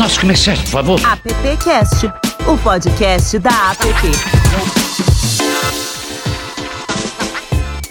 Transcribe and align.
nossos 0.00 0.16
comerciais, 0.16 0.58
por 0.60 0.68
favor. 0.70 1.00
AppCast, 1.04 2.06
o 2.46 2.56
podcast 2.56 3.38
da 3.38 3.50
App. 3.70 4.89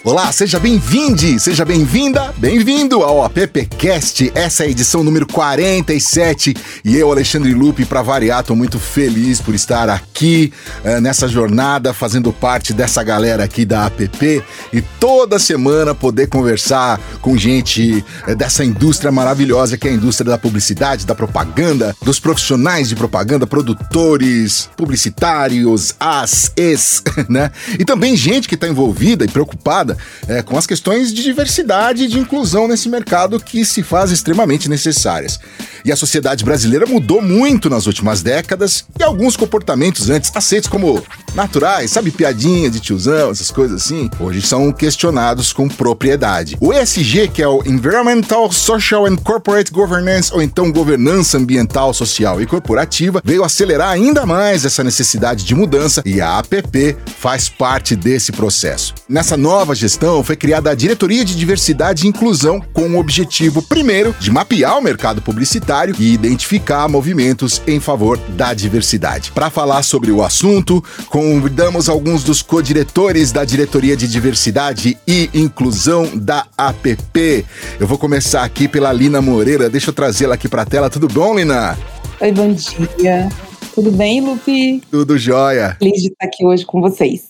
Olá, 0.01 0.31
seja 0.31 0.57
bem-vindo, 0.59 1.37
seja 1.39 1.65
bem-vinda, 1.65 2.33
bem-vindo 2.37 3.03
ao 3.03 3.21
AppCast. 3.25 4.31
Essa 4.33 4.63
é 4.63 4.67
a 4.67 4.69
edição 4.69 5.03
número 5.03 5.27
47 5.27 6.55
e 6.85 6.95
eu, 6.95 7.11
Alexandre 7.11 7.53
Lupe, 7.53 7.83
para 7.83 8.01
variar, 8.01 8.41
tô 8.41 8.55
muito 8.55 8.79
feliz 8.79 9.41
por 9.41 9.53
estar 9.53 9.89
aqui 9.89 10.53
uh, 10.85 11.01
nessa 11.01 11.27
jornada, 11.27 11.93
fazendo 11.93 12.31
parte 12.31 12.71
dessa 12.71 13.03
galera 13.03 13.43
aqui 13.43 13.65
da 13.65 13.87
App 13.87 14.43
e 14.71 14.81
toda 15.01 15.37
semana 15.37 15.93
poder 15.93 16.27
conversar 16.27 16.97
com 17.21 17.37
gente 17.37 18.03
uh, 18.25 18.35
dessa 18.35 18.63
indústria 18.63 19.11
maravilhosa 19.11 19.77
que 19.77 19.89
é 19.89 19.91
a 19.91 19.95
indústria 19.95 20.31
da 20.31 20.37
publicidade, 20.37 21.05
da 21.05 21.13
propaganda, 21.13 21.93
dos 22.01 22.21
profissionais 22.21 22.87
de 22.87 22.95
propaganda, 22.95 23.45
produtores, 23.45 24.69
publicitários, 24.77 25.93
as, 25.99 26.53
es, 26.55 27.03
né? 27.27 27.51
E 27.77 27.83
também 27.83 28.15
gente 28.15 28.47
que 28.47 28.55
está 28.55 28.67
envolvida 28.67 29.25
e 29.25 29.27
preocupada 29.27 29.88
é, 30.27 30.41
com 30.41 30.57
as 30.57 30.65
questões 30.65 31.13
de 31.13 31.23
diversidade 31.23 32.03
e 32.03 32.07
de 32.07 32.19
inclusão 32.19 32.67
nesse 32.67 32.89
mercado 32.89 33.39
que 33.39 33.63
se 33.65 33.83
faz 33.83 34.11
extremamente 34.11 34.69
necessárias. 34.69 35.39
E 35.83 35.91
a 35.91 35.95
sociedade 35.95 36.43
brasileira 36.43 36.85
mudou 36.85 37.21
muito 37.21 37.69
nas 37.69 37.85
últimas 37.87 38.21
décadas 38.21 38.85
e 38.99 39.03
alguns 39.03 39.37
comportamentos 39.37 40.09
antes 40.09 40.31
aceitos 40.35 40.69
como 40.69 41.01
naturais, 41.33 41.91
sabe, 41.91 42.11
piadinha 42.11 42.69
de 42.69 42.79
tiozão, 42.79 43.31
essas 43.31 43.51
coisas 43.51 43.81
assim, 43.83 44.09
hoje 44.19 44.41
são 44.41 44.71
questionados 44.71 45.53
com 45.53 45.67
propriedade. 45.67 46.57
O 46.59 46.73
ESG, 46.73 47.29
que 47.29 47.41
é 47.41 47.47
o 47.47 47.63
Environmental, 47.65 48.51
Social 48.51 49.05
and 49.05 49.15
Corporate 49.17 49.71
Governance, 49.71 50.33
ou 50.33 50.41
então 50.41 50.71
governança 50.71 51.37
ambiental, 51.37 51.93
social 51.93 52.41
e 52.41 52.45
corporativa, 52.45 53.21
veio 53.23 53.43
acelerar 53.43 53.89
ainda 53.89 54.25
mais 54.25 54.65
essa 54.65 54.83
necessidade 54.83 55.43
de 55.43 55.55
mudança 55.55 56.01
e 56.05 56.19
a 56.19 56.39
APP 56.39 56.97
faz 57.17 57.47
parte 57.47 57.95
desse 57.95 58.31
processo. 58.31 58.93
Nessa 59.07 59.37
nova 59.37 59.75
gestão 59.79 60.23
foi 60.23 60.35
criada 60.35 60.71
a 60.71 60.75
Diretoria 60.75 61.23
de 61.23 61.35
Diversidade 61.35 62.05
e 62.05 62.09
Inclusão 62.09 62.61
com 62.73 62.89
o 62.89 62.99
objetivo, 62.99 63.61
primeiro, 63.61 64.13
de 64.19 64.29
mapear 64.29 64.77
o 64.77 64.81
mercado 64.81 65.21
publicitário 65.21 65.95
e 65.97 66.13
identificar 66.13 66.87
movimentos 66.89 67.61
em 67.65 67.79
favor 67.79 68.17
da 68.35 68.53
diversidade. 68.53 69.31
Para 69.31 69.49
falar 69.49 69.81
sobre 69.83 70.11
o 70.11 70.21
assunto, 70.21 70.83
convidamos 71.07 71.87
alguns 71.87 72.23
dos 72.23 72.41
co-diretores 72.41 73.31
da 73.31 73.45
Diretoria 73.45 73.95
de 73.95 74.07
Diversidade 74.07 74.97
e 75.07 75.29
Inclusão 75.33 76.09
da 76.13 76.45
APP. 76.57 77.45
Eu 77.79 77.87
vou 77.87 77.97
começar 77.97 78.43
aqui 78.43 78.67
pela 78.67 78.91
Lina 78.91 79.21
Moreira. 79.21 79.69
Deixa 79.69 79.91
eu 79.91 79.93
trazê-la 79.93 80.35
aqui 80.35 80.49
para 80.49 80.63
a 80.63 80.65
tela. 80.65 80.89
Tudo 80.89 81.07
bom, 81.07 81.37
Lina? 81.37 81.77
Oi, 82.19 82.31
bom 82.33 82.53
dia. 82.53 83.29
Tudo 83.73 83.91
bem, 83.91 84.19
Lupe? 84.19 84.83
Tudo 84.91 85.17
jóia. 85.17 85.77
Feliz 85.79 86.01
de 86.01 86.09
estar 86.09 86.25
aqui 86.25 86.45
hoje 86.45 86.65
com 86.65 86.81
vocês. 86.81 87.27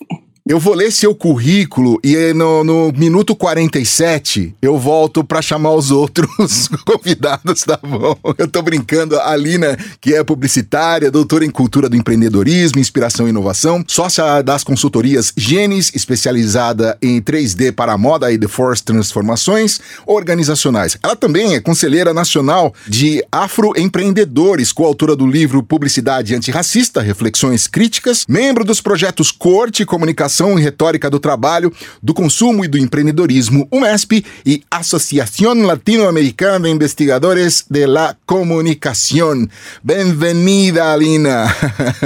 Eu 0.50 0.58
vou 0.58 0.74
ler 0.74 0.92
seu 0.92 1.14
currículo 1.14 2.00
e 2.04 2.34
no, 2.34 2.64
no 2.64 2.92
minuto 2.94 3.36
47 3.36 4.56
eu 4.60 4.80
volto 4.80 5.24
para 5.24 5.44
chamar 5.44 5.76
os 5.76 5.92
outros 5.92 6.68
convidados, 6.84 7.62
tá 7.62 7.78
bom? 7.80 8.18
Eu 8.36 8.48
tô 8.48 8.60
brincando. 8.64 9.20
A 9.20 9.30
Alina, 9.30 9.78
que 10.02 10.16
é 10.16 10.24
publicitária, 10.24 11.12
doutora 11.12 11.46
em 11.46 11.52
cultura 11.52 11.88
do 11.88 11.96
empreendedorismo, 11.96 12.80
inspiração 12.80 13.28
e 13.28 13.30
inovação, 13.30 13.86
sócia 13.88 14.42
das 14.42 14.64
consultorias 14.64 15.32
Genes, 15.38 15.92
especializada 15.94 16.98
em 17.00 17.22
3D 17.22 17.72
para 17.72 17.94
a 17.94 17.98
moda 17.98 18.32
e 18.32 18.38
The 18.40 18.48
Force 18.48 18.84
Transformações 18.84 19.80
Organizacionais. 20.08 20.98
Ela 21.04 21.16
também 21.16 21.54
é 21.54 21.60
conselheira 21.60 22.12
nacional 22.12 22.74
de 22.88 23.24
afroempreendedores, 23.32 24.72
coautora 24.72 25.16
do 25.16 25.28
livro 25.28 25.62
Publicidade 25.62 26.34
Antirracista, 26.34 27.02
Reflexões 27.02 27.68
Críticas, 27.68 28.26
membro 28.28 28.66
dos 28.66 28.82
projetos 28.82 29.32
Corte 29.32 29.84
e 29.84 29.86
Comunicação 29.86 30.39
Educação 30.40 30.58
e 30.58 30.62
Retórica 30.62 31.10
do 31.10 31.20
Trabalho, 31.20 31.72
do 32.02 32.14
Consumo 32.14 32.64
e 32.64 32.68
do 32.68 32.78
Empreendedorismo, 32.78 33.68
UNESP, 33.72 34.26
e 34.46 34.64
Associação 34.72 35.54
Latino-Americana 35.66 36.68
de 36.68 36.74
Investigadores 36.74 37.66
de 37.70 37.86
la 37.86 38.16
Comunicação. 38.26 39.48
Bem-vinda, 39.84 40.94
Alina! 40.94 41.46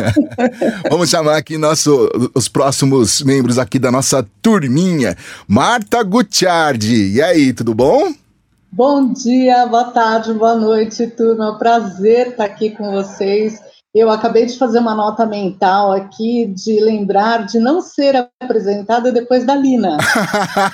Vamos 0.90 1.10
chamar 1.10 1.38
aqui 1.38 1.58
nosso, 1.58 2.10
os 2.34 2.48
próximos 2.48 3.22
membros 3.22 3.60
aqui 3.60 3.78
da 3.78 3.92
nossa 3.92 4.26
turminha. 4.42 5.16
Marta 5.48 6.02
Gutiardi. 6.02 7.14
E 7.14 7.22
aí, 7.22 7.54
tudo 7.54 7.76
bom? 7.76 8.14
Bom 8.72 9.14
dia, 9.14 9.68
boa 9.68 9.86
tarde, 9.86 10.34
boa 10.34 10.56
noite, 10.56 11.06
turma. 11.06 11.60
Prazer 11.60 12.30
estar 12.30 12.46
aqui 12.46 12.72
com 12.72 12.92
vocês. 12.92 13.60
Eu 13.94 14.10
acabei 14.10 14.48
de 14.48 14.58
fazer 14.58 14.80
uma 14.80 14.96
nota 14.96 15.24
mental 15.24 15.92
aqui 15.92 16.48
de 16.48 16.80
lembrar 16.80 17.46
de 17.46 17.60
não 17.60 17.80
ser 17.80 18.28
apresentada 18.42 19.12
depois 19.12 19.46
da 19.46 19.56
Lina. 19.56 19.98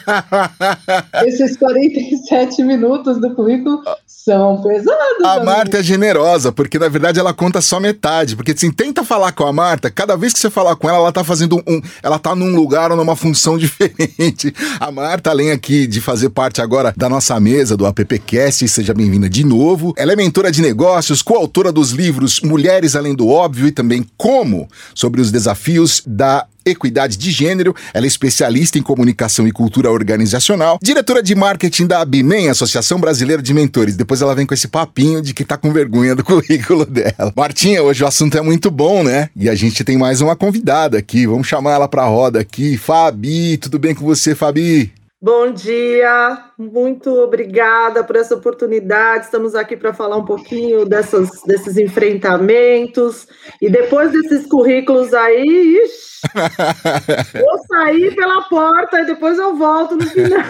Esses 1.25 1.57
47 1.57 2.63
minutos 2.63 3.19
do 3.19 3.35
currículo 3.35 3.83
são 4.23 4.61
pesados. 4.61 5.25
A 5.25 5.43
Marta 5.43 5.79
é 5.79 5.83
generosa, 5.83 6.51
porque 6.51 6.79
na 6.79 6.87
verdade 6.87 7.19
ela 7.19 7.33
conta 7.33 7.59
só 7.59 7.79
metade. 7.79 8.35
Porque 8.35 8.51
assim, 8.51 8.71
tenta 8.71 9.03
falar 9.03 9.33
com 9.33 9.45
a 9.45 9.51
Marta, 9.51 9.91
cada 9.91 10.15
vez 10.15 10.31
que 10.31 10.39
você 10.39 10.49
falar 10.49 10.75
com 10.77 10.87
ela, 10.87 10.99
ela 10.99 11.11
tá 11.11 11.23
fazendo 11.23 11.61
um. 11.67 11.81
Ela 12.01 12.17
tá 12.17 12.33
num 12.33 12.55
lugar 12.55 12.91
ou 12.91 12.97
numa 12.97 13.15
função 13.15 13.57
diferente. 13.59 14.53
A 14.79 14.91
Marta, 14.91 15.29
além 15.29 15.51
aqui 15.51 15.85
de 15.85 15.99
fazer 15.99 16.29
parte 16.29 16.61
agora 16.61 16.93
da 16.95 17.09
nossa 17.09 17.37
mesa 17.39 17.75
do 17.75 17.85
AppCast, 17.85 18.65
seja 18.67 18.93
bem-vinda 18.93 19.29
de 19.29 19.43
novo. 19.43 19.93
Ela 19.97 20.13
é 20.13 20.15
mentora 20.15 20.51
de 20.51 20.61
negócios, 20.61 21.21
coautora 21.21 21.71
dos 21.71 21.91
livros 21.91 22.39
Mulheres 22.41 22.95
Além 22.95 23.09
além 23.09 23.15
do 23.15 23.27
óbvio 23.27 23.67
e 23.67 23.71
também 23.71 24.05
como 24.17 24.67
sobre 24.93 25.19
os 25.19 25.31
desafios 25.31 26.01
da 26.05 26.45
equidade 26.65 27.17
de 27.17 27.31
gênero. 27.31 27.75
Ela 27.93 28.05
é 28.05 28.07
especialista 28.07 28.77
em 28.77 28.81
comunicação 28.81 29.47
e 29.47 29.51
cultura 29.51 29.91
organizacional, 29.91 30.79
diretora 30.81 31.21
de 31.21 31.35
marketing 31.35 31.87
da 31.87 32.01
ABMEN, 32.01 32.49
Associação 32.49 32.99
Brasileira 32.99 33.41
de 33.41 33.53
Mentores. 33.53 33.95
Depois 33.95 34.21
ela 34.21 34.35
vem 34.35 34.45
com 34.45 34.53
esse 34.53 34.67
papinho 34.67 35.21
de 35.21 35.33
que 35.33 35.45
tá 35.45 35.57
com 35.57 35.71
vergonha 35.71 36.15
do 36.15 36.23
currículo 36.25 36.85
dela. 36.85 37.33
Martinha, 37.35 37.83
hoje 37.83 38.03
o 38.03 38.07
assunto 38.07 38.37
é 38.37 38.41
muito 38.41 38.71
bom, 38.71 39.03
né? 39.03 39.29
E 39.35 39.49
a 39.49 39.55
gente 39.55 39.83
tem 39.83 39.97
mais 39.97 40.21
uma 40.21 40.35
convidada 40.35 40.97
aqui. 40.97 41.27
Vamos 41.27 41.47
chamar 41.47 41.73
ela 41.73 41.87
pra 41.87 42.05
roda 42.05 42.39
aqui. 42.39 42.77
Fabi, 42.77 43.57
tudo 43.57 43.79
bem 43.79 43.95
com 43.95 44.05
você, 44.05 44.35
Fabi? 44.35 44.91
Bom 45.21 45.51
dia, 45.51 46.48
muito 46.59 47.09
obrigada 47.09 48.03
por 48.03 48.17
essa 48.17 48.35
oportunidade. 48.35 49.25
Estamos 49.25 49.55
aqui 49.55 49.77
para 49.77 49.93
falar 49.93 50.17
um 50.17 50.25
pouquinho 50.25 50.83
dessas, 50.83 51.29
desses 51.43 51.77
enfrentamentos. 51.77 53.25
E 53.61 53.69
depois 53.69 54.11
desses 54.11 54.45
currículos 54.45 55.13
aí, 55.13 55.41
ixi, 55.85 56.09
Vou 57.33 57.65
sair 57.67 58.15
pela 58.15 58.41
porta 58.43 58.99
e 58.99 59.05
depois 59.05 59.37
eu 59.37 59.55
volto 59.55 59.95
no 59.95 60.05
final. 60.05 60.43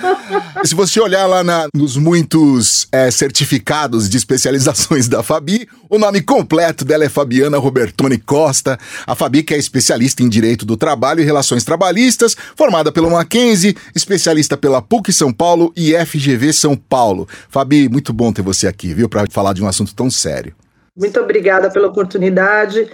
Se 0.64 0.74
você 0.74 1.00
olhar 1.00 1.26
lá 1.26 1.44
na, 1.44 1.66
nos 1.74 1.96
muitos 1.96 2.86
é, 2.90 3.10
certificados 3.10 4.08
de 4.08 4.16
especializações 4.16 5.08
da 5.08 5.22
Fabi, 5.22 5.68
o 5.88 5.98
nome 5.98 6.22
completo 6.22 6.84
dela 6.84 7.04
é 7.04 7.08
Fabiana 7.08 7.58
Robertoni 7.58 8.18
Costa. 8.18 8.78
A 9.06 9.14
Fabi 9.14 9.42
que 9.42 9.54
é 9.54 9.58
especialista 9.58 10.22
em 10.22 10.28
Direito 10.28 10.64
do 10.64 10.76
Trabalho 10.76 11.20
e 11.20 11.24
Relações 11.24 11.64
Trabalhistas, 11.64 12.36
formada 12.56 12.90
pelo 12.90 13.10
Mackenzie, 13.10 13.76
especialista 13.94 14.56
pela 14.56 14.80
PUC 14.80 15.12
São 15.12 15.32
Paulo 15.32 15.49
e 15.76 15.94
FGV 15.94 16.52
São 16.52 16.76
Paulo. 16.76 17.28
Fabi, 17.48 17.88
muito 17.88 18.12
bom 18.12 18.32
ter 18.32 18.42
você 18.42 18.66
aqui, 18.66 18.94
viu, 18.94 19.08
para 19.08 19.24
falar 19.30 19.52
de 19.52 19.62
um 19.62 19.68
assunto 19.68 19.94
tão 19.94 20.10
sério. 20.10 20.54
Muito 20.96 21.20
obrigada 21.20 21.70
pela 21.70 21.88
oportunidade 21.88 22.88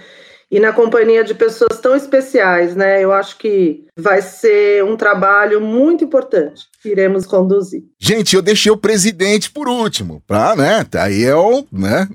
e 0.49 0.59
na 0.59 0.71
companhia 0.71 1.23
de 1.23 1.33
pessoas 1.33 1.79
tão 1.81 1.95
especiais, 1.95 2.73
né? 2.75 3.03
Eu 3.03 3.11
acho 3.11 3.37
que 3.37 3.83
vai 3.97 4.21
ser 4.21 4.83
um 4.83 4.95
trabalho 4.95 5.59
muito 5.59 6.05
importante 6.05 6.63
que 6.81 6.89
iremos 6.89 7.25
conduzir. 7.25 7.83
Gente, 7.99 8.35
eu 8.35 8.41
deixei 8.41 8.71
o 8.71 8.77
presidente 8.77 9.51
por 9.51 9.67
último, 9.67 10.21
pra, 10.25 10.55
né? 10.55 10.85
Tá 10.89 11.03
aí 11.03 11.25
é 11.25 11.35
o, 11.35 11.65
né? 11.69 12.07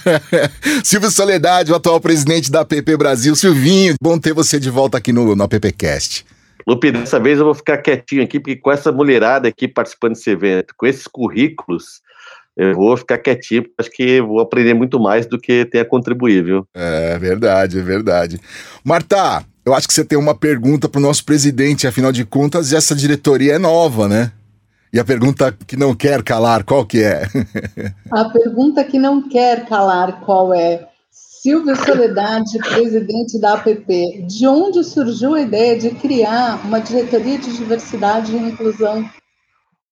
Silvio 0.82 1.10
Soledade, 1.10 1.70
o 1.70 1.74
atual 1.74 2.00
presidente 2.00 2.50
da 2.50 2.64
PP 2.64 2.96
Brasil. 2.96 3.36
Silvinho, 3.36 3.94
bom 4.00 4.18
ter 4.18 4.32
você 4.32 4.58
de 4.58 4.70
volta 4.70 4.96
aqui 4.96 5.12
no, 5.12 5.36
no 5.36 5.44
AppCast. 5.44 6.24
Lupe, 6.66 6.92
dessa 6.92 7.18
vez 7.18 7.38
eu 7.38 7.44
vou 7.44 7.54
ficar 7.54 7.78
quietinho 7.78 8.22
aqui, 8.22 8.38
porque 8.38 8.56
com 8.56 8.70
essa 8.70 8.92
mulherada 8.92 9.48
aqui 9.48 9.66
participando 9.66 10.14
desse 10.14 10.30
evento, 10.30 10.74
com 10.76 10.86
esses 10.86 11.06
currículos, 11.06 12.00
eu 12.56 12.74
vou 12.74 12.96
ficar 12.96 13.18
quietinho, 13.18 13.62
porque 13.62 13.74
acho 13.78 13.90
que 13.90 14.20
vou 14.20 14.40
aprender 14.40 14.74
muito 14.74 15.00
mais 15.00 15.26
do 15.26 15.38
que 15.38 15.64
tem 15.64 15.80
a 15.80 15.84
contribuir, 15.84 16.44
viu? 16.44 16.66
É 16.74 17.18
verdade, 17.18 17.78
é 17.78 17.82
verdade. 17.82 18.40
Marta, 18.84 19.44
eu 19.64 19.74
acho 19.74 19.86
que 19.86 19.94
você 19.94 20.04
tem 20.04 20.18
uma 20.18 20.34
pergunta 20.34 20.88
para 20.88 20.98
o 20.98 21.02
nosso 21.02 21.24
presidente, 21.24 21.86
afinal 21.86 22.12
de 22.12 22.24
contas, 22.24 22.72
essa 22.72 22.94
diretoria 22.94 23.54
é 23.54 23.58
nova, 23.58 24.08
né? 24.08 24.32
E 24.92 24.98
a 24.98 25.04
pergunta 25.04 25.56
que 25.66 25.76
não 25.76 25.94
quer 25.94 26.22
calar, 26.22 26.64
qual 26.64 26.84
que 26.84 27.02
é? 27.02 27.22
a 28.10 28.24
pergunta 28.24 28.82
que 28.82 28.98
não 28.98 29.28
quer 29.28 29.64
calar, 29.66 30.20
qual 30.20 30.52
é? 30.52 30.89
Silvio 31.42 31.74
Soledade, 31.76 32.58
presidente 32.58 33.40
da 33.40 33.54
APP, 33.54 34.24
de 34.26 34.46
onde 34.46 34.84
surgiu 34.84 35.34
a 35.34 35.40
ideia 35.40 35.78
de 35.78 35.90
criar 35.90 36.60
uma 36.64 36.80
diretoria 36.80 37.38
de 37.38 37.56
diversidade 37.56 38.36
e 38.36 38.38
inclusão 38.38 39.08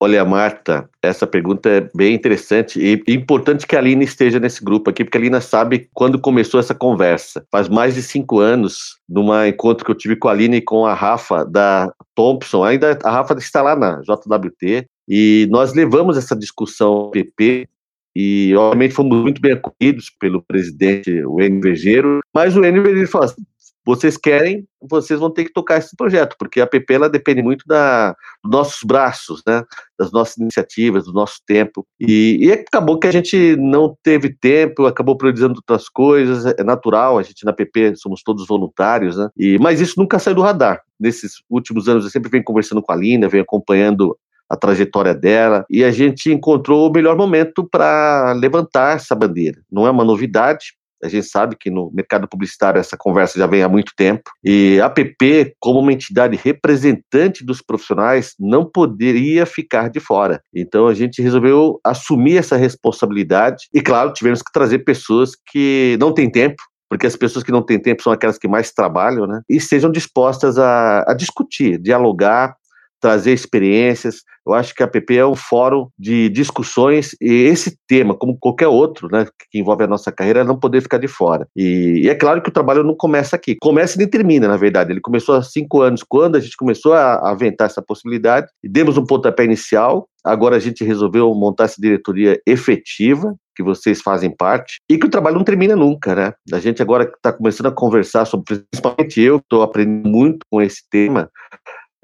Olha, 0.01 0.25
Marta, 0.25 0.89
essa 1.03 1.27
pergunta 1.27 1.69
é 1.69 1.91
bem 1.93 2.15
interessante 2.15 2.79
e 2.79 3.13
importante 3.13 3.67
que 3.67 3.75
a 3.75 3.81
Alina 3.81 4.05
esteja 4.05 4.39
nesse 4.39 4.63
grupo 4.63 4.89
aqui, 4.89 5.03
porque 5.03 5.19
a 5.19 5.21
Alina 5.21 5.41
sabe 5.41 5.89
quando 5.93 6.21
começou 6.21 6.61
essa 6.61 6.73
conversa. 6.73 7.45
Faz 7.51 7.69
mais 7.69 7.97
de 7.97 8.03
cinco 8.03 8.39
anos, 8.39 9.01
numa 9.09 9.49
encontro 9.49 9.85
que 9.85 9.91
eu 9.91 9.97
tive 9.97 10.15
com 10.15 10.29
a 10.29 10.31
Alina 10.31 10.55
e 10.55 10.61
com 10.61 10.87
a 10.87 10.95
Rafa 10.95 11.45
da 11.45 11.93
Thompson, 12.15 12.63
ainda 12.63 12.97
a 13.03 13.11
Rafa 13.11 13.35
está 13.39 13.61
lá 13.61 13.75
na 13.75 14.01
JWT, 14.03 14.87
e 15.09 15.49
nós 15.51 15.75
levamos 15.75 16.17
essa 16.17 16.37
discussão 16.37 17.11
PP 17.11 17.67
e 18.15 18.55
obviamente 18.57 18.95
fomos 18.95 19.23
muito 19.23 19.41
bem 19.41 19.53
acolhidos 19.53 20.11
pelo 20.19 20.43
presidente, 20.43 21.25
o 21.25 21.41
Enio 21.41 22.21
mas 22.35 22.57
o 22.57 22.65
Enio 22.65 23.09
falou 23.09 23.27
assim, 23.27 23.43
vocês 23.89 24.19
querem, 24.19 24.67
vocês 24.83 25.19
vão 25.19 25.31
ter 25.31 25.47
que 25.47 25.53
tocar 25.53 25.79
esse 25.79 25.97
projeto, 25.97 26.37
porque 26.39 26.61
a 26.61 26.67
PP 26.67 26.93
ela 26.93 27.09
depende 27.09 27.41
muito 27.41 27.65
da, 27.67 28.15
dos 28.45 28.53
nossos 28.53 28.83
braços, 28.85 29.43
né, 29.47 29.65
das 29.99 30.13
nossas 30.13 30.37
iniciativas, 30.37 31.07
do 31.07 31.13
nosso 31.15 31.41
tempo. 31.47 31.87
E, 31.99 32.37
e, 32.39 32.53
acabou 32.53 32.99
que 32.99 33.07
a 33.07 33.11
gente 33.11 33.57
não 33.57 33.97
teve 34.03 34.29
tempo, 34.29 34.85
acabou 34.85 35.17
priorizando 35.17 35.55
outras 35.55 35.89
coisas, 35.89 36.45
é 36.45 36.63
natural, 36.63 37.17
a 37.17 37.23
gente 37.23 37.47
na 37.47 37.53
PP 37.55 37.97
somos 37.97 38.23
todos 38.23 38.47
voluntários, 38.47 39.17
né, 39.17 39.31
e, 39.35 39.59
mas 39.59 39.81
isso 39.81 39.95
nunca 39.97 40.19
saiu 40.19 40.37
do 40.37 40.43
radar. 40.43 40.83
Nesses 41.01 41.43
últimos 41.49 41.89
anos 41.89 42.05
eu 42.05 42.11
sempre 42.11 42.31
venho 42.31 42.45
conversando 42.45 42.83
com 42.83 42.93
a 42.93 42.97
Lina, 42.97 43.27
venho 43.27 43.43
acompanhando 43.43 44.19
a 44.49 44.57
trajetória 44.57 45.15
dela, 45.15 45.65
e 45.69 45.85
a 45.85 45.91
gente 45.91 46.33
encontrou 46.33 46.89
o 46.89 46.93
melhor 46.93 47.17
momento 47.17 47.69
para 47.71 48.33
levantar 48.33 48.97
essa 48.97 49.15
bandeira. 49.15 49.61
Não 49.71 49.87
é 49.87 49.91
uma 49.91 50.05
novidade, 50.05 50.79
a 51.03 51.09
gente 51.09 51.27
sabe 51.27 51.57
que 51.57 51.71
no 51.71 51.91
mercado 51.93 52.29
publicitário 52.29 52.81
essa 52.81 52.97
conversa 52.97 53.39
já 53.39 53.47
vem 53.47 53.63
há 53.63 53.69
muito 53.69 53.93
tempo. 53.97 54.31
E 54.45 54.81
a 54.81 54.87
APP, 54.87 55.55
como 55.61 55.81
uma 55.81 55.93
entidade 55.93 56.37
representante 56.37 57.45
dos 57.45 57.63
profissionais, 57.63 58.35
não 58.39 58.65
poderia 58.65 59.47
ficar 59.47 59.89
de 59.89 60.01
fora. 60.01 60.41
Então 60.55 60.89
a 60.89 60.95
gente 60.95 61.23
resolveu 61.23 61.79
assumir 61.85 62.39
essa 62.39 62.57
responsabilidade. 62.57 63.69
E 63.73 63.81
claro, 63.81 64.13
tivemos 64.13 64.43
que 64.43 64.53
trazer 64.53 64.81
pessoas 64.81 65.33
que 65.51 65.97
não 66.01 66.13
têm 66.13 66.31
tempo, 66.31 66.63
porque 66.91 67.07
as 67.07 67.17
pessoas 67.17 67.45
que 67.45 67.53
não 67.53 67.63
têm 67.63 67.79
tempo 67.79 68.03
são 68.03 68.13
aquelas 68.13 68.39
que 68.39 68.49
mais 68.49 68.73
trabalham, 68.73 69.27
né? 69.27 69.41
E 69.49 69.61
sejam 69.61 69.91
dispostas 69.91 70.59
a, 70.59 71.05
a 71.07 71.15
discutir, 71.15 71.79
dialogar 71.79 72.57
trazer 73.01 73.33
experiências. 73.33 74.23
Eu 74.47 74.55
acho 74.55 74.75
que 74.75 74.83
a 74.83 74.89
PP 74.89 75.17
é 75.17 75.27
um 75.27 75.35
fórum 75.35 75.89
de 75.99 76.29
discussões 76.31 77.15
e 77.21 77.31
esse 77.31 77.77
tema, 77.87 78.15
como 78.15 78.39
qualquer 78.39 78.69
outro, 78.69 79.09
né, 79.11 79.27
que 79.51 79.59
envolve 79.59 79.85
a 79.85 79.87
nossa 79.87 80.11
carreira, 80.11 80.45
não 80.45 80.59
poder 80.59 80.81
ficar 80.81 80.99
de 80.99 81.09
fora. 81.09 81.47
E, 81.55 82.03
e, 82.05 82.09
é 82.09 82.15
claro 82.15 82.41
que 82.41 82.49
o 82.49 82.53
trabalho 82.53 82.83
não 82.83 82.95
começa 82.95 83.37
aqui. 83.37 83.57
Começa 83.61 83.97
e 83.97 83.99
nem 83.99 84.09
termina, 84.09 84.49
na 84.49 84.57
verdade. 84.57 84.93
Ele 84.93 85.01
começou 85.01 85.35
há 85.35 85.43
cinco 85.43 85.83
anos, 85.83 86.03
quando 86.03 86.37
a 86.37 86.41
gente 86.41 86.57
começou 86.57 86.95
a 86.95 87.31
aventar 87.31 87.67
essa 87.67 87.83
possibilidade. 87.83 88.49
E 88.63 88.69
demos 88.69 88.97
um 88.97 89.05
pontapé 89.05 89.45
inicial. 89.45 90.09
Agora 90.25 90.57
a 90.57 90.61
gente 90.61 90.83
resolveu 90.83 91.33
montar 91.35 91.65
essa 91.65 91.81
diretoria 91.81 92.41
efetiva, 92.47 93.35
que 93.55 93.63
vocês 93.63 94.01
fazem 94.01 94.31
parte, 94.31 94.79
e 94.89 94.97
que 94.97 95.07
o 95.07 95.11
trabalho 95.11 95.37
não 95.37 95.45
termina 95.45 95.75
nunca, 95.75 96.15
né? 96.15 96.33
A 96.53 96.61
gente 96.61 96.81
agora 96.81 97.05
está 97.05 97.33
começando 97.33 97.67
a 97.67 97.73
conversar 97.73 98.25
sobre, 98.25 98.61
principalmente 98.71 99.21
eu, 99.21 99.39
estou 99.39 99.63
aprendendo 99.63 100.09
muito 100.09 100.47
com 100.51 100.63
esse 100.63 100.83
tema, 100.89 101.29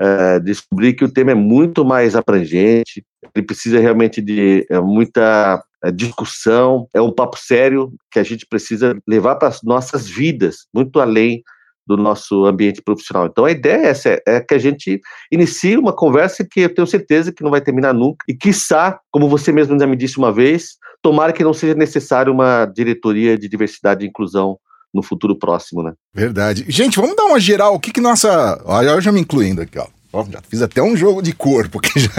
é, 0.01 0.93
que 0.93 1.05
o 1.05 1.13
tema 1.13 1.33
é 1.33 1.35
muito 1.35 1.85
mais 1.85 2.15
abrangente, 2.15 3.05
ele 3.35 3.47
precisa 3.47 3.79
realmente 3.79 4.21
de 4.21 4.67
é, 4.71 4.81
muita 4.81 5.63
é, 5.83 5.91
discussão, 5.91 6.89
é 6.95 7.01
um 7.01 7.13
papo 7.13 7.39
sério 7.39 7.93
que 8.11 8.19
a 8.19 8.23
gente 8.23 8.47
precisa 8.47 8.97
levar 9.07 9.37
para 9.37 9.49
as 9.49 9.63
nossas 9.63 10.09
vidas, 10.09 10.67
muito 10.75 11.01
além 11.01 11.43
do 11.87 11.97
nosso 11.97 12.47
ambiente 12.47 12.81
profissional. 12.83 13.27
Então 13.27 13.45
a 13.45 13.51
ideia 13.51 13.87
é 13.87 13.89
essa, 13.89 14.23
é 14.27 14.41
que 14.41 14.55
a 14.55 14.59
gente 14.59 15.01
inicie 15.31 15.77
uma 15.77 15.93
conversa 15.93 16.47
que 16.51 16.61
eu 16.61 16.75
tenho 16.75 16.87
certeza 16.87 17.33
que 17.33 17.43
não 17.43 17.51
vai 17.51 17.61
terminar 17.61 17.93
nunca, 17.93 18.25
e 18.29 18.35
quiçá, 18.35 18.99
como 19.11 19.29
você 19.29 19.53
mesmo 19.53 19.79
já 19.79 19.87
me 19.87 19.97
disse 19.97 20.17
uma 20.19 20.33
vez, 20.33 20.77
tomara 21.03 21.33
que 21.33 21.45
não 21.45 21.53
seja 21.53 21.75
necessário 21.75 22.33
uma 22.33 22.65
diretoria 22.65 23.37
de 23.37 23.49
diversidade 23.49 24.05
e 24.05 24.09
inclusão 24.09 24.59
no 24.95 25.03
futuro 25.03 25.37
próximo, 25.37 25.83
né? 25.83 25.93
Verdade. 26.15 26.65
Gente, 26.69 27.01
vamos 27.01 27.17
dar 27.17 27.25
uma 27.25 27.41
geral. 27.41 27.75
O 27.75 27.81
que 27.81 27.93
que 27.93 28.01
nossa. 28.01 28.63
Olha, 28.65 28.91
eu 28.91 29.01
já 29.01 29.11
me 29.11 29.21
incluindo 29.21 29.61
aqui, 29.61 29.79
ó. 29.79 29.87
já 30.31 30.41
fiz 30.49 30.63
até 30.63 30.81
um 30.81 30.97
jogo 30.97 31.21
de 31.21 31.35
corpo. 31.35 31.79
O 31.79 31.99
já... 31.99 32.11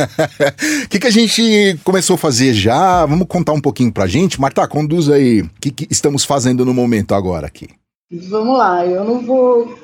que, 0.89 0.99
que 0.99 1.07
a 1.07 1.11
gente 1.11 1.79
começou 1.83 2.15
a 2.15 2.19
fazer 2.19 2.53
já? 2.53 3.05
Vamos 3.05 3.27
contar 3.27 3.53
um 3.53 3.61
pouquinho 3.61 3.91
pra 3.91 4.05
gente. 4.05 4.39
Marta, 4.41 4.67
conduz 4.67 5.09
aí. 5.09 5.41
O 5.41 5.49
que, 5.61 5.71
que 5.71 5.87
estamos 5.89 6.25
fazendo 6.25 6.65
no 6.65 6.73
momento 6.73 7.15
agora 7.15 7.47
aqui? 7.47 7.69
Vamos 8.11 8.57
lá, 8.57 8.85
eu 8.85 9.03
não 9.03 9.25
vou 9.25 9.79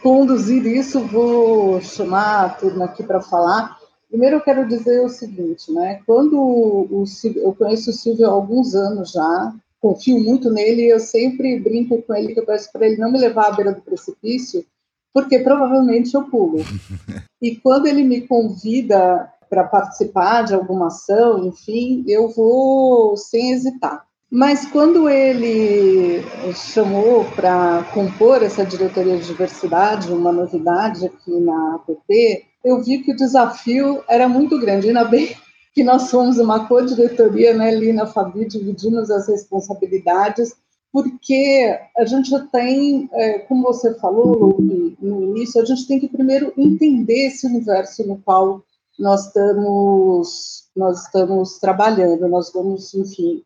conduzir 0.00 0.64
isso, 0.64 1.00
vou 1.00 1.80
chamar 1.80 2.44
a 2.44 2.48
turma 2.50 2.84
aqui 2.84 3.02
para 3.02 3.20
falar. 3.20 3.78
Primeiro 4.08 4.36
eu 4.36 4.40
quero 4.40 4.68
dizer 4.68 5.00
o 5.00 5.08
seguinte, 5.08 5.72
né? 5.72 6.00
Quando 6.06 6.38
o, 6.38 7.04
eu 7.34 7.52
conheço 7.52 7.90
o 7.90 7.92
Silvio 7.92 8.26
há 8.26 8.30
alguns 8.30 8.74
anos 8.74 9.10
já, 9.10 9.52
confio 9.84 10.18
muito 10.18 10.50
nele 10.50 10.86
e 10.86 10.88
eu 10.88 10.98
sempre 10.98 11.60
brinco 11.60 12.00
com 12.00 12.14
ele 12.14 12.32
que 12.32 12.40
eu 12.40 12.46
peço 12.46 12.72
para 12.72 12.86
ele 12.86 12.96
não 12.96 13.12
me 13.12 13.18
levar 13.18 13.48
à 13.48 13.50
beira 13.50 13.70
do 13.70 13.82
precipício, 13.82 14.64
porque 15.12 15.38
provavelmente 15.40 16.14
eu 16.14 16.22
pulo. 16.22 16.64
E 17.42 17.56
quando 17.56 17.86
ele 17.86 18.02
me 18.02 18.22
convida 18.22 19.30
para 19.50 19.64
participar 19.64 20.44
de 20.44 20.54
alguma 20.54 20.86
ação, 20.86 21.46
enfim, 21.46 22.02
eu 22.08 22.26
vou 22.30 23.14
sem 23.18 23.52
hesitar. 23.52 24.06
Mas 24.30 24.64
quando 24.64 25.10
ele 25.10 26.22
chamou 26.54 27.26
para 27.36 27.84
compor 27.92 28.42
essa 28.42 28.64
diretoria 28.64 29.18
de 29.18 29.26
diversidade, 29.26 30.10
uma 30.10 30.32
novidade 30.32 31.04
aqui 31.04 31.38
na 31.38 31.74
APP, 31.74 32.46
eu 32.64 32.82
vi 32.82 33.02
que 33.02 33.12
o 33.12 33.16
desafio 33.16 34.02
era 34.08 34.26
muito 34.26 34.58
grande. 34.58 34.88
Ainda 34.88 35.04
bem 35.04 35.36
que 35.74 35.82
nós 35.82 36.02
somos 36.08 36.38
uma 36.38 36.68
co-diretoria, 36.68 37.52
né, 37.52 37.74
Lina, 37.74 38.06
Fabi, 38.06 38.46
dividimos 38.46 39.10
as 39.10 39.26
responsabilidades, 39.26 40.54
porque 40.92 41.76
a 41.96 42.04
gente 42.04 42.30
já 42.30 42.38
tem, 42.46 43.08
é, 43.12 43.40
como 43.40 43.64
você 43.64 43.92
falou 43.94 44.56
no 44.60 45.22
início, 45.24 45.60
a 45.60 45.64
gente 45.64 45.88
tem 45.88 45.98
que 45.98 46.08
primeiro 46.08 46.52
entender 46.56 47.26
esse 47.26 47.44
universo 47.44 48.06
no 48.06 48.18
qual 48.18 48.62
nós 48.96 49.26
estamos, 49.26 50.68
nós 50.76 51.02
estamos 51.02 51.58
trabalhando, 51.58 52.28
nós 52.28 52.52
vamos, 52.52 52.94
enfim, 52.94 53.42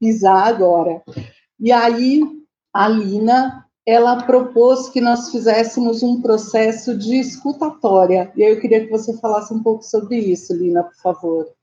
pisar 0.00 0.46
agora. 0.46 1.02
E 1.60 1.70
aí, 1.70 2.22
a 2.72 2.88
Lina, 2.88 3.66
ela 3.84 4.22
propôs 4.22 4.88
que 4.88 5.02
nós 5.02 5.30
fizéssemos 5.30 6.02
um 6.02 6.22
processo 6.22 6.96
de 6.96 7.16
escutatória. 7.16 8.32
E 8.34 8.42
aí 8.42 8.52
eu 8.52 8.60
queria 8.60 8.84
que 8.84 8.90
você 8.90 9.14
falasse 9.18 9.52
um 9.52 9.62
pouco 9.62 9.82
sobre 9.82 10.16
isso, 10.18 10.54
Lina, 10.54 10.82
por 10.82 10.96
favor. 10.96 11.55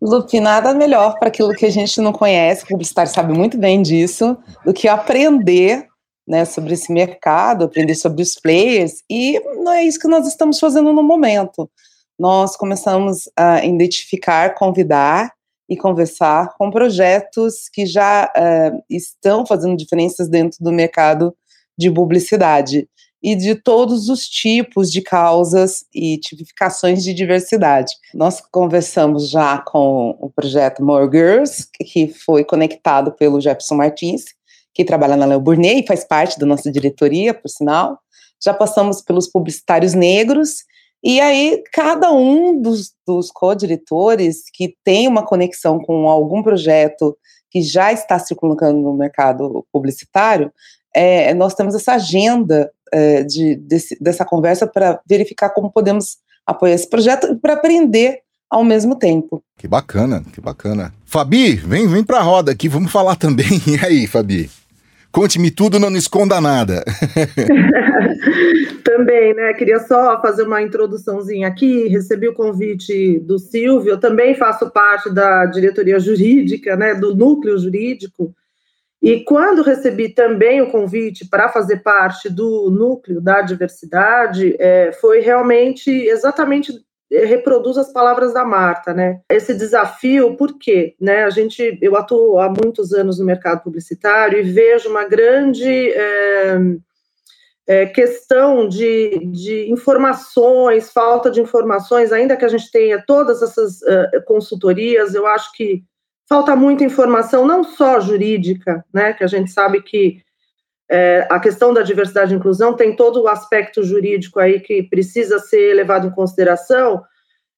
Lupe, 0.00 0.38
nada 0.38 0.72
melhor 0.72 1.18
para 1.18 1.28
aquilo 1.28 1.52
que 1.52 1.66
a 1.66 1.70
gente 1.70 2.00
não 2.00 2.12
conhece, 2.12 2.64
o 2.64 2.68
publicitário 2.68 3.12
sabe 3.12 3.32
muito 3.32 3.58
bem 3.58 3.82
disso, 3.82 4.36
do 4.64 4.72
que 4.72 4.86
aprender 4.86 5.86
né, 6.26 6.44
sobre 6.44 6.74
esse 6.74 6.92
mercado, 6.92 7.64
aprender 7.64 7.94
sobre 7.94 8.22
os 8.22 8.34
players, 8.34 9.02
e 9.10 9.40
não 9.56 9.72
é 9.72 9.82
isso 9.82 9.98
que 9.98 10.06
nós 10.06 10.26
estamos 10.28 10.58
fazendo 10.60 10.92
no 10.92 11.02
momento. 11.02 11.68
Nós 12.18 12.56
começamos 12.56 13.28
a 13.36 13.64
identificar, 13.64 14.54
convidar 14.54 15.32
e 15.68 15.76
conversar 15.76 16.54
com 16.56 16.70
projetos 16.70 17.68
que 17.72 17.84
já 17.84 18.30
uh, 18.36 18.82
estão 18.88 19.44
fazendo 19.44 19.76
diferenças 19.76 20.28
dentro 20.28 20.62
do 20.62 20.72
mercado 20.72 21.34
de 21.76 21.90
publicidade 21.90 22.88
e 23.22 23.34
de 23.34 23.54
todos 23.54 24.08
os 24.08 24.28
tipos 24.28 24.90
de 24.90 25.02
causas 25.02 25.84
e 25.92 26.18
tipificações 26.18 27.02
de 27.02 27.12
diversidade. 27.12 27.92
Nós 28.14 28.40
conversamos 28.40 29.28
já 29.30 29.58
com 29.58 30.16
o 30.20 30.30
projeto 30.30 30.84
More 30.84 31.10
Girls, 31.10 31.66
que 31.84 32.08
foi 32.08 32.44
conectado 32.44 33.12
pelo 33.12 33.40
Jefferson 33.40 33.74
Martins, 33.74 34.24
que 34.72 34.84
trabalha 34.84 35.16
na 35.16 35.26
Léo 35.26 35.40
Burnet 35.40 35.82
e 35.82 35.86
faz 35.86 36.04
parte 36.04 36.38
da 36.38 36.46
nossa 36.46 36.70
diretoria, 36.70 37.34
por 37.34 37.48
sinal. 37.48 37.98
Já 38.42 38.54
passamos 38.54 39.02
pelos 39.02 39.28
publicitários 39.28 39.94
negros, 39.94 40.64
e 41.02 41.20
aí 41.20 41.62
cada 41.72 42.12
um 42.12 42.60
dos, 42.60 42.92
dos 43.06 43.30
co-diretores 43.30 44.44
que 44.52 44.76
tem 44.84 45.08
uma 45.08 45.24
conexão 45.24 45.80
com 45.80 46.08
algum 46.08 46.42
projeto 46.42 47.16
que 47.50 47.62
já 47.62 47.92
está 47.92 48.18
circulando 48.18 48.78
no 48.78 48.94
mercado 48.94 49.66
publicitário, 49.72 50.52
é, 50.94 51.34
nós 51.34 51.54
temos 51.54 51.74
essa 51.74 51.94
agenda 51.94 52.70
é, 52.92 53.22
de, 53.22 53.56
desse, 53.56 53.96
dessa 54.00 54.24
conversa 54.24 54.66
para 54.66 55.00
verificar 55.08 55.50
como 55.50 55.72
podemos 55.72 56.18
apoiar 56.46 56.74
esse 56.74 56.88
projeto 56.88 57.26
e 57.26 57.36
para 57.36 57.54
aprender 57.54 58.20
ao 58.50 58.64
mesmo 58.64 58.96
tempo. 58.96 59.42
Que 59.56 59.68
bacana, 59.68 60.22
que 60.32 60.40
bacana. 60.40 60.92
Fabi, 61.04 61.54
vem, 61.54 61.86
vem 61.86 62.02
para 62.02 62.18
a 62.18 62.22
roda 62.22 62.52
aqui, 62.52 62.68
vamos 62.68 62.90
falar 62.90 63.16
também. 63.16 63.60
E 63.66 63.84
aí, 63.84 64.06
Fabi? 64.06 64.50
Conte-me 65.10 65.50
tudo, 65.50 65.78
não 65.78 65.94
esconda 65.96 66.40
nada. 66.40 66.84
também, 68.84 69.34
né? 69.34 69.52
Queria 69.54 69.80
só 69.80 70.20
fazer 70.20 70.42
uma 70.42 70.62
introduçãozinha 70.62 71.46
aqui. 71.46 71.88
Recebi 71.88 72.28
o 72.28 72.34
convite 72.34 73.18
do 73.20 73.38
Silvio. 73.38 73.90
Eu 73.90 74.00
também 74.00 74.34
faço 74.34 74.70
parte 74.70 75.12
da 75.12 75.46
diretoria 75.46 76.00
jurídica, 76.00 76.76
né? 76.76 76.94
Do 76.94 77.14
núcleo 77.14 77.58
jurídico 77.58 78.34
e 79.08 79.24
quando 79.24 79.62
recebi 79.62 80.10
também 80.10 80.60
o 80.60 80.70
convite 80.70 81.28
para 81.28 81.48
fazer 81.48 81.78
parte 81.78 82.28
do 82.28 82.70
núcleo 82.70 83.20
da 83.20 83.40
diversidade, 83.40 84.54
é, 84.58 84.92
foi 84.92 85.20
realmente 85.20 85.90
exatamente 85.90 86.72
reproduz 87.10 87.78
as 87.78 87.90
palavras 87.90 88.34
da 88.34 88.44
Marta, 88.44 88.92
né? 88.92 89.20
Esse 89.30 89.54
desafio, 89.54 90.36
por 90.36 90.58
quê? 90.58 90.94
Né? 91.00 91.24
A 91.24 91.30
gente, 91.30 91.78
eu 91.80 91.96
atuo 91.96 92.38
há 92.38 92.50
muitos 92.50 92.92
anos 92.92 93.18
no 93.18 93.24
mercado 93.24 93.62
publicitário 93.62 94.38
e 94.38 94.42
vejo 94.42 94.90
uma 94.90 95.04
grande 95.06 95.90
é, 95.90 96.58
é, 97.66 97.86
questão 97.86 98.68
de, 98.68 99.20
de 99.32 99.70
informações, 99.70 100.92
falta 100.92 101.30
de 101.30 101.40
informações, 101.40 102.12
ainda 102.12 102.36
que 102.36 102.44
a 102.44 102.48
gente 102.48 102.70
tenha 102.70 103.02
todas 103.06 103.42
essas 103.42 103.80
uh, 103.82 104.24
consultorias, 104.26 105.14
eu 105.14 105.26
acho 105.26 105.52
que 105.52 105.82
falta 106.28 106.54
muita 106.54 106.84
informação, 106.84 107.46
não 107.46 107.64
só 107.64 107.98
jurídica, 108.00 108.84
né? 108.92 109.12
Que 109.12 109.24
a 109.24 109.26
gente 109.26 109.50
sabe 109.50 109.82
que 109.82 110.22
é, 110.90 111.26
a 111.30 111.40
questão 111.40 111.72
da 111.72 111.82
diversidade 111.82 112.32
e 112.32 112.36
inclusão 112.36 112.74
tem 112.74 112.94
todo 112.94 113.22
o 113.22 113.28
aspecto 113.28 113.82
jurídico 113.82 114.38
aí 114.38 114.60
que 114.60 114.82
precisa 114.82 115.38
ser 115.38 115.74
levado 115.74 116.06
em 116.06 116.10
consideração, 116.10 117.02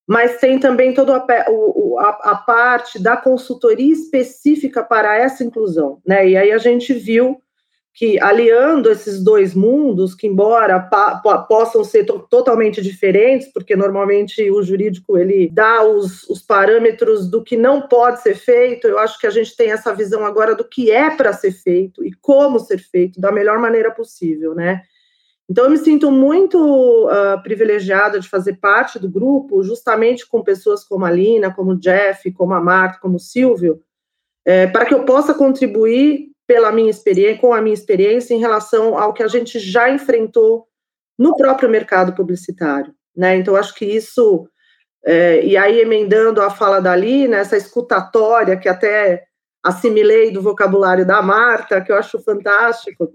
mas 0.06 0.38
tem 0.38 0.58
também 0.58 0.92
toda 0.92 1.16
a, 1.16 1.22
a, 2.30 2.36
parte 2.36 3.00
da 3.00 3.16
consultoria 3.16 3.92
específica 3.92 4.82
para 4.82 5.16
essa 5.16 5.44
inclusão, 5.44 6.00
né? 6.06 6.28
E 6.28 6.36
aí 6.36 6.50
a 6.50 6.58
gente 6.58 6.92
viu 6.92 7.40
que 8.00 8.18
aliando 8.18 8.90
esses 8.90 9.22
dois 9.22 9.54
mundos, 9.54 10.14
que 10.14 10.26
embora 10.26 10.80
possam 11.46 11.84
ser 11.84 12.06
to 12.06 12.20
totalmente 12.30 12.80
diferentes, 12.80 13.52
porque 13.52 13.76
normalmente 13.76 14.50
o 14.50 14.62
jurídico 14.62 15.18
ele 15.18 15.50
dá 15.52 15.84
os, 15.84 16.22
os, 16.22 16.40
parâmetros 16.40 17.30
do 17.30 17.44
que 17.44 17.58
não 17.58 17.82
pode 17.82 18.22
ser 18.22 18.36
feito, 18.36 18.88
eu 18.88 18.98
acho 18.98 19.20
que 19.20 19.26
a 19.26 19.30
gente 19.30 19.54
tem 19.54 19.70
essa 19.70 19.94
visão 19.94 20.24
agora 20.24 20.54
do 20.54 20.64
que 20.64 20.90
é 20.90 21.14
para 21.14 21.34
ser 21.34 21.52
feito 21.52 22.02
e 22.02 22.10
como 22.22 22.58
ser 22.58 22.78
feito 22.78 23.20
da 23.20 23.30
melhor 23.30 23.58
maneira 23.58 23.90
possível, 23.90 24.54
né? 24.54 24.80
Então 25.46 25.64
eu 25.64 25.70
me 25.70 25.76
sinto 25.76 26.10
muito 26.10 26.56
uh, 27.06 27.42
privilegiada 27.42 28.18
de 28.18 28.30
fazer 28.30 28.54
parte 28.54 28.98
do 28.98 29.10
grupo, 29.10 29.62
justamente 29.62 30.26
com 30.26 30.42
pessoas 30.42 30.82
como 30.82 31.04
a 31.04 31.10
Lina, 31.10 31.52
como 31.52 31.72
o 31.72 31.78
Jeff, 31.78 32.32
como 32.32 32.54
a 32.54 32.60
Marta, 32.62 32.98
como 32.98 33.16
o 33.16 33.20
Silvio, 33.20 33.78
é, 34.42 34.66
para 34.66 34.86
que 34.86 34.94
eu 34.94 35.04
possa 35.04 35.34
contribuir 35.34 36.29
pela 36.50 36.72
minha 36.72 36.90
experiência, 36.90 37.40
com 37.40 37.54
a 37.54 37.62
minha 37.62 37.72
experiência 37.72 38.34
em 38.34 38.40
relação 38.40 38.98
ao 38.98 39.14
que 39.14 39.22
a 39.22 39.28
gente 39.28 39.60
já 39.60 39.88
enfrentou 39.88 40.66
no 41.16 41.36
próprio 41.36 41.68
mercado 41.68 42.12
publicitário, 42.12 42.92
né? 43.16 43.36
Então 43.36 43.54
acho 43.54 43.72
que 43.72 43.84
isso 43.84 44.48
é, 45.06 45.44
e 45.44 45.56
aí 45.56 45.78
emendando 45.78 46.42
a 46.42 46.50
fala 46.50 46.80
dali, 46.80 47.28
né, 47.28 47.38
essa 47.38 47.56
escutatória 47.56 48.56
que 48.56 48.68
até 48.68 49.22
assimilei 49.62 50.32
do 50.32 50.42
vocabulário 50.42 51.06
da 51.06 51.22
Marta, 51.22 51.80
que 51.80 51.92
eu 51.92 51.96
acho 51.96 52.20
fantástico, 52.20 53.12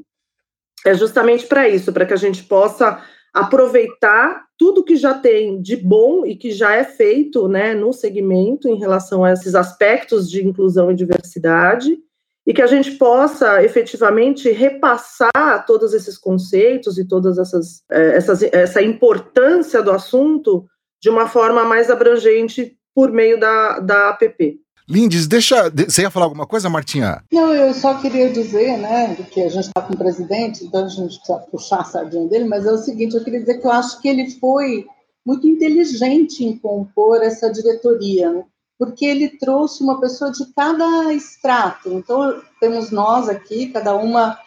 é 0.86 0.94
justamente 0.94 1.46
para 1.46 1.68
isso, 1.68 1.92
para 1.92 2.06
que 2.06 2.14
a 2.14 2.18
gente 2.18 2.42
possa 2.46 3.04
aproveitar 3.34 4.46
tudo 4.58 4.86
que 4.86 4.96
já 4.96 5.14
tem 5.14 5.62
de 5.62 5.76
bom 5.76 6.26
e 6.26 6.38
que 6.38 6.52
já 6.52 6.74
é 6.74 6.86
feito 6.86 7.50
né, 7.50 7.74
no 7.74 7.92
segmento 7.92 8.70
em 8.70 8.80
relação 8.80 9.26
a 9.26 9.34
esses 9.34 9.56
aspectos 9.56 10.32
de 10.32 10.42
inclusão 10.42 10.90
e 10.90 10.96
diversidade, 10.96 11.98
e 12.46 12.54
que 12.54 12.62
a 12.62 12.68
gente 12.68 12.92
possa 12.92 13.64
efetivamente 13.64 14.52
repassar 14.52 15.66
todos 15.66 15.94
esses 15.94 16.18
conceitos 16.18 16.98
e 16.98 17.08
todas 17.08 17.38
essas, 17.38 17.84
é, 17.92 18.18
essas 18.18 18.44
essa 18.44 18.82
importância 18.82 19.82
do 19.82 19.92
assunto 19.92 20.66
de 21.02 21.10
uma 21.10 21.28
forma 21.28 21.64
mais 21.64 21.90
abrangente 21.90 22.78
por 22.94 23.12
meio 23.12 23.40
da, 23.40 23.80
da 23.80 24.10
APP. 24.10 24.60
Lindes, 24.88 25.28
deixa. 25.28 25.72
Você 25.72 26.04
ia 26.04 26.12
falar 26.12 26.28
alguma 26.28 26.46
coisa, 26.46 26.70
Martinha? 26.70 27.24
Não, 27.32 27.54
eu 27.54 27.74
só 27.74 27.96
queria 28.00 28.32
dizer, 28.32 28.78
né, 28.78 29.16
que 29.32 29.42
a 29.42 29.50
gente 29.50 29.66
está 29.66 29.82
com 29.82 29.96
o 29.96 29.98
presidente, 29.98 30.64
então 30.64 30.86
a 30.86 30.88
gente 30.88 31.18
precisa 31.18 31.40
puxar 31.52 31.80
a 31.82 31.84
sardinha 31.84 32.28
dele, 32.28 32.46
mas 32.46 32.68
é 32.68 32.72
o 32.72 32.78
seguinte: 32.78 33.16
eu 33.16 33.24
queria 33.24 33.40
dizer 33.40 33.60
que 33.60 33.66
eu 33.66 33.72
acho 33.72 34.00
que 34.00 34.08
ele 34.08 34.30
foi 34.40 34.86
muito 35.26 35.48
inteligente 35.48 36.46
em 36.46 36.56
compor 36.56 37.24
essa 37.24 37.52
diretoria. 37.52 38.32
Né? 38.32 38.44
Porque 38.78 39.06
ele 39.06 39.38
trouxe 39.38 39.84
uma 39.84 40.00
pessoa 40.00 40.32
de 40.32 40.46
cada 40.54 41.14
extrato. 41.14 41.92
Então, 41.94 42.42
temos 42.60 42.92
nós 42.92 43.30
aqui, 43.30 43.72
cada 43.72 43.96
uma 43.96 44.38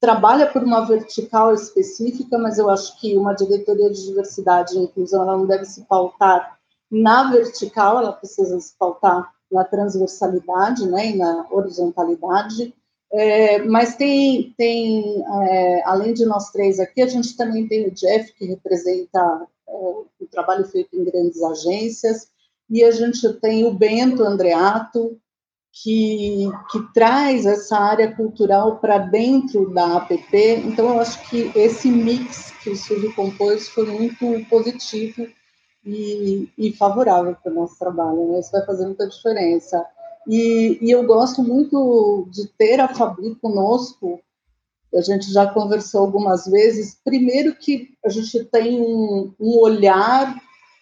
trabalha 0.00 0.46
por 0.46 0.62
uma 0.62 0.86
vertical 0.86 1.52
específica, 1.52 2.38
mas 2.38 2.58
eu 2.58 2.70
acho 2.70 2.98
que 3.00 3.16
uma 3.16 3.34
diretoria 3.34 3.90
de 3.90 4.06
diversidade 4.06 4.74
e 4.74 4.82
inclusão 4.82 5.22
ela 5.22 5.36
não 5.36 5.46
deve 5.46 5.64
se 5.64 5.82
pautar 5.84 6.58
na 6.90 7.30
vertical, 7.30 7.98
ela 7.98 8.12
precisa 8.12 8.58
se 8.60 8.74
pautar 8.78 9.32
na 9.50 9.64
transversalidade 9.64 10.86
né, 10.88 11.10
e 11.10 11.16
na 11.16 11.46
horizontalidade. 11.50 12.74
É, 13.10 13.62
mas 13.62 13.96
tem, 13.96 14.54
tem 14.56 15.24
é, 15.42 15.82
além 15.84 16.12
de 16.12 16.26
nós 16.26 16.50
três 16.50 16.78
aqui, 16.78 17.00
a 17.02 17.06
gente 17.06 17.36
também 17.36 17.66
tem 17.66 17.88
o 17.88 17.90
Jeff, 17.90 18.32
que 18.34 18.46
representa 18.46 19.46
é, 19.66 19.72
o 19.72 20.26
trabalho 20.30 20.64
feito 20.66 20.94
em 20.94 21.04
grandes 21.04 21.42
agências, 21.42 22.28
e 22.68 22.84
a 22.84 22.90
gente 22.90 23.32
tem 23.34 23.64
o 23.64 23.72
Bento 23.72 24.22
Andreato, 24.22 25.18
que, 25.82 26.50
que 26.70 26.92
traz 26.92 27.46
essa 27.46 27.78
área 27.78 28.14
cultural 28.14 28.78
para 28.78 28.98
dentro 28.98 29.72
da 29.72 29.96
APP. 29.96 30.62
Então, 30.66 30.88
eu 30.88 31.00
acho 31.00 31.28
que 31.28 31.52
esse 31.54 31.88
mix 31.88 32.52
que 32.62 32.70
o 32.70 32.76
Silvio 32.76 33.14
compôs 33.14 33.68
foi 33.68 33.86
muito 33.86 34.44
positivo 34.48 35.26
e, 35.84 36.48
e 36.58 36.72
favorável 36.72 37.36
para 37.42 37.52
o 37.52 37.54
nosso 37.54 37.78
trabalho. 37.78 38.32
Né? 38.32 38.40
Isso 38.40 38.50
vai 38.50 38.64
fazer 38.66 38.86
muita 38.86 39.08
diferença. 39.08 39.84
E, 40.26 40.78
e, 40.82 40.90
eu 40.90 41.06
gosto 41.06 41.42
muito 41.42 42.28
de 42.30 42.48
ter 42.58 42.80
a 42.80 42.88
Fabi 42.88 43.34
conosco. 43.36 44.20
A 44.94 45.00
gente 45.00 45.32
já 45.32 45.46
conversou 45.46 46.00
algumas 46.00 46.46
vezes. 46.46 46.98
Primeiro 47.04 47.54
que 47.54 47.90
a 48.04 48.08
gente 48.08 48.44
tem 48.44 48.80
um, 48.80 49.32
um 49.38 49.58
olhar 49.58 50.34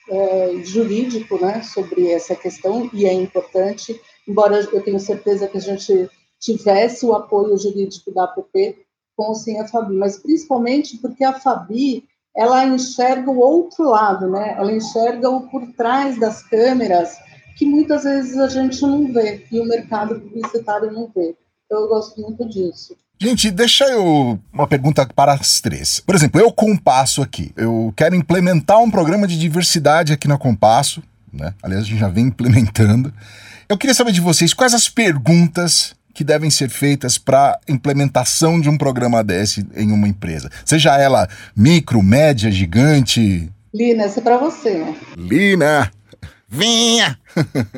é, 0.09 0.57
jurídico 0.65 1.39
né, 1.41 1.63
sobre 1.63 2.11
essa 2.11 2.35
questão, 2.35 2.89
e 2.93 3.07
é 3.07 3.13
importante, 3.13 4.01
embora 4.27 4.61
eu 4.73 4.83
tenha 4.83 4.99
certeza 4.99 5.49
que 5.49 5.59
a 5.59 5.61
gente 5.61 6.09
tivesse 6.41 7.05
o 7.05 7.15
apoio 7.15 7.57
jurídico 7.57 8.13
da 8.13 8.25
APP 8.25 8.85
com 9.17 9.35
sim 9.35 9.59
a 9.59 9.67
Fabi, 9.67 9.95
mas 9.95 10.19
principalmente 10.19 10.99
porque 10.99 11.25
a 11.25 11.33
Fabi 11.33 12.05
ela 12.37 12.67
enxerga 12.67 13.31
o 13.31 13.39
outro 13.39 13.89
lado, 13.89 14.31
né? 14.31 14.55
Ela 14.59 14.71
enxerga 14.73 15.31
o 15.31 15.49
por 15.49 15.67
trás 15.73 16.21
das 16.21 16.43
câmeras 16.43 17.17
que 17.57 17.65
muitas 17.65 18.05
vezes 18.05 18.37
a 18.37 18.49
gente 18.49 18.83
não 18.83 19.11
vê 19.11 19.47
e 19.51 19.59
o 19.59 19.65
mercado 19.65 20.21
publicitário 20.21 20.93
não 20.93 21.11
vê. 21.15 21.35
Então, 21.65 21.81
eu 21.81 21.89
gosto 21.89 22.21
muito 22.21 22.47
disso. 22.47 22.95
Gente, 23.19 23.51
deixa 23.51 23.85
eu 23.87 24.39
uma 24.53 24.67
pergunta 24.67 25.07
para 25.07 25.33
as 25.33 25.61
três. 25.61 26.01
Por 26.01 26.15
exemplo, 26.15 26.41
eu 26.41 26.53
compasso 26.53 27.23
aqui. 27.23 27.51
Eu 27.57 27.93
quero 27.97 28.15
implementar 28.15 28.79
um 28.79 28.91
programa 28.91 29.27
de 29.27 29.39
diversidade 29.39 30.13
aqui 30.13 30.29
na 30.29 30.37
Compasso, 30.37 31.03
né? 31.33 31.55
Aliás, 31.63 31.85
a 31.85 31.87
gente 31.87 31.99
já 31.99 32.09
vem 32.09 32.27
implementando. 32.27 33.13
Eu 33.69 33.79
queria 33.79 33.95
saber 33.95 34.13
de 34.13 34.21
vocês 34.21 34.53
quais 34.53 34.75
as 34.75 34.89
perguntas 34.89 35.95
que 36.13 36.23
devem 36.23 36.51
ser 36.51 36.71
feitas 36.71 37.19
para 37.19 37.59
implementação 37.69 38.61
de 38.61 38.69
um 38.69 38.79
programa 38.79 39.25
desse 39.25 39.67
em 39.75 39.93
uma 39.93 40.09
empresa. 40.09 40.51
Seja 40.65 40.97
ela 40.99 41.29
micro, 41.55 42.03
média, 42.03 42.51
gigante. 42.51 43.51
Lina, 43.75 44.05
essa 44.05 44.21
é 44.21 44.23
para 44.23 44.39
você. 44.39 44.95
Lina, 45.17 45.91
Vinha! 46.49 47.19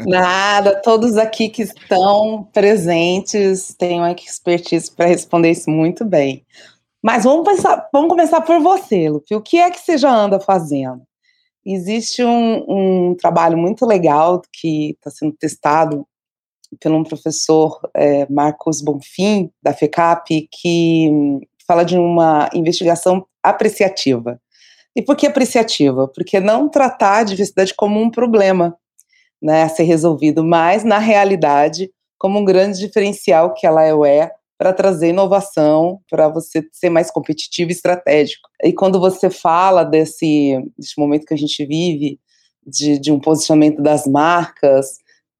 Nada, 0.06 0.80
todos 0.82 1.16
aqui 1.16 1.48
que 1.48 1.62
estão 1.62 2.48
presentes 2.52 3.74
têm 3.78 3.98
uma 3.98 4.12
expertise 4.12 4.90
para 4.90 5.06
responder 5.06 5.50
isso 5.50 5.70
muito 5.70 6.04
bem. 6.04 6.44
Mas 7.02 7.24
vamos, 7.24 7.48
pensar, 7.48 7.88
vamos 7.92 8.10
começar 8.10 8.40
por 8.42 8.60
você, 8.60 9.08
Lupe. 9.08 9.34
O 9.34 9.40
que 9.40 9.58
é 9.58 9.70
que 9.70 9.80
você 9.80 9.96
já 9.96 10.14
anda 10.14 10.38
fazendo? 10.38 11.02
Existe 11.64 12.22
um, 12.24 13.10
um 13.10 13.14
trabalho 13.14 13.56
muito 13.56 13.86
legal 13.86 14.42
que 14.52 14.90
está 14.90 15.10
sendo 15.10 15.32
testado 15.32 16.06
pelo 16.80 16.98
um 16.98 17.04
professor 17.04 17.78
é, 17.94 18.26
Marcos 18.30 18.82
Bonfim, 18.82 19.50
da 19.62 19.72
FECAP, 19.72 20.48
que 20.50 21.10
fala 21.66 21.84
de 21.84 21.96
uma 21.96 22.48
investigação 22.52 23.26
apreciativa. 23.42 24.40
E 24.98 25.02
por 25.02 25.14
que 25.14 25.28
apreciativa? 25.28 26.08
Porque 26.08 26.40
não 26.40 26.68
tratar 26.68 27.18
a 27.18 27.22
diversidade 27.22 27.72
como 27.72 28.00
um 28.00 28.10
problema 28.10 28.76
né, 29.40 29.62
a 29.62 29.68
ser 29.68 29.84
resolvido, 29.84 30.42
mas, 30.42 30.82
na 30.82 30.98
realidade, 30.98 31.88
como 32.18 32.40
um 32.40 32.44
grande 32.44 32.80
diferencial 32.80 33.54
que 33.54 33.64
ela 33.64 33.84
é 33.84 34.28
para 34.58 34.72
trazer 34.72 35.10
inovação, 35.10 36.00
para 36.10 36.26
você 36.26 36.66
ser 36.72 36.90
mais 36.90 37.12
competitivo 37.12 37.70
e 37.70 37.74
estratégico. 37.74 38.48
E 38.64 38.72
quando 38.72 38.98
você 38.98 39.30
fala 39.30 39.84
desse, 39.84 40.60
desse 40.76 40.98
momento 40.98 41.26
que 41.26 41.34
a 41.34 41.38
gente 41.38 41.64
vive, 41.64 42.18
de, 42.66 42.98
de 42.98 43.12
um 43.12 43.20
posicionamento 43.20 43.80
das 43.80 44.04
marcas, 44.04 44.96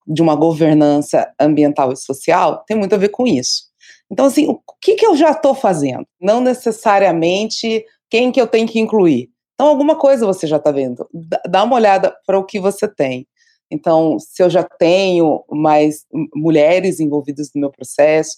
de 0.06 0.22
uma 0.22 0.36
governança 0.36 1.28
ambiental 1.36 1.92
e 1.92 1.96
social, 1.96 2.62
tem 2.64 2.76
muito 2.76 2.94
a 2.94 2.98
ver 2.98 3.08
com 3.08 3.26
isso. 3.26 3.64
Então, 4.08 4.26
assim, 4.26 4.46
o 4.46 4.60
que, 4.80 4.94
que 4.94 5.04
eu 5.04 5.16
já 5.16 5.32
estou 5.32 5.52
fazendo? 5.52 6.06
Não 6.20 6.40
necessariamente 6.40 7.84
quem 8.08 8.30
que 8.30 8.40
eu 8.40 8.46
tenho 8.46 8.68
que 8.68 8.78
incluir. 8.78 9.28
Então, 9.58 9.66
alguma 9.66 9.96
coisa 9.96 10.24
você 10.24 10.46
já 10.46 10.56
está 10.56 10.70
vendo. 10.70 11.04
Dá 11.48 11.64
uma 11.64 11.74
olhada 11.74 12.16
para 12.24 12.38
o 12.38 12.44
que 12.44 12.60
você 12.60 12.86
tem. 12.86 13.26
Então, 13.68 14.16
se 14.20 14.40
eu 14.40 14.48
já 14.48 14.62
tenho 14.62 15.42
mais 15.50 16.06
mulheres 16.32 17.00
envolvidas 17.00 17.50
no 17.52 17.62
meu 17.62 17.70
processo, 17.72 18.36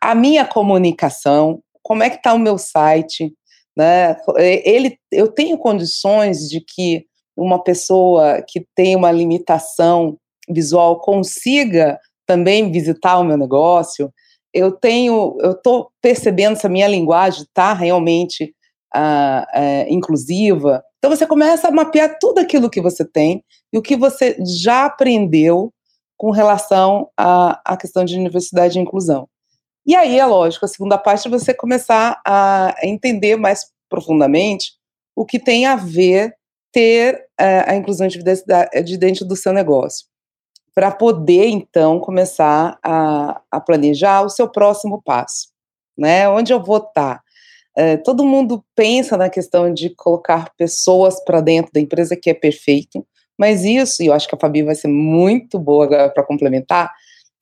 a 0.00 0.14
minha 0.14 0.42
comunicação, 0.46 1.60
como 1.82 2.02
é 2.02 2.08
que 2.08 2.16
está 2.16 2.32
o 2.32 2.38
meu 2.38 2.56
site, 2.56 3.30
né? 3.76 4.16
Ele, 4.38 4.96
eu 5.12 5.28
tenho 5.28 5.58
condições 5.58 6.48
de 6.48 6.62
que 6.62 7.04
uma 7.36 7.62
pessoa 7.62 8.42
que 8.48 8.66
tem 8.74 8.96
uma 8.96 9.12
limitação 9.12 10.16
visual 10.48 10.98
consiga 10.98 11.98
também 12.26 12.72
visitar 12.72 13.18
o 13.18 13.24
meu 13.24 13.36
negócio, 13.36 14.10
eu 14.52 14.72
tenho, 14.72 15.36
eu 15.40 15.52
estou 15.52 15.90
percebendo 16.00 16.56
se 16.56 16.66
a 16.66 16.70
minha 16.70 16.88
linguagem 16.88 17.42
está 17.42 17.74
realmente 17.74 18.54
uh, 18.94 19.42
uh, 19.42 19.86
inclusiva. 19.88 20.82
Então 20.98 21.14
você 21.14 21.26
começa 21.26 21.68
a 21.68 21.72
mapear 21.72 22.16
tudo 22.20 22.38
aquilo 22.38 22.70
que 22.70 22.80
você 22.80 23.04
tem 23.04 23.44
e 23.72 23.78
o 23.78 23.82
que 23.82 23.96
você 23.96 24.36
já 24.62 24.86
aprendeu 24.86 25.72
com 26.16 26.30
relação 26.30 27.08
à 27.16 27.76
questão 27.78 28.04
de 28.04 28.16
universidade 28.16 28.78
e 28.78 28.82
inclusão. 28.82 29.28
E 29.86 29.94
aí, 29.94 30.18
é 30.18 30.24
lógico, 30.24 30.64
a 30.64 30.68
segunda 30.68 30.96
parte 30.96 31.28
é 31.28 31.30
você 31.30 31.52
começar 31.52 32.20
a 32.26 32.74
entender 32.82 33.36
mais 33.36 33.66
profundamente 33.88 34.72
o 35.14 35.26
que 35.26 35.38
tem 35.38 35.66
a 35.66 35.76
ver 35.76 36.34
ter 36.72 37.14
uh, 37.40 37.70
a 37.70 37.76
inclusão 37.76 38.08
de, 38.08 38.18
de 38.84 38.98
dentro 38.98 39.24
do 39.24 39.36
seu 39.36 39.52
negócio 39.52 40.06
para 40.74 40.90
poder, 40.90 41.46
então, 41.46 42.00
começar 42.00 42.78
a, 42.82 43.40
a, 43.48 43.60
planejar 43.60 44.22
o 44.22 44.28
seu 44.28 44.50
próximo 44.50 45.00
passo, 45.00 45.50
né? 45.96 46.28
Onde 46.28 46.52
eu 46.52 46.60
vou 46.60 46.78
estar? 46.78 47.18
Tá? 47.18 47.23
É, 47.76 47.96
todo 47.96 48.24
mundo 48.24 48.64
pensa 48.74 49.16
na 49.16 49.28
questão 49.28 49.72
de 49.72 49.90
colocar 49.90 50.52
pessoas 50.56 51.22
para 51.24 51.40
dentro 51.40 51.72
da 51.72 51.80
empresa, 51.80 52.16
que 52.16 52.30
é 52.30 52.34
perfeito, 52.34 53.04
mas 53.38 53.64
isso, 53.64 54.02
e 54.02 54.06
eu 54.06 54.12
acho 54.12 54.28
que 54.28 54.34
a 54.34 54.38
Fabi 54.38 54.62
vai 54.62 54.74
ser 54.74 54.88
muito 54.88 55.58
boa 55.58 55.88
para 56.08 56.22
complementar, 56.22 56.92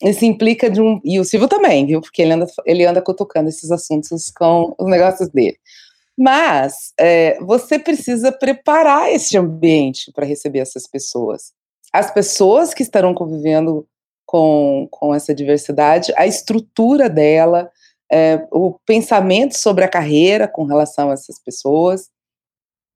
isso 0.02 0.24
implica 0.24 0.70
de 0.70 0.80
um. 0.80 1.00
E 1.04 1.20
o 1.20 1.24
Silvio 1.24 1.46
também, 1.46 1.86
viu? 1.86 2.00
Porque 2.00 2.22
ele 2.22 2.32
anda, 2.32 2.46
ele 2.66 2.84
anda 2.84 3.00
cutucando 3.00 3.48
esses 3.48 3.70
assuntos 3.70 4.32
com 4.36 4.74
os 4.78 4.90
negócios 4.90 5.28
dele. 5.28 5.56
Mas 6.18 6.92
é, 6.98 7.38
você 7.40 7.78
precisa 7.78 8.32
preparar 8.32 9.12
esse 9.12 9.36
ambiente 9.36 10.10
para 10.12 10.26
receber 10.26 10.58
essas 10.58 10.88
pessoas 10.88 11.52
as 11.92 12.10
pessoas 12.10 12.72
que 12.72 12.82
estarão 12.82 13.12
convivendo 13.12 13.86
com, 14.24 14.88
com 14.90 15.14
essa 15.14 15.34
diversidade, 15.34 16.12
a 16.16 16.26
estrutura 16.26 17.10
dela, 17.10 17.70
é, 18.12 18.46
o 18.52 18.78
pensamento 18.86 19.56
sobre 19.56 19.84
a 19.84 19.88
carreira 19.88 20.46
com 20.46 20.64
relação 20.64 21.10
a 21.10 21.14
essas 21.14 21.42
pessoas. 21.42 22.10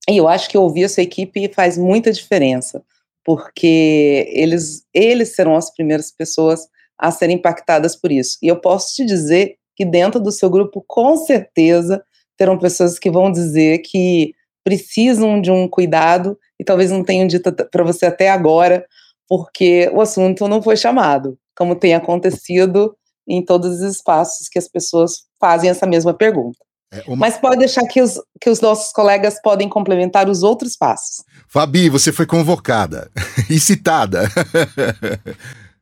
E 0.08 0.18
eu 0.18 0.28
acho 0.28 0.48
que 0.48 0.58
ouvir 0.58 0.84
a 0.84 0.88
sua 0.88 1.02
equipe 1.02 1.50
faz 1.54 1.78
muita 1.78 2.12
diferença, 2.12 2.84
porque 3.24 4.30
eles, 4.30 4.84
eles 4.92 5.34
serão 5.34 5.56
as 5.56 5.72
primeiras 5.72 6.12
pessoas 6.12 6.68
a 6.98 7.10
serem 7.10 7.36
impactadas 7.36 7.96
por 7.96 8.12
isso. 8.12 8.36
E 8.42 8.48
eu 8.48 8.60
posso 8.60 8.94
te 8.94 9.04
dizer 9.04 9.56
que 9.74 9.84
dentro 9.84 10.20
do 10.20 10.30
seu 10.30 10.48
grupo, 10.48 10.84
com 10.86 11.16
certeza, 11.16 12.04
terão 12.36 12.58
pessoas 12.58 12.98
que 12.98 13.10
vão 13.10 13.32
dizer 13.32 13.78
que 13.78 14.34
precisam 14.62 15.40
de 15.40 15.50
um 15.50 15.68
cuidado 15.68 16.38
e 16.58 16.64
talvez 16.64 16.90
não 16.90 17.04
tenham 17.04 17.26
dito 17.26 17.52
para 17.52 17.84
você 17.84 18.06
até 18.06 18.28
agora, 18.28 18.86
porque 19.28 19.90
o 19.92 20.00
assunto 20.00 20.46
não 20.48 20.62
foi 20.62 20.76
chamado, 20.76 21.38
como 21.56 21.74
tem 21.74 21.94
acontecido 21.94 22.96
em 23.28 23.44
todos 23.44 23.80
os 23.80 23.96
espaços 23.96 24.48
que 24.48 24.58
as 24.58 24.68
pessoas 24.68 25.24
fazem 25.40 25.70
essa 25.70 25.86
mesma 25.86 26.14
pergunta. 26.14 26.58
É 26.92 27.02
uma... 27.06 27.16
Mas 27.16 27.36
pode 27.36 27.58
deixar 27.58 27.86
que 27.86 28.00
os, 28.00 28.20
que 28.40 28.48
os 28.48 28.60
nossos 28.60 28.92
colegas 28.92 29.40
podem 29.42 29.68
complementar 29.68 30.28
os 30.28 30.42
outros 30.42 30.76
passos. 30.76 31.24
Fabi, 31.48 31.88
você 31.88 32.12
foi 32.12 32.26
convocada 32.26 33.10
e 33.50 33.58
citada. 33.58 34.28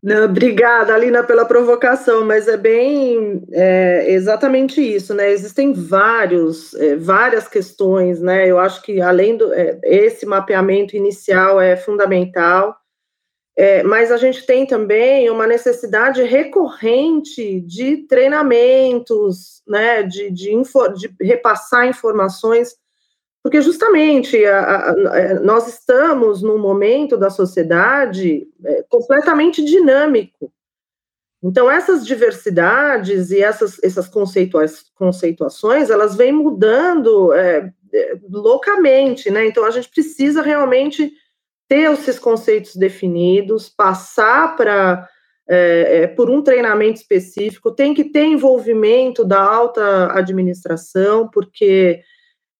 Não, 0.03 0.27
obrigada, 0.27 0.95
Alina, 0.95 1.23
pela 1.23 1.47
provocação, 1.47 2.27
mas 2.27 2.47
é 2.47 2.59
bem 2.59 3.43
é, 3.53 4.13
exatamente 4.13 4.79
isso, 4.79 5.15
né? 5.15 5.31
Existem 5.31 5.73
vários, 5.73 6.75
é, 6.75 6.95
várias 6.95 7.49
questões, 7.49 8.21
né? 8.21 8.47
Eu 8.47 8.59
acho 8.59 8.83
que 8.83 9.01
além 9.01 9.35
do 9.35 9.51
é, 9.55 9.79
esse 9.83 10.27
mapeamento 10.27 10.95
inicial 10.95 11.59
é 11.59 11.75
fundamental, 11.75 12.77
é, 13.57 13.83
mas 13.83 14.11
a 14.11 14.17
gente 14.17 14.45
tem 14.45 14.67
também 14.67 15.31
uma 15.31 15.47
necessidade 15.47 16.23
recorrente 16.23 17.61
de 17.61 17.99
treinamentos, 18.09 19.63
né? 19.67 20.03
De, 20.03 20.31
de, 20.31 20.53
info, 20.53 20.89
de 20.89 21.15
repassar 21.21 21.87
informações 21.87 22.77
porque 23.45 23.61
justamente 23.61 24.43
a, 24.47 24.91
a, 24.91 25.19
é, 25.19 25.35
nós 25.35 25.69
estamos 25.69 26.41
num 26.41 26.57
momento 26.57 27.15
da 27.15 27.29
sociedade 27.29 28.49
é, 28.65 28.83
completamente 28.89 29.63
dinâmico. 29.63 30.51
Então, 31.43 31.71
essas 31.71 32.07
diversidades 32.07 33.31
e 33.31 33.43
essas, 33.43 33.79
essas 33.85 34.09
conceitua 34.09 34.65
conceituações, 34.95 35.91
elas 35.91 36.17
vêm 36.17 36.33
mudando 36.33 37.35
é, 37.35 37.71
é, 37.93 38.19
loucamente, 38.31 39.31
né? 39.31 39.47
Então, 39.47 39.67
a 39.67 39.71
gente 39.71 39.91
precisa 39.91 40.41
realmente 40.41 41.13
ter 41.69 41.91
esses 41.93 42.19
conceitos 42.19 42.77
definidos, 42.77 43.69
passar 43.69 44.57
para 44.57 45.09
é, 45.49 46.03
é, 46.03 46.07
por 46.07 46.31
um 46.31 46.43
treinamento 46.43 47.01
específico, 47.01 47.71
tem 47.71 47.93
que 47.93 48.05
ter 48.05 48.25
envolvimento 48.25 49.25
da 49.25 49.43
alta 49.43 50.13
administração, 50.13 51.29
porque 51.29 52.01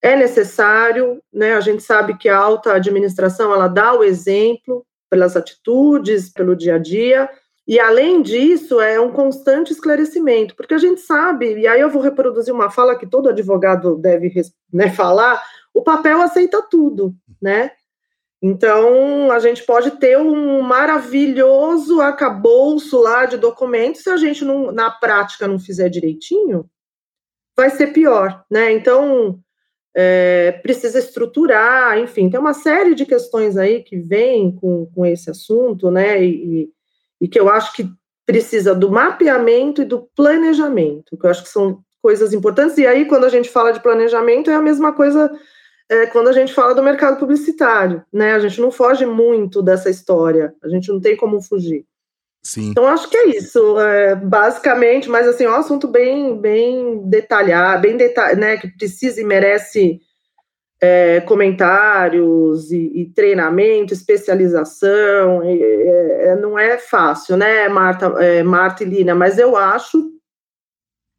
é 0.01 0.15
necessário, 0.15 1.19
né? 1.33 1.55
A 1.55 1.61
gente 1.61 1.81
sabe 1.81 2.15
que 2.15 2.29
a 2.29 2.37
alta 2.37 2.73
administração 2.73 3.51
ela 3.51 3.67
dá 3.67 3.93
o 3.93 4.03
exemplo 4.03 4.85
pelas 5.09 5.35
atitudes, 5.35 6.29
pelo 6.29 6.55
dia 6.55 6.75
a 6.75 6.77
dia, 6.77 7.27
e 7.67 7.79
além 7.79 8.21
disso 8.21 8.79
é 8.79 8.99
um 8.99 9.11
constante 9.11 9.73
esclarecimento, 9.73 10.55
porque 10.55 10.75
a 10.75 10.77
gente 10.77 11.01
sabe, 11.01 11.57
e 11.57 11.65
aí 11.67 11.81
eu 11.81 11.89
vou 11.89 12.01
reproduzir 12.01 12.53
uma 12.53 12.69
fala 12.69 12.95
que 12.95 13.07
todo 13.07 13.29
advogado 13.29 13.97
deve 13.97 14.31
né, 14.71 14.91
falar, 14.91 15.41
o 15.73 15.81
papel 15.81 16.21
aceita 16.21 16.61
tudo, 16.69 17.15
né? 17.41 17.71
Então, 18.41 19.31
a 19.31 19.39
gente 19.39 19.63
pode 19.65 19.91
ter 19.91 20.17
um 20.17 20.61
maravilhoso 20.61 22.01
arcabouço 22.01 23.01
lá 23.01 23.25
de 23.25 23.37
documentos, 23.37 24.03
se 24.03 24.09
a 24.09 24.17
gente 24.17 24.43
não, 24.43 24.71
na 24.71 24.91
prática 24.91 25.47
não 25.47 25.57
fizer 25.57 25.89
direitinho, 25.89 26.69
vai 27.55 27.69
ser 27.69 27.87
pior, 27.87 28.43
né? 28.51 28.71
Então, 28.73 29.39
é, 29.95 30.51
precisa 30.61 30.99
estruturar, 30.99 31.97
enfim, 31.97 32.29
tem 32.29 32.39
uma 32.39 32.53
série 32.53 32.93
de 32.93 33.05
questões 33.05 33.55
aí 33.55 33.81
que 33.81 33.97
vêm 33.97 34.51
com, 34.51 34.85
com 34.93 35.05
esse 35.05 35.29
assunto, 35.29 35.89
né, 35.89 36.21
e, 36.21 36.69
e 37.21 37.27
que 37.29 37.39
eu 37.39 37.47
acho 37.47 37.71
que 37.73 37.89
precisa 38.25 38.75
do 38.75 38.91
mapeamento 38.91 39.81
e 39.81 39.85
do 39.85 40.09
planejamento, 40.13 41.17
que 41.17 41.25
eu 41.25 41.29
acho 41.29 41.43
que 41.43 41.49
são 41.49 41.79
coisas 42.01 42.33
importantes, 42.33 42.77
e 42.77 42.85
aí 42.85 43.05
quando 43.05 43.23
a 43.23 43.29
gente 43.29 43.49
fala 43.49 43.71
de 43.71 43.79
planejamento 43.79 44.51
é 44.51 44.55
a 44.55 44.61
mesma 44.61 44.91
coisa 44.91 45.31
é, 45.89 46.05
quando 46.07 46.27
a 46.29 46.33
gente 46.33 46.53
fala 46.53 46.73
do 46.73 46.83
mercado 46.83 47.19
publicitário, 47.19 48.03
né, 48.11 48.33
a 48.33 48.39
gente 48.39 48.59
não 48.59 48.71
foge 48.71 49.05
muito 49.05 49.61
dessa 49.61 49.89
história, 49.89 50.53
a 50.63 50.67
gente 50.67 50.89
não 50.89 50.99
tem 50.99 51.15
como 51.15 51.41
fugir. 51.41 51.85
Sim. 52.43 52.69
Então, 52.69 52.87
acho 52.87 53.09
que 53.09 53.17
é 53.17 53.37
isso, 53.37 53.79
é, 53.79 54.15
basicamente, 54.15 55.09
mas 55.09 55.27
assim, 55.27 55.45
é 55.45 55.49
um 55.49 55.55
assunto 55.55 55.87
bem, 55.87 56.39
bem 56.39 57.01
detalhado, 57.07 57.81
bem 57.81 57.97
detalhado, 57.97 58.39
né, 58.39 58.57
que 58.57 58.67
precisa 58.67 59.19
e 59.19 59.23
merece 59.23 59.99
é, 60.81 61.21
comentários 61.21 62.71
e, 62.71 62.91
e, 63.01 63.05
treinamento, 63.13 63.93
especialização, 63.93 65.43
e, 65.43 65.61
é, 65.61 66.35
não 66.35 66.57
é 66.57 66.77
fácil, 66.77 67.37
né, 67.37 67.67
Marta, 67.67 68.07
é, 68.19 68.43
Marta 68.43 68.83
e 68.83 68.87
Lina, 68.87 69.15
mas 69.15 69.39
eu 69.39 69.55
acho 69.55 70.11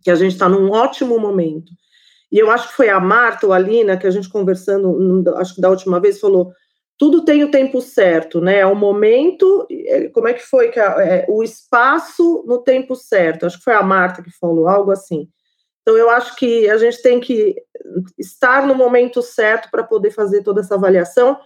que 0.03 0.11
a 0.11 0.15
gente 0.15 0.33
está 0.33 0.49
num 0.49 0.71
ótimo 0.71 1.19
momento. 1.19 1.73
E 2.31 2.39
eu 2.39 2.51
acho 2.51 2.69
que 2.69 2.75
foi 2.75 2.89
a 2.89 3.01
Marta 3.01 3.47
ou 3.47 3.53
a 3.53 3.59
Lina 3.59 3.97
que 3.97 4.07
a 4.07 4.11
gente 4.11 4.29
conversando, 4.29 5.29
acho 5.37 5.55
que 5.55 5.61
da 5.61 5.71
última 5.71 6.01
vez, 6.01 6.21
falou 6.21 6.53
tudo 6.99 7.25
tem 7.25 7.45
o 7.45 7.51
tempo 7.51 7.81
certo, 7.81 8.41
né? 8.41 8.61
É 8.61 8.67
o 8.67 8.75
momento, 8.75 9.67
é, 9.71 10.09
como 10.09 10.29
é 10.29 10.33
que 10.33 10.43
foi 10.43 10.71
que 10.71 10.81
a, 10.81 10.93
é, 11.03 11.27
o 11.29 11.43
espaço 11.43 12.43
no 12.47 12.63
tempo 12.63 12.95
certo? 12.95 13.45
Acho 13.45 13.59
que 13.59 13.65
foi 13.65 13.75
a 13.75 13.83
Marta 13.83 14.23
que 14.23 14.31
falou 14.31 14.67
algo 14.67 14.91
assim. 14.91 15.29
Então 15.83 15.97
eu 15.97 16.11
acho 16.11 16.35
que 16.37 16.69
a 16.69 16.79
gente 16.79 17.03
tem 17.03 17.21
que 17.21 17.55
estar 18.19 18.67
no 18.67 18.75
momento 18.75 19.23
certo 19.23 19.71
para 19.71 19.85
poder 19.85 20.11
fazer 20.11 20.43
toda 20.43 20.61
essa 20.61 20.75
avaliação 20.75 21.39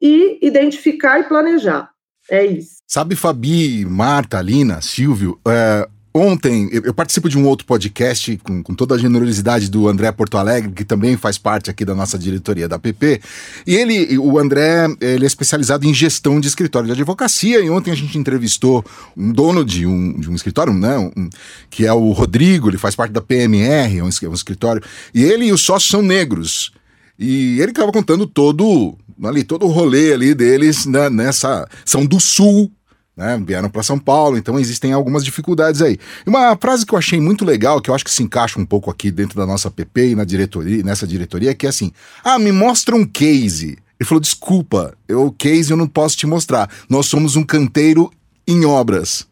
e 0.00 0.38
identificar 0.40 1.18
e 1.18 1.24
planejar. 1.24 1.90
É 2.30 2.44
isso. 2.44 2.76
Sabe, 2.86 3.16
Fabi, 3.16 3.84
Marta, 3.84 4.38
Alina, 4.38 4.80
Silvio, 4.80 5.40
é, 5.46 5.88
Ontem, 6.18 6.70
eu, 6.72 6.94
participo 6.94 7.28
de 7.28 7.36
um 7.36 7.46
outro 7.46 7.66
podcast 7.66 8.38
com, 8.38 8.62
com, 8.62 8.74
toda 8.74 8.94
a 8.94 8.98
generosidade 8.98 9.70
do 9.70 9.86
André 9.86 10.10
Porto 10.12 10.38
Alegre, 10.38 10.72
que 10.72 10.82
também 10.82 11.14
faz 11.14 11.36
parte 11.36 11.68
aqui 11.68 11.84
da 11.84 11.94
nossa 11.94 12.18
diretoria 12.18 12.66
da 12.66 12.78
PP. 12.78 13.20
E 13.66 13.74
ele, 13.74 14.16
o 14.16 14.38
André, 14.38 14.86
ele 14.98 15.24
é 15.24 15.26
especializado 15.26 15.86
em 15.86 15.92
gestão 15.92 16.40
de 16.40 16.48
escritório 16.48 16.86
de 16.86 16.92
advocacia. 16.92 17.60
E 17.60 17.68
ontem 17.68 17.90
a 17.90 17.94
gente 17.94 18.16
entrevistou 18.16 18.82
um 19.14 19.30
dono 19.30 19.62
de 19.62 19.84
um, 19.84 20.18
de 20.18 20.30
um 20.30 20.34
escritório, 20.34 20.72
né? 20.72 20.96
Um, 20.96 21.28
que 21.68 21.84
é 21.84 21.92
o 21.92 22.12
Rodrigo, 22.12 22.70
ele 22.70 22.78
faz 22.78 22.96
parte 22.96 23.12
da 23.12 23.20
PMR, 23.20 23.98
é 23.98 24.02
um, 24.02 24.06
um 24.06 24.34
escritório. 24.34 24.82
E 25.12 25.22
ele 25.22 25.44
e 25.44 25.52
os 25.52 25.60
sócios 25.60 25.90
são 25.90 26.00
negros. 26.00 26.72
E 27.18 27.60
ele 27.60 27.72
estava 27.72 27.92
contando 27.92 28.26
todo 28.26 28.96
ali 29.22 29.44
todo 29.44 29.66
o 29.66 29.70
rolê 29.70 30.14
ali 30.14 30.34
deles 30.34 30.86
né, 30.86 31.10
nessa 31.10 31.68
são 31.84 32.06
do 32.06 32.18
sul 32.18 32.72
né? 33.16 33.40
Vieram 33.44 33.70
para 33.70 33.82
São 33.82 33.98
Paulo, 33.98 34.36
então 34.36 34.58
existem 34.58 34.92
algumas 34.92 35.24
dificuldades 35.24 35.80
aí. 35.80 35.98
Uma 36.26 36.56
frase 36.56 36.84
que 36.84 36.92
eu 36.92 36.98
achei 36.98 37.20
muito 37.20 37.44
legal, 37.44 37.80
que 37.80 37.88
eu 37.88 37.94
acho 37.94 38.04
que 38.04 38.10
se 38.10 38.22
encaixa 38.22 38.60
um 38.60 38.66
pouco 38.66 38.90
aqui 38.90 39.10
dentro 39.10 39.36
da 39.36 39.46
nossa 39.46 39.70
PP 39.70 40.10
e 40.10 40.14
na 40.14 40.24
diretoria, 40.24 40.82
nessa 40.82 41.06
diretoria, 41.06 41.54
que 41.54 41.66
é 41.66 41.70
assim: 41.70 41.90
ah, 42.22 42.38
me 42.38 42.52
mostra 42.52 42.94
um 42.94 43.06
case. 43.06 43.78
Ele 43.98 44.06
falou: 44.06 44.20
desculpa, 44.20 44.94
eu, 45.08 45.34
case 45.36 45.70
eu 45.70 45.76
não 45.76 45.88
posso 45.88 46.16
te 46.16 46.26
mostrar. 46.26 46.70
Nós 46.88 47.06
somos 47.06 47.36
um 47.36 47.42
canteiro 47.42 48.12
em 48.46 48.66
obras. 48.66 49.26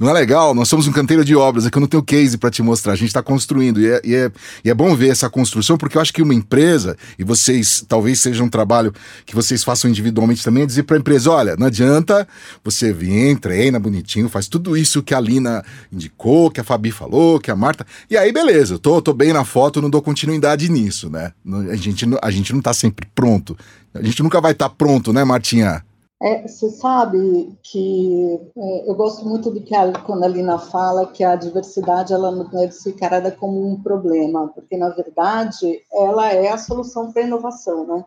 Não 0.00 0.08
é 0.08 0.14
legal? 0.14 0.54
Nós 0.54 0.66
somos 0.66 0.88
um 0.88 0.92
canteiro 0.92 1.22
de 1.22 1.36
obras, 1.36 1.66
é 1.66 1.70
que 1.70 1.76
eu 1.76 1.80
não 1.80 1.86
tenho 1.86 2.02
case 2.02 2.38
para 2.38 2.50
te 2.50 2.62
mostrar. 2.62 2.94
A 2.94 2.96
gente 2.96 3.08
está 3.08 3.22
construindo 3.22 3.78
e 3.78 3.86
é, 3.86 4.00
e, 4.02 4.14
é, 4.14 4.32
e 4.64 4.70
é 4.70 4.74
bom 4.74 4.96
ver 4.96 5.08
essa 5.08 5.28
construção, 5.28 5.76
porque 5.76 5.98
eu 5.98 6.00
acho 6.00 6.10
que 6.10 6.22
uma 6.22 6.32
empresa, 6.32 6.96
e 7.18 7.22
vocês, 7.22 7.84
talvez 7.86 8.18
seja 8.18 8.42
um 8.42 8.48
trabalho 8.48 8.94
que 9.26 9.34
vocês 9.34 9.62
façam 9.62 9.90
individualmente 9.90 10.42
também, 10.42 10.62
é 10.62 10.66
dizer 10.66 10.84
para 10.84 10.96
a 10.96 11.00
empresa: 11.00 11.30
olha, 11.30 11.54
não 11.54 11.66
adianta 11.66 12.26
você 12.64 12.94
vir, 12.94 13.38
treina 13.38 13.78
bonitinho, 13.78 14.30
faz 14.30 14.48
tudo 14.48 14.74
isso 14.74 15.02
que 15.02 15.14
a 15.14 15.20
Lina 15.20 15.62
indicou, 15.92 16.50
que 16.50 16.62
a 16.62 16.64
Fabi 16.64 16.90
falou, 16.90 17.38
que 17.38 17.50
a 17.50 17.56
Marta. 17.56 17.86
E 18.08 18.16
aí, 18.16 18.32
beleza, 18.32 18.76
eu 18.76 18.78
tô, 18.78 19.02
tô 19.02 19.12
bem 19.12 19.34
na 19.34 19.44
foto, 19.44 19.82
não 19.82 19.90
dou 19.90 20.00
continuidade 20.00 20.70
nisso, 20.70 21.10
né? 21.10 21.32
A 21.70 21.76
gente, 21.76 22.06
a 22.22 22.30
gente 22.30 22.52
não 22.52 22.60
está 22.60 22.72
sempre 22.72 23.06
pronto. 23.14 23.54
A 23.92 24.02
gente 24.02 24.22
nunca 24.22 24.40
vai 24.40 24.52
estar 24.52 24.70
tá 24.70 24.74
pronto, 24.74 25.12
né, 25.12 25.24
Martinha? 25.24 25.84
É, 26.22 26.46
você 26.46 26.68
sabe 26.68 27.58
que 27.62 28.38
é, 28.54 28.90
eu 28.90 28.94
gosto 28.94 29.26
muito 29.26 29.50
do 29.50 29.62
que 29.62 29.74
a, 29.74 29.90
quando 30.02 30.22
a 30.22 30.28
Lina 30.28 30.58
fala 30.58 31.10
que 31.10 31.24
a 31.24 31.34
diversidade 31.34 32.12
ela 32.12 32.30
não 32.30 32.44
deve 32.44 32.72
ser 32.72 32.90
encarada 32.90 33.32
como 33.32 33.66
um 33.66 33.82
problema, 33.82 34.48
porque 34.48 34.76
na 34.76 34.90
verdade 34.90 35.82
ela 35.90 36.30
é 36.30 36.48
a 36.48 36.58
solução 36.58 37.10
para 37.10 37.22
a 37.22 37.26
inovação, 37.26 37.86
né? 37.86 38.04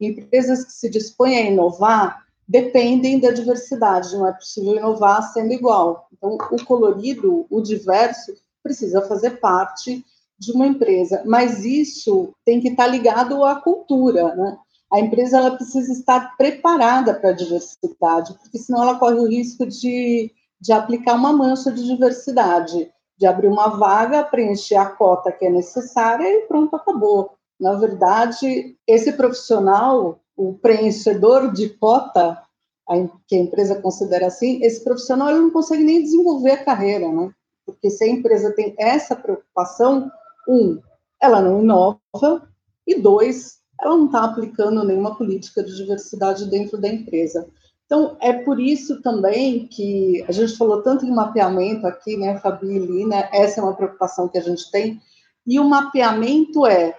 Empresas 0.00 0.64
que 0.64 0.72
se 0.72 0.88
dispõem 0.88 1.38
a 1.38 1.50
inovar 1.50 2.24
dependem 2.48 3.18
da 3.18 3.32
diversidade, 3.32 4.14
não 4.14 4.28
é 4.28 4.32
possível 4.32 4.76
inovar 4.76 5.22
sendo 5.32 5.52
igual. 5.52 6.06
Então, 6.12 6.38
o 6.52 6.64
colorido, 6.64 7.46
o 7.50 7.60
diverso, 7.60 8.32
precisa 8.62 9.02
fazer 9.02 9.40
parte 9.40 10.04
de 10.38 10.52
uma 10.52 10.66
empresa, 10.66 11.22
mas 11.26 11.64
isso 11.64 12.32
tem 12.44 12.60
que 12.60 12.68
estar 12.68 12.86
ligado 12.86 13.42
à 13.44 13.56
cultura, 13.60 14.34
né? 14.36 14.56
A 14.92 15.00
empresa 15.00 15.38
ela 15.38 15.56
precisa 15.56 15.92
estar 15.92 16.36
preparada 16.36 17.14
para 17.14 17.30
a 17.30 17.34
diversidade, 17.34 18.34
porque 18.34 18.58
senão 18.58 18.82
ela 18.82 18.98
corre 18.98 19.16
o 19.16 19.28
risco 19.28 19.66
de, 19.66 20.32
de 20.60 20.72
aplicar 20.72 21.14
uma 21.14 21.32
mancha 21.32 21.72
de 21.72 21.84
diversidade, 21.84 22.90
de 23.18 23.26
abrir 23.26 23.48
uma 23.48 23.68
vaga, 23.68 24.24
preencher 24.24 24.76
a 24.76 24.86
cota 24.86 25.32
que 25.32 25.46
é 25.46 25.50
necessária 25.50 26.26
e 26.28 26.46
pronto, 26.46 26.76
acabou. 26.76 27.32
Na 27.58 27.74
verdade, 27.74 28.76
esse 28.86 29.12
profissional, 29.12 30.20
o 30.36 30.54
preenchedor 30.54 31.52
de 31.52 31.70
cota, 31.70 32.40
que 33.26 33.34
a 33.34 33.38
empresa 33.38 33.80
considera 33.80 34.26
assim, 34.26 34.62
esse 34.62 34.84
profissional 34.84 35.30
ele 35.30 35.40
não 35.40 35.50
consegue 35.50 35.82
nem 35.82 36.02
desenvolver 36.02 36.52
a 36.52 36.64
carreira, 36.64 37.10
né? 37.10 37.30
Porque 37.64 37.90
se 37.90 38.04
a 38.04 38.08
empresa 38.08 38.54
tem 38.54 38.74
essa 38.78 39.16
preocupação, 39.16 40.08
um, 40.48 40.80
ela 41.20 41.40
não 41.40 41.62
inova, 41.62 42.48
e 42.86 43.00
dois, 43.00 43.58
ela 43.80 43.96
não 43.96 44.06
está 44.06 44.24
aplicando 44.24 44.84
nenhuma 44.84 45.16
política 45.16 45.62
de 45.62 45.76
diversidade 45.76 46.46
dentro 46.46 46.78
da 46.78 46.88
empresa. 46.88 47.48
Então, 47.86 48.16
é 48.20 48.32
por 48.32 48.58
isso 48.58 49.00
também 49.00 49.68
que 49.68 50.24
a 50.26 50.32
gente 50.32 50.56
falou 50.56 50.82
tanto 50.82 51.06
em 51.06 51.14
mapeamento 51.14 51.86
aqui, 51.86 52.16
né, 52.16 52.38
Fabi 52.40 52.74
e 52.74 52.78
Lina, 52.78 53.28
essa 53.32 53.60
é 53.60 53.62
uma 53.62 53.76
preocupação 53.76 54.28
que 54.28 54.38
a 54.38 54.42
gente 54.42 54.70
tem, 54.72 55.00
e 55.46 55.60
o 55.60 55.68
mapeamento 55.68 56.66
é 56.66 56.96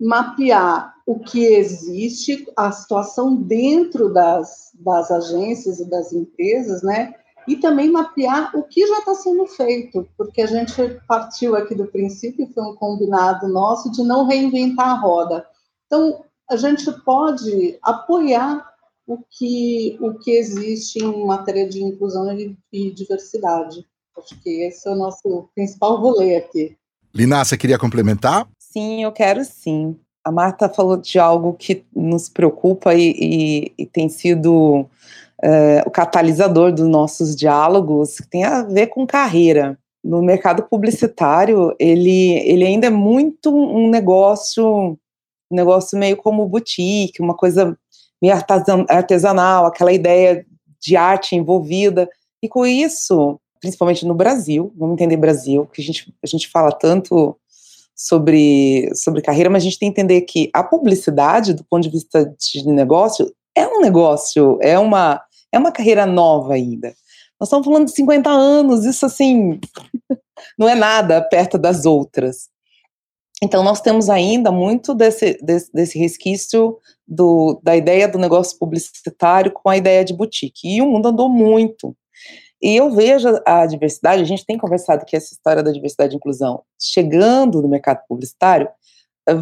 mapear 0.00 0.94
o 1.06 1.18
que 1.18 1.44
existe, 1.44 2.46
a 2.56 2.70
situação 2.70 3.34
dentro 3.34 4.12
das, 4.12 4.70
das 4.74 5.10
agências 5.10 5.80
e 5.80 5.90
das 5.90 6.12
empresas, 6.12 6.82
né, 6.82 7.14
e 7.48 7.56
também 7.56 7.90
mapear 7.90 8.56
o 8.56 8.62
que 8.62 8.86
já 8.86 8.98
está 8.98 9.14
sendo 9.14 9.46
feito, 9.46 10.08
porque 10.16 10.42
a 10.42 10.46
gente 10.46 11.00
partiu 11.08 11.56
aqui 11.56 11.74
do 11.74 11.86
princípio, 11.86 12.50
foi 12.52 12.62
um 12.62 12.76
combinado 12.76 13.48
nosso, 13.48 13.90
de 13.90 14.04
não 14.04 14.26
reinventar 14.26 14.90
a 14.90 15.00
roda, 15.00 15.46
então, 15.86 16.24
a 16.50 16.56
gente 16.56 16.90
pode 17.04 17.78
apoiar 17.82 18.66
o 19.06 19.18
que, 19.30 19.96
o 20.00 20.14
que 20.14 20.32
existe 20.32 20.98
em 20.98 21.26
matéria 21.26 21.68
de 21.68 21.82
inclusão 21.82 22.32
e, 22.36 22.56
e 22.72 22.90
diversidade. 22.90 23.86
Acho 24.18 24.40
que 24.42 24.62
esse 24.62 24.88
é 24.88 24.92
o 24.92 24.96
nosso 24.96 25.48
principal 25.54 25.96
rolê 25.96 26.36
aqui. 26.36 26.76
Lina, 27.14 27.44
você 27.44 27.56
queria 27.56 27.78
complementar? 27.78 28.48
Sim, 28.58 29.04
eu 29.04 29.12
quero 29.12 29.44
sim. 29.44 29.96
A 30.24 30.32
Marta 30.32 30.68
falou 30.68 30.96
de 30.96 31.18
algo 31.18 31.54
que 31.54 31.84
nos 31.94 32.28
preocupa 32.28 32.94
e, 32.94 33.14
e, 33.16 33.72
e 33.78 33.86
tem 33.86 34.08
sido 34.08 34.86
é, 35.42 35.82
o 35.86 35.90
catalisador 35.90 36.72
dos 36.72 36.88
nossos 36.88 37.36
diálogos, 37.36 38.16
que 38.16 38.28
tem 38.28 38.44
a 38.44 38.62
ver 38.62 38.88
com 38.88 39.06
carreira. 39.06 39.78
No 40.02 40.22
mercado 40.22 40.62
publicitário, 40.64 41.74
ele, 41.78 42.32
ele 42.44 42.64
ainda 42.64 42.88
é 42.88 42.90
muito 42.90 43.54
um 43.54 43.88
negócio 43.88 44.98
um 45.50 45.56
negócio 45.56 45.98
meio 45.98 46.16
como 46.16 46.46
boutique, 46.46 47.22
uma 47.22 47.36
coisa 47.36 47.76
meio 48.20 48.34
artesanal, 48.88 49.66
aquela 49.66 49.92
ideia 49.92 50.44
de 50.80 50.96
arte 50.96 51.36
envolvida. 51.36 52.08
E 52.42 52.48
com 52.48 52.66
isso, 52.66 53.38
principalmente 53.60 54.06
no 54.06 54.14
Brasil, 54.14 54.72
vamos 54.76 54.94
entender 54.94 55.16
Brasil, 55.16 55.66
que 55.66 55.80
a 55.80 55.84
gente, 55.84 56.14
a 56.22 56.26
gente 56.26 56.48
fala 56.48 56.70
tanto 56.72 57.36
sobre, 57.94 58.90
sobre 58.94 59.22
carreira, 59.22 59.48
mas 59.48 59.62
a 59.62 59.64
gente 59.64 59.78
tem 59.78 59.92
que 59.92 60.00
entender 60.00 60.20
que 60.22 60.50
a 60.52 60.62
publicidade, 60.62 61.54
do 61.54 61.64
ponto 61.64 61.82
de 61.82 61.90
vista 61.90 62.24
de 62.24 62.66
negócio, 62.66 63.32
é 63.54 63.66
um 63.66 63.80
negócio, 63.80 64.58
é 64.60 64.78
uma, 64.78 65.22
é 65.50 65.58
uma 65.58 65.72
carreira 65.72 66.04
nova 66.04 66.54
ainda. 66.54 66.94
Nós 67.40 67.48
estamos 67.48 67.66
falando 67.66 67.86
de 67.86 67.92
50 67.92 68.30
anos, 68.30 68.84
isso 68.84 69.04
assim, 69.06 69.58
não 70.58 70.68
é 70.68 70.74
nada 70.74 71.22
perto 71.22 71.56
das 71.58 71.86
outras. 71.86 72.48
Então, 73.42 73.62
nós 73.62 73.80
temos 73.80 74.08
ainda 74.08 74.50
muito 74.50 74.94
desse, 74.94 75.38
desse, 75.42 75.70
desse 75.72 75.98
resquício 75.98 76.78
do, 77.06 77.60
da 77.62 77.76
ideia 77.76 78.08
do 78.08 78.18
negócio 78.18 78.58
publicitário 78.58 79.52
com 79.52 79.68
a 79.68 79.76
ideia 79.76 80.04
de 80.04 80.14
boutique. 80.14 80.76
E 80.76 80.80
o 80.80 80.86
mundo 80.86 81.08
andou 81.08 81.28
muito. 81.28 81.94
E 82.62 82.74
eu 82.74 82.90
vejo 82.90 83.28
a 83.44 83.66
diversidade, 83.66 84.22
a 84.22 84.26
gente 84.26 84.46
tem 84.46 84.56
conversado 84.56 85.04
que 85.04 85.14
essa 85.14 85.34
história 85.34 85.62
da 85.62 85.70
diversidade 85.70 86.14
e 86.14 86.16
inclusão, 86.16 86.62
chegando 86.80 87.60
no 87.60 87.68
mercado 87.68 88.00
publicitário, 88.08 88.68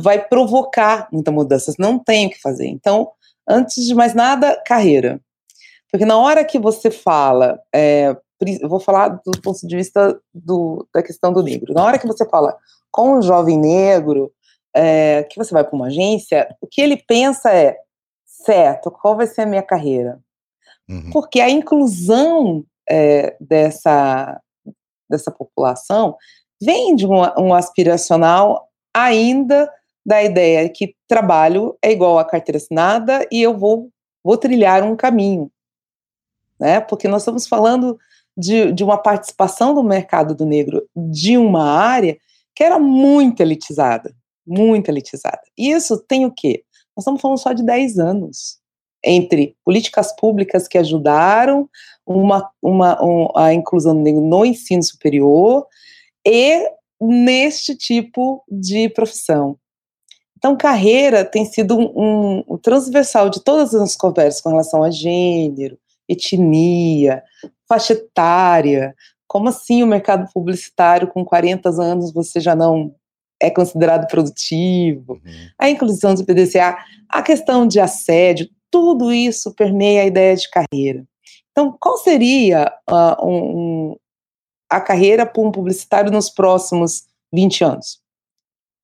vai 0.00 0.26
provocar 0.26 1.08
muita 1.12 1.30
mudanças, 1.30 1.76
não 1.78 1.98
tem 1.98 2.26
o 2.26 2.30
que 2.30 2.40
fazer. 2.40 2.66
Então, 2.66 3.10
antes 3.48 3.86
de 3.86 3.94
mais 3.94 4.14
nada, 4.14 4.60
carreira. 4.66 5.20
Porque 5.90 6.04
na 6.04 6.18
hora 6.18 6.44
que 6.44 6.58
você 6.58 6.90
fala, 6.90 7.60
é, 7.72 8.16
vou 8.62 8.80
falar 8.80 9.08
do 9.24 9.40
ponto 9.40 9.64
de 9.64 9.76
vista 9.76 10.18
do, 10.34 10.86
da 10.92 11.02
questão 11.02 11.32
do 11.32 11.42
negro, 11.42 11.72
na 11.72 11.84
hora 11.84 11.98
que 11.98 12.06
você 12.06 12.28
fala 12.28 12.56
com 12.94 13.18
um 13.18 13.22
jovem 13.22 13.58
negro, 13.58 14.30
é, 14.72 15.24
que 15.24 15.36
você 15.36 15.52
vai 15.52 15.64
para 15.64 15.74
uma 15.74 15.88
agência, 15.88 16.48
o 16.60 16.66
que 16.68 16.80
ele 16.80 16.96
pensa 16.96 17.52
é, 17.52 17.76
certo, 18.24 18.88
qual 18.88 19.16
vai 19.16 19.26
ser 19.26 19.40
a 19.40 19.46
minha 19.46 19.64
carreira? 19.64 20.20
Uhum. 20.88 21.10
Porque 21.10 21.40
a 21.40 21.50
inclusão 21.50 22.64
é, 22.88 23.36
dessa, 23.40 24.40
dessa 25.10 25.32
população 25.32 26.16
vem 26.62 26.94
de 26.94 27.04
um, 27.04 27.18
um 27.36 27.52
aspiracional 27.52 28.68
ainda 28.94 29.68
da 30.06 30.22
ideia 30.22 30.68
que 30.68 30.94
trabalho 31.08 31.76
é 31.82 31.90
igual 31.90 32.16
a 32.16 32.24
carteira 32.24 32.58
assinada 32.58 33.26
e 33.28 33.42
eu 33.42 33.58
vou, 33.58 33.90
vou 34.22 34.36
trilhar 34.36 34.84
um 34.84 34.94
caminho. 34.94 35.50
Né? 36.60 36.78
Porque 36.78 37.08
nós 37.08 37.22
estamos 37.22 37.48
falando 37.48 37.98
de, 38.36 38.70
de 38.70 38.84
uma 38.84 38.98
participação 38.98 39.74
do 39.74 39.82
mercado 39.82 40.32
do 40.32 40.46
negro 40.46 40.88
de 40.94 41.36
uma 41.36 41.64
área 41.64 42.16
que 42.54 42.62
era 42.62 42.78
muito 42.78 43.40
elitizada, 43.40 44.14
muito 44.46 44.88
elitizada. 44.88 45.40
E 45.56 45.70
isso 45.70 45.98
tem 46.06 46.24
o 46.24 46.32
quê? 46.32 46.64
Nós 46.96 47.02
estamos 47.02 47.20
falando 47.20 47.38
só 47.38 47.52
de 47.52 47.64
10 47.64 47.98
anos 47.98 48.58
entre 49.04 49.56
políticas 49.64 50.14
públicas 50.16 50.66
que 50.66 50.78
ajudaram 50.78 51.68
uma, 52.06 52.50
uma, 52.62 53.04
um, 53.04 53.28
a 53.36 53.52
inclusão 53.52 53.94
no 53.94 54.44
ensino 54.44 54.82
superior 54.82 55.66
e 56.26 56.70
neste 57.00 57.76
tipo 57.76 58.42
de 58.48 58.88
profissão. 58.88 59.58
Então, 60.36 60.56
carreira 60.56 61.24
tem 61.24 61.44
sido 61.44 61.78
um, 61.78 62.44
um 62.48 62.58
transversal 62.58 63.30
de 63.30 63.42
todas 63.42 63.74
as 63.74 63.96
conversas 63.96 64.40
com 64.40 64.50
relação 64.50 64.82
a 64.82 64.90
gênero, 64.90 65.78
etnia, 66.08 67.22
faixa 67.66 67.94
etária, 67.94 68.94
como 69.34 69.48
assim 69.48 69.82
o 69.82 69.86
mercado 69.88 70.30
publicitário 70.32 71.08
com 71.08 71.24
40 71.24 71.68
anos 71.82 72.12
você 72.12 72.38
já 72.38 72.54
não 72.54 72.94
é 73.42 73.50
considerado 73.50 74.06
produtivo? 74.06 75.14
Uhum. 75.14 75.48
A 75.58 75.68
inclusão 75.68 76.14
do 76.14 76.24
PDCA, 76.24 76.78
a 77.08 77.20
questão 77.20 77.66
de 77.66 77.80
assédio, 77.80 78.48
tudo 78.70 79.12
isso 79.12 79.52
permeia 79.52 80.02
a 80.02 80.06
ideia 80.06 80.36
de 80.36 80.48
carreira. 80.48 81.04
Então, 81.50 81.76
qual 81.80 81.98
seria 81.98 82.72
uh, 82.88 83.26
um, 83.26 83.96
a 84.70 84.80
carreira 84.80 85.26
para 85.26 85.42
um 85.42 85.50
publicitário 85.50 86.12
nos 86.12 86.30
próximos 86.30 87.02
20 87.32 87.64
anos? 87.64 87.98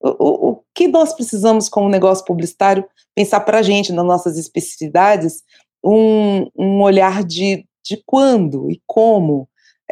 O, 0.02 0.08
o, 0.08 0.50
o 0.50 0.64
que 0.74 0.88
nós 0.88 1.14
precisamos, 1.14 1.68
como 1.68 1.88
negócio 1.88 2.24
publicitário, 2.24 2.84
pensar 3.14 3.38
para 3.42 3.58
a 3.58 3.62
gente, 3.62 3.92
nas 3.92 4.04
nossas 4.04 4.36
especificidades, 4.36 5.44
um, 5.84 6.50
um 6.58 6.82
olhar 6.82 7.22
de, 7.22 7.64
de 7.84 8.02
quando 8.04 8.68
e 8.68 8.82
como 8.84 9.48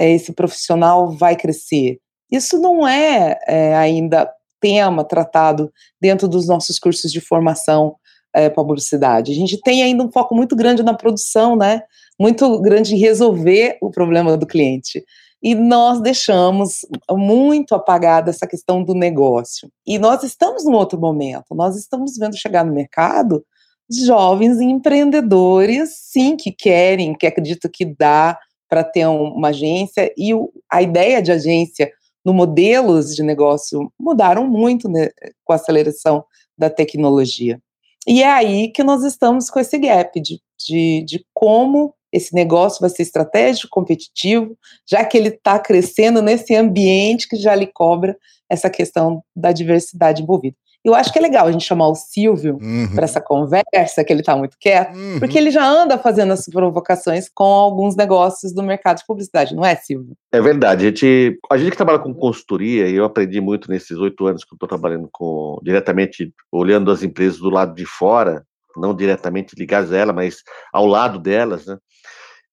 esse 0.07 0.33
profissional 0.33 1.11
vai 1.11 1.35
crescer. 1.35 1.99
Isso 2.31 2.59
não 2.59 2.87
é, 2.87 3.39
é, 3.47 3.75
ainda 3.75 4.31
tema 4.61 5.05
tratado 5.05 5.73
dentro 6.01 6.29
dos 6.29 6.47
nossos 6.47 6.79
cursos 6.79 7.11
de 7.11 7.21
formação 7.21 7.97
é, 8.35 8.51
publicidade. 8.51 9.33
A 9.33 9.35
gente 9.35 9.61
tem 9.61 9.83
ainda 9.83 10.05
um 10.05 10.13
foco 10.13 10.35
muito 10.35 10.55
grande 10.55 10.83
na 10.83 10.95
produção, 10.95 11.57
né? 11.57 11.83
Muito 12.21 12.61
grande 12.61 12.95
em 12.95 12.99
resolver 12.99 13.79
o 13.81 13.91
problema 13.91 14.37
do 14.37 14.47
cliente. 14.47 15.05
E 15.43 15.55
nós 15.55 16.01
deixamos 16.01 16.81
muito 17.11 17.75
apagada 17.75 18.31
essa 18.31 18.47
questão 18.47 18.83
do 18.83 18.93
negócio. 18.93 19.71
E 19.87 19.99
nós 19.99 20.25
estamos 20.25 20.65
num 20.65 20.75
outro 20.75 21.01
momento. 21.01 21.55
Nós 21.55 21.77
estamos 21.77 22.17
vendo 22.19 22.37
chegar 22.37 22.65
no 22.65 22.75
mercado 22.75 23.45
jovens 23.91 24.61
empreendedores, 24.61 25.91
sim, 26.11 26.37
que 26.37 26.53
querem, 26.53 27.15
que 27.15 27.27
acreditam 27.27 27.71
que 27.73 27.85
dá 27.87 28.39
para 28.69 28.85
ter 28.85 29.07
uma 29.07 29.49
agência. 29.49 30.13
E 30.17 30.35
o, 30.35 30.53
a 30.71 30.83
ideia 30.83 31.23
de 31.23 31.33
agência 31.33 31.91
no 32.25 32.35
modelos 32.35 33.15
de 33.15 33.23
negócio 33.23 33.93
mudaram 33.99 34.47
muito 34.47 34.89
né, 34.89 35.09
com 35.45 35.53
a 35.53 35.57
aceleração 35.57 36.25
da 36.57 36.69
tecnologia. 36.69 37.61
E 38.07 38.23
é 38.23 38.29
aí 38.29 38.69
que 38.69 38.83
nós 38.83 39.03
estamos 39.05 39.51
com 39.51 39.61
esse 39.61 39.79
gap 39.79 40.21
de, 40.21 40.41
de, 40.59 41.05
de 41.05 41.27
como 41.33 41.95
esse 42.13 42.35
negócio 42.35 42.81
vai 42.81 42.91
ser 42.91 43.03
estratégico, 43.03 43.69
competitivo, 43.71 44.57
já 44.89 45.05
que 45.05 45.17
ele 45.17 45.29
está 45.29 45.59
crescendo 45.59 46.23
nesse 46.23 46.55
ambiente 46.55 47.29
que 47.29 47.37
já 47.37 47.55
lhe 47.55 47.67
cobra 47.67 48.17
essa 48.49 48.71
questão 48.71 49.23
da 49.37 49.53
diversidade 49.53 50.23
envolvida. 50.23 50.57
Eu 50.89 50.95
acho 50.95 51.13
que 51.13 51.19
é 51.19 51.23
legal 51.23 51.47
a 51.47 51.53
gente 51.53 51.65
chamar 51.65 51.89
o 51.89 51.95
Silvio 51.95 52.59
uhum. 52.61 52.95
para 52.95 53.05
essa 53.05 53.21
conversa, 53.21 54.05
que 54.05 54.13
ele 54.13 54.21
está 54.21 54.37
muito 54.37 54.57
quieto, 54.59 54.97
uhum. 54.97 55.19
porque 55.19 55.37
ele 55.37 55.51
já 55.51 55.67
anda 55.67 55.99
fazendo 55.99 56.33
as 56.33 56.47
provocações 56.47 57.29
com 57.29 57.45
alguns 57.45 57.95
negócios 57.95 58.53
do 58.53 58.63
mercado 58.63 58.99
de 58.99 59.07
publicidade, 59.07 59.55
não 59.55 59.65
é, 59.65 59.77
Silvio? 59.77 60.15
É 60.33 60.41
verdade. 60.41 60.87
A 60.87 60.89
gente, 60.89 61.39
a 61.51 61.57
gente 61.59 61.71
que 61.71 61.77
trabalha 61.77 61.99
com 61.99 62.15
consultoria, 62.15 62.89
e 62.89 62.95
eu 62.95 63.05
aprendi 63.05 63.41
muito 63.41 63.71
nesses 63.71 63.97
oito 63.99 64.27
anos 64.27 64.45
que 64.45 64.53
eu 64.53 64.57
estou 64.57 64.69
trabalhando 64.69 65.09
com 65.13 65.59
diretamente, 65.63 66.33
olhando 66.51 66.91
as 66.91 67.03
empresas 67.03 67.39
do 67.39 67.51
lado 67.51 67.75
de 67.75 67.85
fora, 67.85 68.45
não 68.77 68.95
diretamente 68.95 69.55
ligadas 69.57 69.93
a 69.93 69.97
ela, 69.97 70.13
mas 70.13 70.43
ao 70.73 70.87
lado 70.87 71.19
delas, 71.19 71.67
né? 71.67 71.77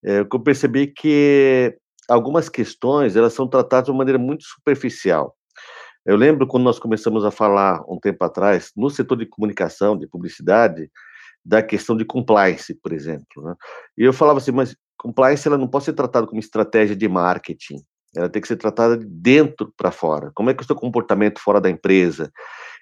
É, 0.03 0.19
eu 0.19 0.39
percebi 0.39 0.87
que 0.87 1.75
algumas 2.07 2.47
questões 2.47 3.15
elas 3.15 3.33
são 3.33 3.47
tratadas 3.47 3.85
de 3.85 3.91
uma 3.91 3.97
maneira 3.97 4.19
muito 4.19 4.43
superficial. 4.43 5.35
Eu 6.05 6.15
lembro 6.15 6.45
quando 6.45 6.63
nós 6.63 6.77
começamos 6.77 7.25
a 7.25 7.31
falar 7.31 7.83
um 7.89 7.99
tempo 7.99 8.23
atrás, 8.23 8.71
no 8.75 8.89
setor 8.89 9.17
de 9.17 9.25
comunicação, 9.25 9.97
de 9.97 10.07
publicidade, 10.07 10.89
da 11.43 11.63
questão 11.63 11.97
de 11.97 12.05
compliance, 12.05 12.73
por 12.75 12.93
exemplo. 12.93 13.43
Né? 13.43 13.55
E 13.97 14.03
eu 14.03 14.13
falava 14.13 14.39
assim, 14.39 14.51
mas 14.51 14.75
compliance 14.97 15.47
ela 15.47 15.57
não 15.57 15.67
pode 15.67 15.85
ser 15.85 15.93
tratada 15.93 16.27
como 16.27 16.39
estratégia 16.39 16.95
de 16.95 17.07
marketing, 17.07 17.77
ela 18.15 18.29
tem 18.29 18.41
que 18.41 18.47
ser 18.47 18.55
tratada 18.55 18.97
de 18.97 19.05
dentro 19.05 19.73
para 19.75 19.91
fora. 19.91 20.31
Como 20.33 20.49
é 20.49 20.53
que 20.53 20.63
o 20.63 20.65
seu 20.65 20.75
comportamento 20.75 21.39
fora 21.39 21.59
da 21.59 21.69
empresa? 21.69 22.31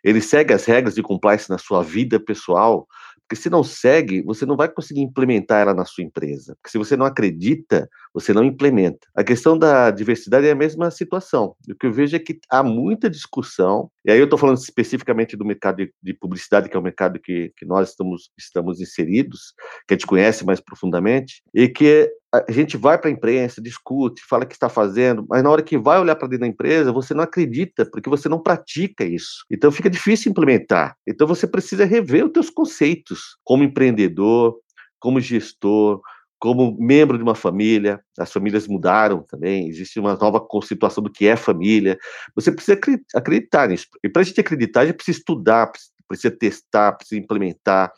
Ele 0.03 0.21
segue 0.21 0.53
as 0.53 0.65
regras 0.65 0.93
de 0.93 1.01
compliance 1.01 1.49
na 1.49 1.57
sua 1.57 1.81
vida 1.81 2.19
pessoal? 2.19 2.87
Porque 3.21 3.41
se 3.41 3.49
não 3.49 3.63
segue, 3.63 4.21
você 4.21 4.45
não 4.45 4.55
vai 4.55 4.69
conseguir 4.69 5.01
implementar 5.01 5.61
ela 5.61 5.73
na 5.73 5.85
sua 5.85 6.03
empresa. 6.03 6.55
Porque 6.55 6.69
se 6.69 6.77
você 6.77 6.95
não 6.95 7.05
acredita, 7.05 7.89
você 8.13 8.33
não 8.33 8.43
implementa. 8.43 9.07
A 9.15 9.23
questão 9.23 9.57
da 9.57 9.89
diversidade 9.89 10.47
é 10.47 10.51
a 10.51 10.55
mesma 10.55 10.91
situação. 10.91 11.55
O 11.69 11.75
que 11.75 11.87
eu 11.87 11.91
vejo 11.91 12.15
é 12.15 12.19
que 12.19 12.39
há 12.49 12.61
muita 12.61 13.09
discussão, 13.09 13.89
e 14.05 14.11
aí 14.11 14.19
eu 14.19 14.25
estou 14.25 14.37
falando 14.37 14.57
especificamente 14.57 15.35
do 15.35 15.45
mercado 15.45 15.77
de, 15.77 15.93
de, 16.01 16.13
publicidade, 16.13 16.69
que 16.69 16.77
é 16.77 16.79
o 16.79 16.83
mercado 16.83 17.19
que, 17.19 17.51
que 17.57 17.65
nós 17.65 17.89
estamos, 17.89 18.29
estamos 18.37 18.79
inseridos, 18.79 19.53
que 19.87 19.93
a 19.93 19.97
gente 19.97 20.05
conhece 20.05 20.45
mais 20.45 20.59
profundamente, 20.59 21.41
e 21.53 21.67
que 21.67 22.09
a 22.33 22.51
gente 22.51 22.77
vai 22.77 22.97
para 22.97 23.09
a 23.09 23.13
imprensa, 23.13 23.61
discute, 23.61 24.23
fala 24.27 24.45
que 24.45 24.55
está 24.55 24.67
fazendo, 24.67 25.23
mas 25.29 25.43
na 25.43 25.51
hora 25.51 25.61
que 25.61 25.77
vai 25.77 25.99
olhar 25.99 26.15
para 26.15 26.27
dentro 26.27 26.41
da 26.41 26.47
empresa, 26.47 26.91
você 26.91 27.13
não 27.13 27.23
acredita, 27.23 27.85
porque 27.85 28.09
você 28.09 28.27
não 28.27 28.41
pratica 28.41 29.03
isso. 29.03 29.45
Então 29.51 29.71
fica 29.71 29.89
difícil 29.89 30.31
implementar. 30.31 30.95
Então 31.07 31.27
você 31.27 31.45
precisa 31.45 31.85
rever 31.85 32.25
os 32.25 32.31
teus 32.31 32.49
conceitos 32.49 33.37
como 33.43 33.63
empreendedor, 33.63 34.57
como 34.99 35.19
gestor, 35.19 36.01
como 36.43 36.75
membro 36.77 37.17
de 37.17 37.23
uma 37.23 37.35
família. 37.35 38.01
As 38.19 38.29
famílias 38.29 38.67
mudaram 38.67 39.23
também, 39.23 39.69
existe 39.69 39.97
uma 39.97 40.13
nova 40.17 40.41
constituição 40.41 41.01
do 41.01 41.09
que 41.09 41.25
é 41.25 41.37
família. 41.37 41.97
Você 42.35 42.51
precisa 42.51 42.77
acreditar 43.15 43.69
nisso. 43.69 43.87
E 44.03 44.09
para 44.09 44.23
a 44.23 44.25
gente 44.25 44.41
acreditar, 44.41 44.81
a 44.81 44.85
gente 44.87 44.97
precisa 44.97 45.19
estudar, 45.19 45.71
precisa 46.05 46.35
testar, 46.35 46.91
precisa 46.97 47.21
implementar. 47.21 47.93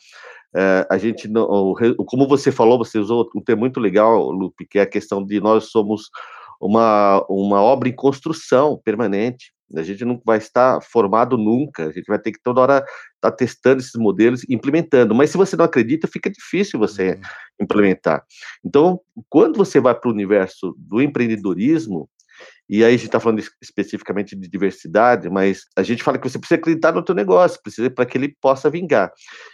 É, 0.55 0.85
a 0.91 0.95
gente 0.95 1.27
não, 1.27 1.73
como 2.05 2.27
você 2.27 2.51
falou, 2.51 2.77
você 2.77 2.99
usou 2.99 3.27
um 3.35 3.41
termo 3.41 3.61
muito 3.61 3.79
legal, 3.79 4.29
Lupe, 4.29 4.67
que 4.67 4.77
é 4.77 4.83
a 4.83 4.87
questão 4.87 5.25
de 5.25 5.41
nós 5.41 5.71
somos 5.71 6.11
uma, 6.61 7.25
uma 7.27 7.63
obra 7.63 7.89
em 7.89 7.95
construção 7.95 8.79
permanente. 8.85 9.54
A 9.73 9.81
gente 9.81 10.05
não 10.05 10.21
vai 10.23 10.37
estar 10.37 10.79
formado 10.81 11.37
nunca, 11.37 11.87
a 11.87 11.91
gente 11.91 12.05
vai 12.05 12.19
ter 12.19 12.31
que 12.31 12.41
toda 12.41 12.61
hora 12.61 12.77
estar 12.77 12.91
tá 13.21 13.31
testando 13.31 13.81
esses 13.81 13.95
modelos 13.95 14.41
implementando. 14.49 15.15
Mas 15.15 15.31
se 15.31 15.37
você 15.37 15.55
não 15.55 15.65
acredita, 15.65 16.07
fica 16.07 16.29
difícil 16.29 16.79
você 16.79 17.13
uhum. 17.13 17.21
implementar. 17.61 18.23
Então, 18.63 18.99
quando 19.29 19.57
você 19.57 19.79
vai 19.79 19.95
para 19.95 20.09
o 20.09 20.13
universo 20.13 20.75
do 20.77 21.01
empreendedorismo, 21.01 22.09
e 22.67 22.83
aí 22.83 22.93
a 22.93 22.97
gente 22.97 23.05
está 23.05 23.19
falando 23.19 23.43
especificamente 23.61 24.35
de 24.35 24.47
diversidade, 24.47 25.29
mas 25.29 25.65
a 25.75 25.83
gente 25.83 26.03
fala 26.03 26.17
que 26.17 26.27
você 26.27 26.39
precisa 26.39 26.59
acreditar 26.59 26.91
no 26.91 27.03
teu 27.03 27.13
negócio, 27.13 27.61
precisa 27.61 27.89
para 27.89 28.05
que 28.05 28.17
ele 28.17 28.35
possa 28.41 28.69
vingar. 28.69 29.11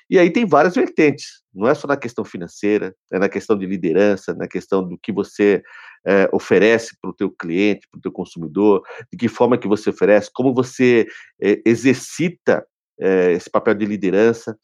E 0.09 0.17
aí 0.17 0.31
tem 0.31 0.45
várias 0.45 0.75
vertentes, 0.75 1.41
não 1.53 1.67
é 1.67 1.73
só 1.73 1.87
na 1.87 1.97
questão 1.97 2.23
financeira, 2.23 2.95
é 3.11 3.19
na 3.19 3.27
questão 3.27 3.57
de 3.57 3.65
liderança, 3.65 4.33
na 4.33 4.47
questão 4.47 4.87
do 4.87 4.97
que 4.97 5.11
você 5.11 5.61
é, 6.05 6.29
oferece 6.31 6.95
para 7.01 7.11
o 7.11 7.13
teu 7.13 7.29
cliente, 7.29 7.87
para 7.91 7.97
o 7.97 8.01
teu 8.01 8.11
consumidor, 8.11 8.81
de 9.11 9.17
que 9.17 9.27
forma 9.27 9.57
que 9.57 9.67
você 9.67 9.89
oferece, 9.89 10.29
como 10.33 10.53
você 10.53 11.05
é, 11.41 11.61
exercita 11.65 12.65
é, 12.99 13.33
esse 13.33 13.49
papel 13.49 13.73
de 13.73 13.85
liderança. 13.85 14.57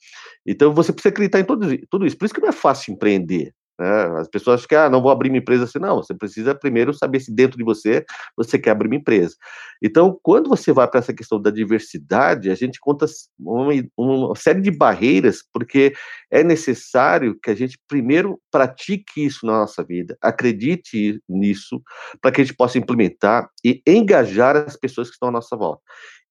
Então 0.46 0.74
você 0.74 0.94
precisa 0.94 1.10
acreditar 1.10 1.40
em 1.40 1.44
tudo, 1.44 1.68
tudo 1.90 2.06
isso. 2.06 2.18
Por 2.18 2.26
isso 2.26 2.34
que 2.34 2.42
não 2.42 2.50
é 2.50 2.54
fácil 2.54 2.94
empreender. 2.94 3.54
Né? 3.80 4.20
As 4.20 4.28
pessoas 4.28 4.66
que 4.66 4.76
ah, 4.76 4.90
não 4.90 5.02
vou 5.02 5.12
abrir 5.12 5.30
minha 5.30 5.40
empresa 5.40 5.66
assim, 5.66 5.80
não. 5.80 5.98
Você 5.98 6.14
precisa 6.14 6.56
primeiro 6.56 6.94
saber 6.94 7.20
se 7.20 7.32
dentro 7.32 7.58
de 7.58 7.64
você 7.64 8.06
você 8.36 8.58
quer 8.58 8.72
abrir 8.72 8.88
uma 8.88 8.96
empresa. 8.96 9.36
Então, 9.82 10.18
quando 10.24 10.50
você 10.50 10.72
vai 10.72 10.88
para 10.88 11.00
essa 11.00 11.14
questão 11.14 11.42
da 11.42 11.52
diversidade, 11.52 12.50
a 12.50 12.56
gente 12.56 12.80
conta 12.80 13.06
uma, 13.40 13.72
uma, 13.96 14.36
série 14.36 14.62
de 14.62 14.72
barreiras, 14.72 15.44
porque 15.54 15.94
é 16.32 16.44
necessário 16.44 17.38
que 17.42 17.52
a 17.52 17.56
gente 17.56 17.78
primeiro 17.88 18.40
pratique 18.52 19.26
isso 19.26 19.46
na 19.46 19.60
nossa 19.60 19.84
vida, 19.84 20.18
acredite 20.22 21.22
nisso, 21.30 21.82
para 22.22 22.32
que 22.32 22.42
a 22.42 22.44
gente 22.44 22.56
possa 22.56 22.78
implementar 22.78 23.50
e 23.64 23.82
engajar 23.86 24.56
as 24.56 24.76
pessoas 24.76 25.08
que 25.08 25.14
estão 25.14 25.30
à 25.30 25.32
nossa 25.32 25.56
volta. 25.56 25.82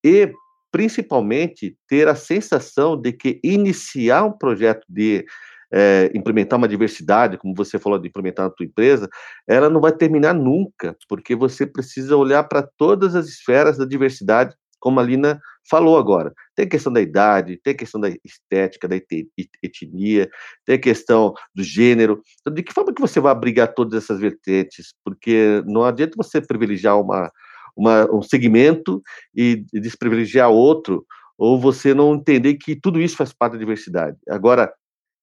E 0.04 0.32
principalmente 0.72 1.76
ter 1.88 2.08
a 2.08 2.14
sensação 2.14 3.00
de 3.00 3.12
que 3.12 3.40
iniciar 3.42 4.24
um 4.24 4.32
projeto 4.32 4.84
de 4.88 5.24
é, 5.72 6.10
implementar 6.14 6.58
uma 6.58 6.68
diversidade, 6.68 7.38
como 7.38 7.54
você 7.54 7.78
falou 7.78 7.98
de 7.98 8.08
implementar 8.08 8.46
na 8.46 8.50
tua 8.50 8.66
empresa, 8.66 9.08
ela 9.46 9.68
não 9.68 9.80
vai 9.80 9.92
terminar 9.92 10.34
nunca, 10.34 10.96
porque 11.08 11.34
você 11.34 11.66
precisa 11.66 12.16
olhar 12.16 12.44
para 12.44 12.62
todas 12.62 13.14
as 13.14 13.26
esferas 13.26 13.76
da 13.76 13.84
diversidade, 13.84 14.54
como 14.78 15.00
a 15.00 15.02
Lina 15.02 15.40
falou 15.68 15.98
agora. 15.98 16.32
Tem 16.54 16.68
questão 16.68 16.92
da 16.92 17.00
idade, 17.00 17.60
tem 17.62 17.74
questão 17.74 18.00
da 18.00 18.08
estética, 18.24 18.86
da 18.86 18.96
etnia, 18.96 20.28
tem 20.64 20.80
questão 20.80 21.34
do 21.54 21.62
gênero. 21.62 22.22
Então, 22.40 22.52
de 22.52 22.62
que 22.62 22.72
forma 22.72 22.94
que 22.94 23.00
você 23.00 23.18
vai 23.18 23.32
abrigar 23.32 23.74
todas 23.74 24.04
essas 24.04 24.20
vertentes? 24.20 24.94
Porque 25.04 25.62
não 25.66 25.84
adianta 25.84 26.14
você 26.16 26.40
privilegiar 26.40 27.00
uma, 27.00 27.30
uma, 27.76 28.14
um 28.14 28.22
segmento 28.22 29.02
e 29.34 29.64
desprivilegiar 29.72 30.50
outro, 30.50 31.04
ou 31.38 31.60
você 31.60 31.92
não 31.92 32.14
entender 32.14 32.54
que 32.54 32.74
tudo 32.74 33.00
isso 33.00 33.16
faz 33.16 33.32
parte 33.32 33.54
da 33.54 33.58
diversidade. 33.58 34.16
Agora, 34.28 34.72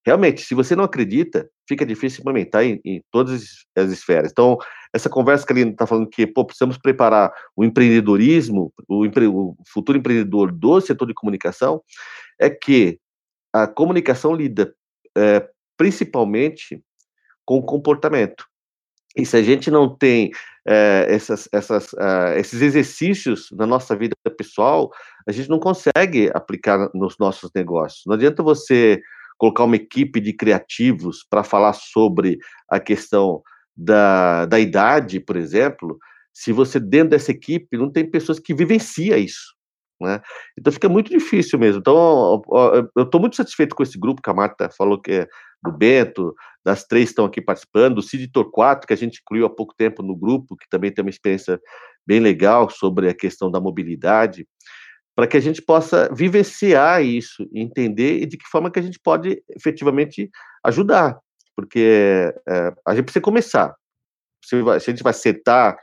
realmente, 0.05 0.41
se 0.41 0.53
você 0.53 0.75
não 0.75 0.83
acredita, 0.83 1.49
fica 1.67 1.85
difícil 1.85 2.21
implementar 2.21 2.63
em, 2.63 2.79
em 2.83 3.01
todas 3.11 3.65
as 3.75 3.91
esferas. 3.91 4.31
Então, 4.31 4.57
essa 4.93 5.09
conversa 5.09 5.45
que 5.45 5.53
ele 5.53 5.69
está 5.69 5.87
falando 5.87 6.09
que, 6.09 6.27
pô, 6.27 6.45
precisamos 6.45 6.77
preparar 6.77 7.31
o 7.55 7.63
empreendedorismo, 7.63 8.71
o, 8.87 9.05
empre, 9.05 9.27
o 9.27 9.55
futuro 9.67 9.97
empreendedor 9.97 10.51
do 10.51 10.81
setor 10.81 11.07
de 11.07 11.13
comunicação, 11.13 11.81
é 12.39 12.49
que 12.49 12.99
a 13.53 13.67
comunicação 13.67 14.33
lida 14.33 14.73
é, 15.17 15.47
principalmente 15.77 16.81
com 17.45 17.57
o 17.57 17.63
comportamento. 17.63 18.45
E 19.15 19.25
se 19.25 19.37
a 19.37 19.43
gente 19.43 19.69
não 19.69 19.95
tem 19.95 20.31
é, 20.67 21.05
essas, 21.09 21.47
essas, 21.51 21.93
uh, 21.93 22.33
esses 22.37 22.61
exercícios 22.61 23.49
na 23.51 23.67
nossa 23.67 23.95
vida 23.95 24.15
pessoal, 24.37 24.91
a 25.27 25.31
gente 25.31 25.49
não 25.49 25.59
consegue 25.59 26.31
aplicar 26.33 26.89
nos 26.93 27.17
nossos 27.17 27.51
negócios. 27.53 28.03
Não 28.07 28.15
adianta 28.15 28.41
você 28.41 29.01
colocar 29.37 29.63
uma 29.63 29.75
equipe 29.75 30.19
de 30.19 30.33
criativos 30.33 31.25
para 31.29 31.43
falar 31.43 31.73
sobre 31.73 32.37
a 32.69 32.79
questão 32.79 33.41
da, 33.75 34.45
da 34.45 34.59
idade, 34.59 35.19
por 35.19 35.35
exemplo, 35.35 35.97
se 36.33 36.51
você 36.51 36.79
dentro 36.79 37.09
dessa 37.09 37.31
equipe 37.31 37.77
não 37.77 37.91
tem 37.91 38.09
pessoas 38.09 38.39
que 38.39 38.53
vivenciam 38.53 39.17
isso. 39.17 39.53
Né? 40.01 40.21
Então 40.57 40.73
fica 40.73 40.89
muito 40.89 41.09
difícil 41.09 41.57
mesmo. 41.57 41.79
Então 41.79 42.41
eu 42.95 43.03
estou 43.03 43.21
muito 43.21 43.35
satisfeito 43.35 43.75
com 43.75 43.83
esse 43.83 43.97
grupo 43.97 44.21
que 44.21 44.29
a 44.29 44.33
Marta 44.33 44.69
falou 44.69 44.99
que 44.99 45.11
é 45.11 45.27
do 45.63 45.71
Bento, 45.71 46.35
das 46.63 46.85
três 46.85 47.09
estão 47.09 47.23
aqui 47.23 47.41
participando, 47.41 47.95
do 47.95 48.01
Cid 48.01 48.27
Torquato, 48.31 48.85
que 48.85 48.93
a 48.93 48.97
gente 48.97 49.21
incluiu 49.21 49.45
há 49.45 49.49
pouco 49.49 49.73
tempo 49.77 50.03
no 50.03 50.15
grupo, 50.15 50.57
que 50.57 50.67
também 50.69 50.91
tem 50.91 51.03
uma 51.03 51.09
experiência 51.09 51.59
bem 52.05 52.19
legal 52.19 52.69
sobre 52.69 53.07
a 53.07 53.13
questão 53.13 53.49
da 53.49 53.61
mobilidade. 53.61 54.45
Para 55.15 55.27
que 55.27 55.37
a 55.37 55.39
gente 55.39 55.61
possa 55.61 56.09
vivenciar 56.13 57.03
isso, 57.03 57.47
entender 57.53 58.21
e 58.21 58.25
de 58.25 58.37
que 58.37 58.47
forma 58.47 58.71
que 58.71 58.79
a 58.79 58.81
gente 58.81 58.99
pode 58.99 59.43
efetivamente 59.55 60.29
ajudar, 60.63 61.19
porque 61.55 62.33
é, 62.47 62.73
a 62.85 62.95
gente 62.95 63.05
precisa 63.05 63.21
começar. 63.21 63.75
Se, 64.43 64.55
a 64.55 64.79
gente 64.79 65.03
vai 65.03 65.11
acertar 65.11 65.77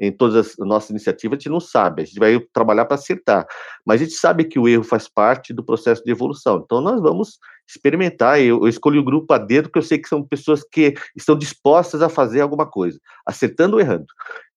em 0.00 0.10
todas 0.10 0.36
as 0.58 0.66
nossas 0.66 0.90
iniciativas, 0.90 1.36
a 1.36 1.38
gente 1.38 1.48
não 1.48 1.60
sabe, 1.60 2.02
a 2.02 2.04
gente 2.04 2.18
vai 2.18 2.38
trabalhar 2.52 2.84
para 2.86 2.96
acertar, 2.96 3.46
mas 3.86 4.00
a 4.00 4.04
gente 4.04 4.16
sabe 4.16 4.44
que 4.44 4.58
o 4.58 4.66
erro 4.66 4.82
faz 4.82 5.08
parte 5.08 5.52
do 5.52 5.64
processo 5.64 6.02
de 6.02 6.10
evolução, 6.10 6.60
então 6.64 6.80
nós 6.80 7.00
vamos 7.00 7.38
experimentar, 7.68 8.40
eu, 8.40 8.60
eu 8.62 8.68
escolhi 8.68 8.98
o 8.98 9.04
grupo 9.04 9.32
a 9.32 9.38
dedo, 9.38 9.68
porque 9.68 9.78
eu 9.78 9.82
sei 9.82 9.98
que 9.98 10.08
são 10.08 10.26
pessoas 10.26 10.64
que 10.64 10.94
estão 11.16 11.38
dispostas 11.38 12.02
a 12.02 12.08
fazer 12.08 12.40
alguma 12.40 12.68
coisa, 12.68 12.98
acertando 13.24 13.76
ou 13.76 13.80
errando, 13.80 14.06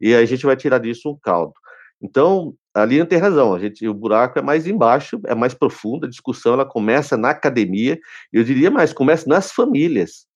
e 0.02 0.16
a 0.16 0.26
gente 0.26 0.46
vai 0.46 0.56
tirar 0.56 0.80
disso 0.80 1.10
um 1.12 1.18
caldo. 1.22 1.54
Então, 2.02 2.56
a 2.74 2.84
Lilian 2.84 3.06
tem 3.06 3.18
razão, 3.18 3.54
a 3.54 3.60
gente, 3.60 3.88
o 3.88 3.94
buraco 3.94 4.38
é 4.38 4.42
mais 4.42 4.68
embaixo, 4.68 5.20
é 5.26 5.34
mais 5.34 5.54
profundo, 5.54 6.06
a 6.06 6.10
discussão 6.10 6.54
ela 6.54 6.66
começa 6.66 7.16
na 7.16 7.30
academia, 7.30 7.98
eu 8.34 8.44
diria 8.44 8.70
mais, 8.70 8.92
começa 8.92 9.28
nas 9.30 9.52
famílias. 9.52 10.28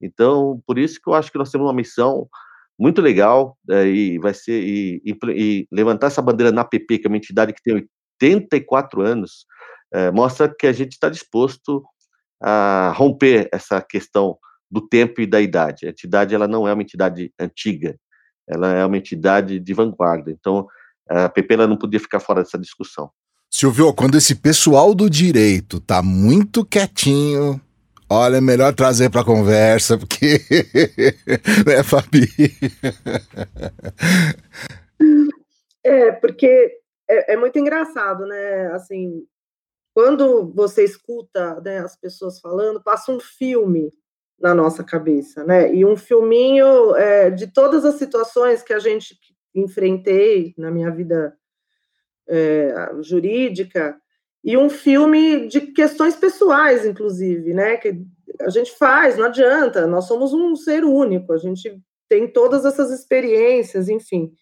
Então, 0.00 0.62
por 0.66 0.78
isso 0.78 1.00
que 1.02 1.08
eu 1.08 1.14
acho 1.14 1.32
que 1.32 1.38
nós 1.38 1.50
temos 1.50 1.66
uma 1.66 1.74
missão 1.74 2.28
muito 2.78 3.02
legal 3.02 3.58
é, 3.70 3.86
e 3.86 4.18
vai 4.18 4.32
ser 4.32 4.62
e, 4.62 5.02
e, 5.04 5.18
e, 5.34 5.68
levantar 5.70 6.06
essa 6.06 6.22
bandeira 6.22 6.50
na 6.50 6.62
APP, 6.62 6.98
que 6.98 7.06
é 7.06 7.08
uma 7.08 7.16
entidade 7.16 7.52
que 7.52 7.62
tem 7.62 7.86
84 8.22 9.02
anos, 9.02 9.46
é, 9.92 10.10
mostra 10.10 10.54
que 10.54 10.66
a 10.66 10.72
gente 10.72 10.92
está 10.92 11.08
disposto 11.08 11.82
a 12.42 12.92
romper 12.96 13.48
essa 13.52 13.82
questão 13.82 14.38
do 14.70 14.86
tempo 14.86 15.20
e 15.20 15.26
da 15.26 15.40
idade. 15.40 15.86
A 15.86 15.90
entidade 15.90 16.34
ela 16.34 16.48
não 16.48 16.66
é 16.66 16.72
uma 16.72 16.82
entidade 16.82 17.32
antiga, 17.38 17.96
ela 18.48 18.72
é 18.72 18.84
uma 18.84 18.96
entidade 18.96 19.58
de 19.58 19.74
vanguarda. 19.74 20.30
Então, 20.30 20.66
a 21.10 21.28
PP 21.28 21.54
ela 21.54 21.66
não 21.66 21.76
podia 21.76 21.98
ficar 21.98 22.20
fora 22.20 22.42
dessa 22.42 22.58
discussão. 22.58 23.10
Silvio, 23.50 23.92
quando 23.92 24.16
esse 24.16 24.36
pessoal 24.36 24.94
do 24.94 25.10
direito 25.10 25.80
tá 25.80 26.00
muito 26.00 26.64
quietinho, 26.64 27.60
olha, 28.08 28.36
é 28.36 28.40
melhor 28.40 28.72
trazer 28.72 29.10
para 29.10 29.24
conversa, 29.24 29.98
porque. 29.98 30.40
né, 31.66 31.82
Fabi? 31.82 32.28
É, 35.82 36.12
porque 36.12 36.78
é, 37.08 37.32
é, 37.32 37.36
muito 37.36 37.58
engraçado, 37.58 38.24
né? 38.24 38.68
Assim, 38.72 39.24
quando 39.92 40.52
você 40.54 40.84
escuta 40.84 41.60
né, 41.60 41.78
as 41.78 41.96
pessoas 41.96 42.38
falando, 42.38 42.80
passa 42.80 43.10
um 43.10 43.18
filme 43.18 43.90
na 44.40 44.54
nossa 44.54 44.84
cabeça, 44.84 45.42
né? 45.42 45.74
E 45.74 45.84
um 45.84 45.96
filminho 45.96 46.94
é, 46.94 47.30
de 47.30 47.48
todas 47.48 47.84
as 47.84 47.96
situações 47.96 48.62
que 48.62 48.72
a 48.72 48.78
gente 48.78 49.18
enfrentei 49.54 50.54
na 50.56 50.70
minha 50.70 50.90
vida 50.90 51.36
é, 52.28 52.74
jurídica 53.02 53.96
e 54.42 54.56
um 54.56 54.70
filme 54.70 55.46
de 55.48 55.60
questões 55.60 56.16
pessoais, 56.16 56.86
inclusive, 56.86 57.52
né? 57.52 57.76
Que 57.76 58.02
a 58.40 58.48
gente 58.48 58.72
faz, 58.72 59.16
não 59.16 59.26
adianta, 59.26 59.86
nós 59.86 60.06
somos 60.06 60.32
um 60.32 60.56
ser 60.56 60.84
único, 60.84 61.32
a 61.32 61.38
gente 61.38 61.78
tem 62.08 62.26
todas 62.26 62.64
essas 62.64 62.90
experiências, 62.90 63.88
enfim. 63.88 64.32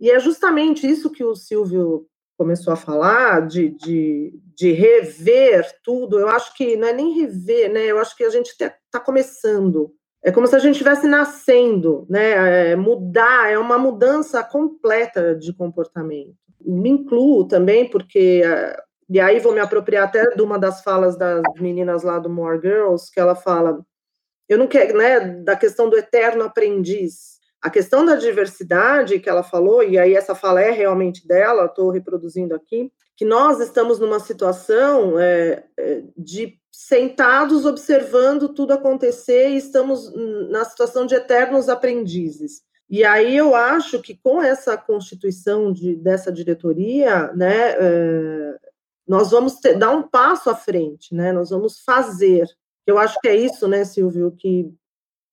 E 0.00 0.10
é 0.10 0.18
justamente 0.18 0.88
isso 0.88 1.10
que 1.10 1.22
o 1.22 1.34
Silvio 1.34 2.06
começou 2.36 2.72
a 2.72 2.76
falar, 2.76 3.46
de, 3.46 3.70
de, 3.70 4.32
de 4.56 4.72
rever 4.72 5.70
tudo. 5.84 6.18
Eu 6.18 6.28
acho 6.28 6.54
que 6.56 6.76
não 6.76 6.88
é 6.88 6.92
nem 6.92 7.14
rever, 7.20 7.72
né? 7.72 7.86
Eu 7.86 7.98
acho 7.98 8.16
que 8.16 8.24
a 8.24 8.30
gente 8.30 8.48
está 8.48 8.98
começando 8.98 9.92
é 10.24 10.32
como 10.32 10.46
se 10.46 10.56
a 10.56 10.58
gente 10.58 10.72
estivesse 10.72 11.06
nascendo, 11.06 12.06
né? 12.08 12.70
É 12.70 12.76
mudar, 12.76 13.52
é 13.52 13.58
uma 13.58 13.76
mudança 13.76 14.42
completa 14.42 15.34
de 15.34 15.52
comportamento. 15.52 16.34
Me 16.60 16.88
incluo 16.88 17.46
também, 17.46 17.88
porque. 17.90 18.42
E 19.10 19.20
aí 19.20 19.38
vou 19.38 19.52
me 19.52 19.60
apropriar 19.60 20.04
até 20.04 20.34
de 20.34 20.40
uma 20.40 20.58
das 20.58 20.82
falas 20.82 21.14
das 21.18 21.42
meninas 21.60 22.02
lá 22.02 22.18
do 22.18 22.30
More 22.30 22.58
Girls, 22.58 23.12
que 23.12 23.20
ela 23.20 23.34
fala. 23.34 23.84
Eu 24.48 24.56
não 24.56 24.66
quero, 24.66 24.96
né? 24.96 25.20
Da 25.20 25.56
questão 25.56 25.90
do 25.90 25.96
eterno 25.98 26.44
aprendiz. 26.44 27.34
A 27.60 27.68
questão 27.68 28.02
da 28.02 28.14
diversidade 28.14 29.20
que 29.20 29.28
ela 29.28 29.42
falou, 29.42 29.82
e 29.82 29.98
aí 29.98 30.14
essa 30.14 30.34
fala 30.34 30.62
é 30.62 30.70
realmente 30.70 31.26
dela, 31.26 31.66
estou 31.66 31.90
reproduzindo 31.90 32.54
aqui, 32.54 32.90
que 33.16 33.24
nós 33.24 33.60
estamos 33.60 33.98
numa 33.98 34.18
situação 34.18 35.18
é, 35.18 35.64
é 35.78 36.02
de 36.16 36.58
sentados 36.72 37.64
observando 37.64 38.48
tudo 38.48 38.72
acontecer 38.72 39.50
e 39.50 39.56
estamos 39.56 40.12
na 40.50 40.64
situação 40.64 41.06
de 41.06 41.14
eternos 41.14 41.68
aprendizes. 41.68 42.62
E 42.90 43.04
aí 43.04 43.36
eu 43.36 43.54
acho 43.54 44.00
que 44.02 44.16
com 44.16 44.42
essa 44.42 44.76
constituição 44.76 45.72
de, 45.72 45.96
dessa 45.96 46.32
diretoria, 46.32 47.32
né, 47.32 47.70
é, 47.78 48.58
nós 49.06 49.30
vamos 49.30 49.54
ter, 49.54 49.78
dar 49.78 49.90
um 49.90 50.02
passo 50.02 50.50
à 50.50 50.54
frente, 50.54 51.14
né, 51.14 51.32
nós 51.32 51.50
vamos 51.50 51.80
fazer. 51.80 52.46
Eu 52.86 52.98
acho 52.98 53.18
que 53.20 53.28
é 53.28 53.36
isso, 53.36 53.68
né, 53.68 53.84
Silvio, 53.84 54.32
que 54.36 54.72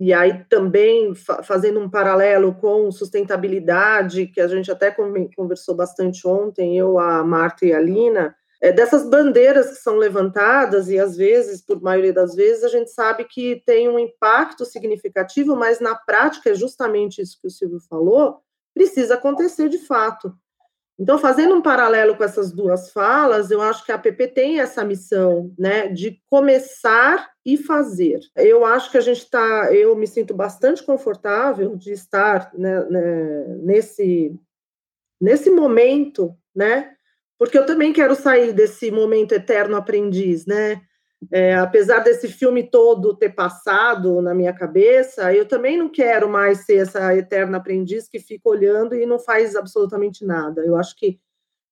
e 0.03 0.11
aí 0.11 0.43
também 0.49 1.13
fa 1.13 1.43
fazendo 1.43 1.79
um 1.79 1.87
paralelo 1.87 2.55
com 2.55 2.91
sustentabilidade, 2.91 4.25
que 4.25 4.41
a 4.41 4.47
gente 4.47 4.71
até 4.71 4.89
conversou 4.89 5.75
bastante 5.75 6.27
ontem, 6.27 6.75
eu, 6.75 6.97
a 6.97 7.23
Marta 7.23 7.67
e 7.67 7.71
a 7.71 7.79
Lina, 7.79 8.35
é, 8.59 8.71
dessas 8.71 9.07
bandeiras 9.07 9.69
que 9.69 9.75
são 9.75 9.97
levantadas, 9.97 10.89
e 10.89 10.97
às 10.97 11.15
vezes, 11.15 11.61
por 11.63 11.79
maioria 11.79 12.11
das 12.11 12.33
vezes, 12.33 12.63
a 12.63 12.67
gente 12.67 12.89
sabe 12.89 13.25
que 13.25 13.61
tem 13.63 13.87
um 13.87 13.99
impacto 13.99 14.65
significativo, 14.65 15.55
mas 15.55 15.79
na 15.79 15.93
prática 15.93 16.49
é 16.49 16.55
justamente 16.55 17.21
isso 17.21 17.39
que 17.39 17.47
o 17.47 17.51
Silvio 17.51 17.79
falou, 17.87 18.39
precisa 18.73 19.13
acontecer 19.13 19.69
de 19.69 19.77
fato. 19.77 20.33
Então, 21.01 21.17
fazendo 21.17 21.55
um 21.55 21.63
paralelo 21.63 22.15
com 22.15 22.23
essas 22.23 22.51
duas 22.51 22.91
falas, 22.91 23.49
eu 23.49 23.59
acho 23.59 23.83
que 23.83 23.91
a 23.91 23.95
APP 23.95 24.27
tem 24.27 24.59
essa 24.59 24.85
missão, 24.85 25.51
né, 25.57 25.87
de 25.87 26.21
começar 26.29 27.27
e 27.43 27.57
fazer. 27.57 28.19
Eu 28.35 28.63
acho 28.63 28.91
que 28.91 28.99
a 28.99 29.01
gente 29.01 29.17
está, 29.17 29.73
eu 29.73 29.95
me 29.95 30.05
sinto 30.05 30.31
bastante 30.31 30.83
confortável 30.83 31.75
de 31.75 31.91
estar 31.91 32.51
né, 32.53 32.83
né, 32.85 33.45
nesse 33.63 34.39
nesse 35.19 35.49
momento, 35.49 36.35
né, 36.55 36.93
porque 37.39 37.57
eu 37.57 37.65
também 37.65 37.91
quero 37.91 38.15
sair 38.15 38.53
desse 38.53 38.91
momento 38.91 39.31
eterno 39.31 39.75
aprendiz, 39.75 40.45
né? 40.45 40.81
É, 41.29 41.53
apesar 41.55 41.99
desse 41.99 42.27
filme 42.27 42.63
todo 42.63 43.15
ter 43.15 43.29
passado 43.29 44.21
na 44.21 44.33
minha 44.33 44.51
cabeça, 44.51 45.33
eu 45.33 45.47
também 45.47 45.77
não 45.77 45.87
quero 45.87 46.27
mais 46.27 46.65
ser 46.65 46.77
essa 46.77 47.15
eterna 47.15 47.57
aprendiz 47.57 48.07
que 48.07 48.19
fica 48.19 48.49
olhando 48.49 48.95
e 48.95 49.05
não 49.05 49.19
faz 49.19 49.55
absolutamente 49.55 50.25
nada. 50.25 50.65
Eu 50.65 50.75
acho 50.75 50.95
que 50.95 51.19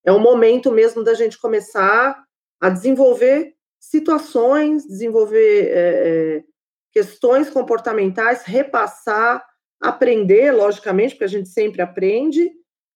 é 0.06 0.12
o 0.12 0.20
momento 0.20 0.72
mesmo 0.72 1.04
da 1.04 1.16
gente 1.16 1.40
começar 1.40 2.24
a 2.62 2.70
desenvolver 2.70 3.56
situações, 3.80 4.86
desenvolver 4.86 5.68
é, 5.72 6.38
é 6.38 6.44
questões 6.92 7.50
comportamentais, 7.50 8.44
repassar, 8.44 9.46
aprender, 9.82 10.52
logicamente, 10.52 11.14
porque 11.14 11.24
a 11.24 11.28
gente 11.28 11.50
sempre 11.50 11.82
aprende, 11.82 12.52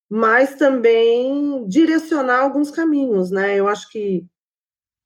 mas 0.09 0.55
também 0.55 1.67
direcionar 1.67 2.41
alguns 2.41 2.69
caminhos, 2.69 3.31
né? 3.31 3.55
Eu 3.55 3.67
acho 3.67 3.89
que 3.89 4.25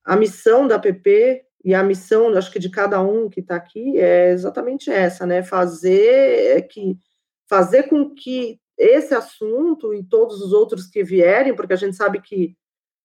a 0.08 0.15
missão 0.15 0.67
da 0.67 0.80
PP 0.80 1.43
e 1.65 1.74
a 1.74 1.84
missão, 1.84 2.30
acho 2.30 2.52
que 2.52 2.60
de 2.60 2.70
cada 2.70 3.02
um 3.02 3.30
que 3.30 3.41
está 3.41 3.58
aqui 3.58 3.98
é 4.00 4.32
exatamente 4.32 4.89
essa, 4.89 5.26
né? 5.26 5.43
Fazer 5.43 6.65
que 6.67 6.98
fazer 7.50 7.84
com 7.84 8.13
que 8.15 8.60
esse 8.78 9.13
assunto 9.13 9.93
e 9.93 10.04
todos 10.04 10.41
os 10.41 10.54
outros 10.54 10.88
que 10.88 11.04
vierem, 11.04 11.54
porque 11.54 11.74
a 11.74 11.78
gente 11.78 11.96
sabe 11.96 12.22
que 12.22 12.56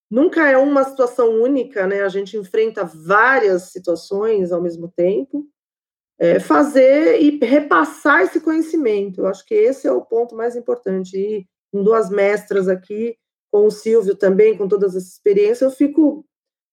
nunca 0.08 0.48
é 0.48 0.56
uma 0.56 0.84
situação 0.84 1.42
única, 1.42 1.86
né? 1.88 2.02
A 2.02 2.08
gente 2.08 2.36
enfrenta 2.36 2.84
várias 2.84 3.72
situações 3.72 4.52
ao 4.52 4.62
mesmo 4.62 4.88
tempo. 4.88 5.48
É, 6.18 6.38
fazer 6.38 7.20
e 7.20 7.44
repassar 7.44 8.22
esse 8.22 8.40
conhecimento. 8.40 9.22
Eu 9.22 9.26
acho 9.26 9.44
que 9.44 9.54
esse 9.54 9.88
é 9.88 9.92
o 9.92 10.04
ponto 10.04 10.36
mais 10.36 10.54
importante. 10.54 11.16
E 11.16 11.48
com 11.72 11.82
duas 11.82 12.10
mestras 12.10 12.68
aqui, 12.68 13.16
com 13.50 13.66
o 13.66 13.70
Silvio 13.72 14.14
também, 14.14 14.56
com 14.56 14.68
todas 14.68 14.94
as 14.94 15.02
experiências, 15.02 15.62
eu 15.62 15.70
fico, 15.70 16.24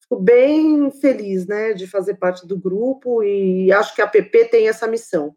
fico 0.10 0.19
bem 0.19 0.89
feliz 0.89 1.45
né, 1.45 1.74
de 1.74 1.86
fazer 1.86 2.15
parte 2.15 2.48
do 2.48 2.58
grupo 2.58 3.24
e 3.24 3.72
acho 3.72 3.93
que 3.93 4.02
a 4.02 4.08
PP 4.08 4.46
tem 4.46 4.67
essa 4.67 4.88
missão. 4.88 5.36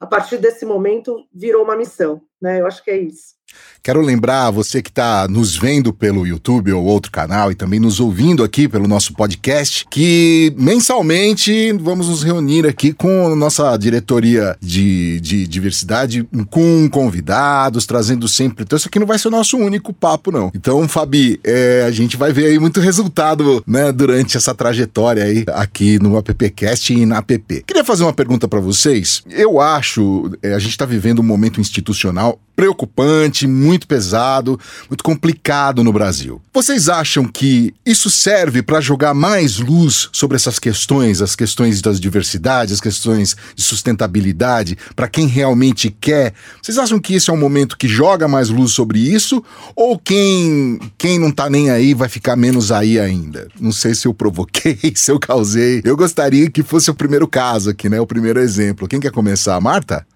A 0.00 0.06
partir 0.06 0.38
desse 0.38 0.64
momento, 0.64 1.26
virou 1.34 1.64
uma 1.64 1.76
missão, 1.76 2.22
né? 2.40 2.60
Eu 2.60 2.66
acho 2.68 2.84
que 2.84 2.90
é 2.92 2.96
isso. 2.96 3.34
Quero 3.82 4.00
lembrar 4.02 4.50
você 4.50 4.82
que 4.82 4.90
está 4.90 5.26
nos 5.28 5.56
vendo 5.56 5.92
pelo 5.92 6.26
YouTube 6.26 6.72
ou 6.72 6.84
outro 6.84 7.10
canal 7.10 7.50
e 7.50 7.54
também 7.54 7.80
nos 7.80 8.00
ouvindo 8.00 8.44
aqui 8.44 8.68
pelo 8.68 8.86
nosso 8.86 9.14
podcast 9.14 9.86
que 9.90 10.52
mensalmente 10.58 11.72
vamos 11.80 12.08
nos 12.08 12.22
reunir 12.22 12.66
aqui 12.66 12.92
com 12.92 13.34
nossa 13.34 13.76
diretoria 13.76 14.56
de, 14.60 15.20
de 15.20 15.46
diversidade, 15.46 16.28
com 16.50 16.88
convidados, 16.90 17.86
trazendo 17.86 18.28
sempre. 18.28 18.64
Então, 18.64 18.76
isso 18.76 18.88
aqui 18.88 18.98
não 18.98 19.06
vai 19.06 19.18
ser 19.18 19.28
o 19.28 19.30
nosso 19.30 19.56
único 19.56 19.92
papo, 19.92 20.30
não. 20.30 20.50
Então, 20.54 20.86
Fabi, 20.86 21.40
é, 21.42 21.84
a 21.86 21.90
gente 21.90 22.16
vai 22.16 22.32
ver 22.32 22.46
aí 22.46 22.58
muito 22.58 22.80
resultado 22.80 23.62
né, 23.66 23.90
durante 23.90 24.36
essa 24.36 24.54
trajetória 24.54 25.24
aí 25.24 25.44
aqui 25.48 25.98
no 25.98 26.18
AppCast 26.18 26.92
e 26.92 27.06
na 27.06 27.18
app. 27.18 27.64
Queria 27.66 27.84
fazer 27.84 28.02
uma 28.02 28.12
pergunta 28.12 28.46
para 28.46 28.60
vocês. 28.60 29.22
Eu 29.30 29.60
acho, 29.60 30.30
é, 30.42 30.52
a 30.52 30.58
gente 30.58 30.72
está 30.72 30.84
vivendo 30.84 31.20
um 31.20 31.24
momento 31.24 31.60
institucional 31.60 32.38
preocupante 32.58 33.37
ambiente 33.38 33.46
muito 33.46 33.86
pesado, 33.86 34.58
muito 34.88 35.04
complicado 35.04 35.84
no 35.84 35.92
Brasil. 35.92 36.40
Vocês 36.52 36.88
acham 36.88 37.24
que 37.24 37.74
isso 37.84 38.10
serve 38.10 38.62
para 38.62 38.80
jogar 38.80 39.14
mais 39.14 39.58
luz 39.58 40.08
sobre 40.12 40.36
essas 40.36 40.58
questões, 40.58 41.20
as 41.20 41.36
questões 41.36 41.80
das 41.82 42.00
diversidades, 42.00 42.74
as 42.74 42.80
questões 42.80 43.36
de 43.54 43.62
sustentabilidade, 43.62 44.76
para 44.96 45.08
quem 45.08 45.26
realmente 45.26 45.90
quer? 45.90 46.32
Vocês 46.62 46.78
acham 46.78 46.98
que 46.98 47.14
esse 47.14 47.30
é 47.30 47.32
um 47.32 47.36
momento 47.36 47.76
que 47.76 47.86
joga 47.86 48.26
mais 48.26 48.48
luz 48.48 48.72
sobre 48.72 48.98
isso? 48.98 49.44
Ou 49.76 49.98
quem, 49.98 50.78
quem 50.96 51.18
não 51.18 51.30
tá 51.30 51.50
nem 51.50 51.70
aí 51.70 51.94
vai 51.94 52.08
ficar 52.08 52.36
menos 52.36 52.72
aí 52.72 52.98
ainda? 52.98 53.48
Não 53.60 53.72
sei 53.72 53.94
se 53.94 54.06
eu 54.06 54.14
provoquei, 54.14 54.78
se 54.94 55.10
eu 55.10 55.18
causei. 55.18 55.82
Eu 55.84 55.96
gostaria 55.96 56.50
que 56.50 56.62
fosse 56.62 56.90
o 56.90 56.94
primeiro 56.94 57.28
caso 57.28 57.70
aqui, 57.70 57.88
né? 57.88 58.00
O 58.00 58.06
primeiro 58.06 58.40
exemplo. 58.40 58.88
Quem 58.88 59.00
quer 59.00 59.12
começar? 59.12 59.60
Marta? 59.60 60.07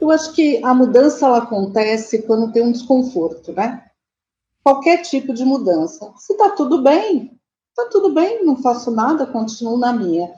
Eu 0.00 0.10
acho 0.10 0.32
que 0.32 0.62
a 0.64 0.72
mudança 0.72 1.26
ela 1.26 1.38
acontece 1.38 2.22
quando 2.22 2.52
tem 2.52 2.62
um 2.62 2.72
desconforto, 2.72 3.52
né? 3.52 3.84
Qualquer 4.62 5.02
tipo 5.02 5.32
de 5.32 5.44
mudança. 5.44 6.12
Se 6.16 6.34
tá 6.34 6.50
tudo 6.50 6.82
bem, 6.82 7.32
tá 7.74 7.86
tudo 7.90 8.12
bem, 8.12 8.44
não 8.44 8.56
faço 8.56 8.90
nada, 8.90 9.26
continuo 9.26 9.76
na 9.76 9.92
minha. 9.92 10.30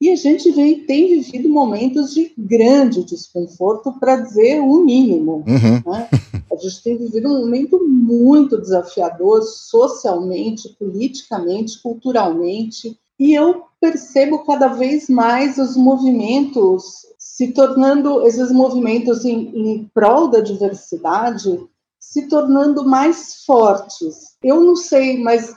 E 0.00 0.10
a 0.10 0.16
gente 0.16 0.50
vem, 0.50 0.84
tem 0.84 1.08
vivido 1.08 1.48
momentos 1.48 2.12
de 2.12 2.32
grande 2.36 3.04
desconforto, 3.04 3.92
para 3.98 4.16
dizer 4.16 4.60
o 4.60 4.84
mínimo. 4.84 5.44
Uhum. 5.46 5.92
Né? 5.92 6.08
A 6.52 6.56
gente 6.56 6.82
tem 6.82 6.96
vivido 6.96 7.28
um 7.28 7.40
momento 7.40 7.82
muito 7.86 8.60
desafiador, 8.60 9.42
socialmente, 9.42 10.68
politicamente, 10.78 11.80
culturalmente. 11.80 12.98
E 13.18 13.32
eu 13.32 13.62
percebo 13.80 14.44
cada 14.44 14.68
vez 14.68 15.08
mais 15.08 15.58
os 15.58 15.76
movimentos 15.76 17.06
se 17.34 17.48
tornando, 17.48 18.24
esses 18.24 18.52
movimentos 18.52 19.24
em, 19.24 19.50
em 19.56 19.90
prol 19.92 20.28
da 20.28 20.38
diversidade, 20.38 21.68
se 21.98 22.28
tornando 22.28 22.84
mais 22.84 23.42
fortes. 23.44 24.36
Eu 24.40 24.60
não 24.60 24.76
sei, 24.76 25.20
mas 25.20 25.52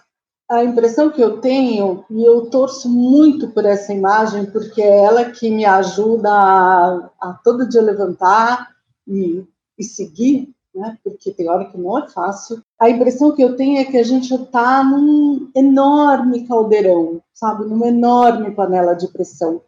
a 0.50 0.64
impressão 0.64 1.12
que 1.12 1.22
eu 1.22 1.40
tenho, 1.40 2.04
e 2.10 2.24
eu 2.24 2.48
torço 2.50 2.90
muito 2.90 3.50
por 3.50 3.64
essa 3.64 3.94
imagem, 3.94 4.48
porque 4.48 4.82
é 4.82 5.04
ela 5.04 5.26
que 5.26 5.52
me 5.52 5.66
ajuda 5.66 6.32
a, 6.32 7.12
a 7.22 7.34
todo 7.44 7.70
dia 7.70 7.84
levantar 7.84 8.70
e, 9.08 9.46
e 9.78 9.84
seguir, 9.84 10.50
né? 10.74 10.98
porque 11.04 11.30
tem 11.30 11.48
hora 11.48 11.66
que 11.66 11.78
não 11.78 12.00
é 12.00 12.10
fácil. 12.10 12.60
A 12.80 12.90
impressão 12.90 13.36
que 13.36 13.44
eu 13.44 13.56
tenho 13.56 13.78
é 13.78 13.86
que 13.86 14.00
a 14.00 14.04
gente 14.04 14.34
está 14.34 14.84
num 14.84 15.52
enorme 15.56 16.48
caldeirão, 16.48 17.22
sabe? 17.36 17.66
Numa 17.66 17.90
enorme 17.90 18.50
panela 18.50 18.96
de 18.96 19.08
pressão. 19.10 19.62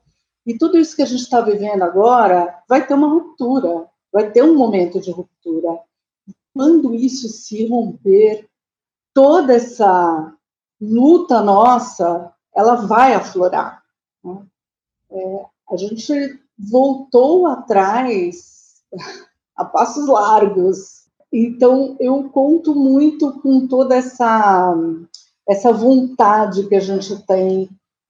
E 0.45 0.57
tudo 0.57 0.77
isso 0.77 0.95
que 0.95 1.01
a 1.01 1.05
gente 1.05 1.21
está 1.21 1.41
vivendo 1.41 1.83
agora 1.83 2.63
vai 2.67 2.85
ter 2.85 2.93
uma 2.93 3.09
ruptura, 3.09 3.87
vai 4.11 4.31
ter 4.31 4.43
um 4.43 4.55
momento 4.55 4.99
de 4.99 5.11
ruptura. 5.11 5.79
Quando 6.53 6.93
isso 6.93 7.27
se 7.29 7.67
romper, 7.67 8.47
toda 9.13 9.53
essa 9.53 10.33
luta 10.81 11.41
nossa, 11.41 12.33
ela 12.55 12.75
vai 12.75 13.13
aflorar. 13.13 13.83
Né? 14.23 14.45
É, 15.11 15.45
a 15.71 15.77
gente 15.77 16.39
voltou 16.57 17.47
atrás 17.47 18.81
a 19.55 19.65
passos 19.65 20.07
largos. 20.07 21.07
Então, 21.31 21.95
eu 21.99 22.29
conto 22.29 22.73
muito 22.73 23.39
com 23.41 23.67
toda 23.67 23.95
essa, 23.95 24.75
essa 25.47 25.71
vontade 25.71 26.67
que 26.67 26.75
a 26.75 26.79
gente 26.79 27.15
tem 27.27 27.69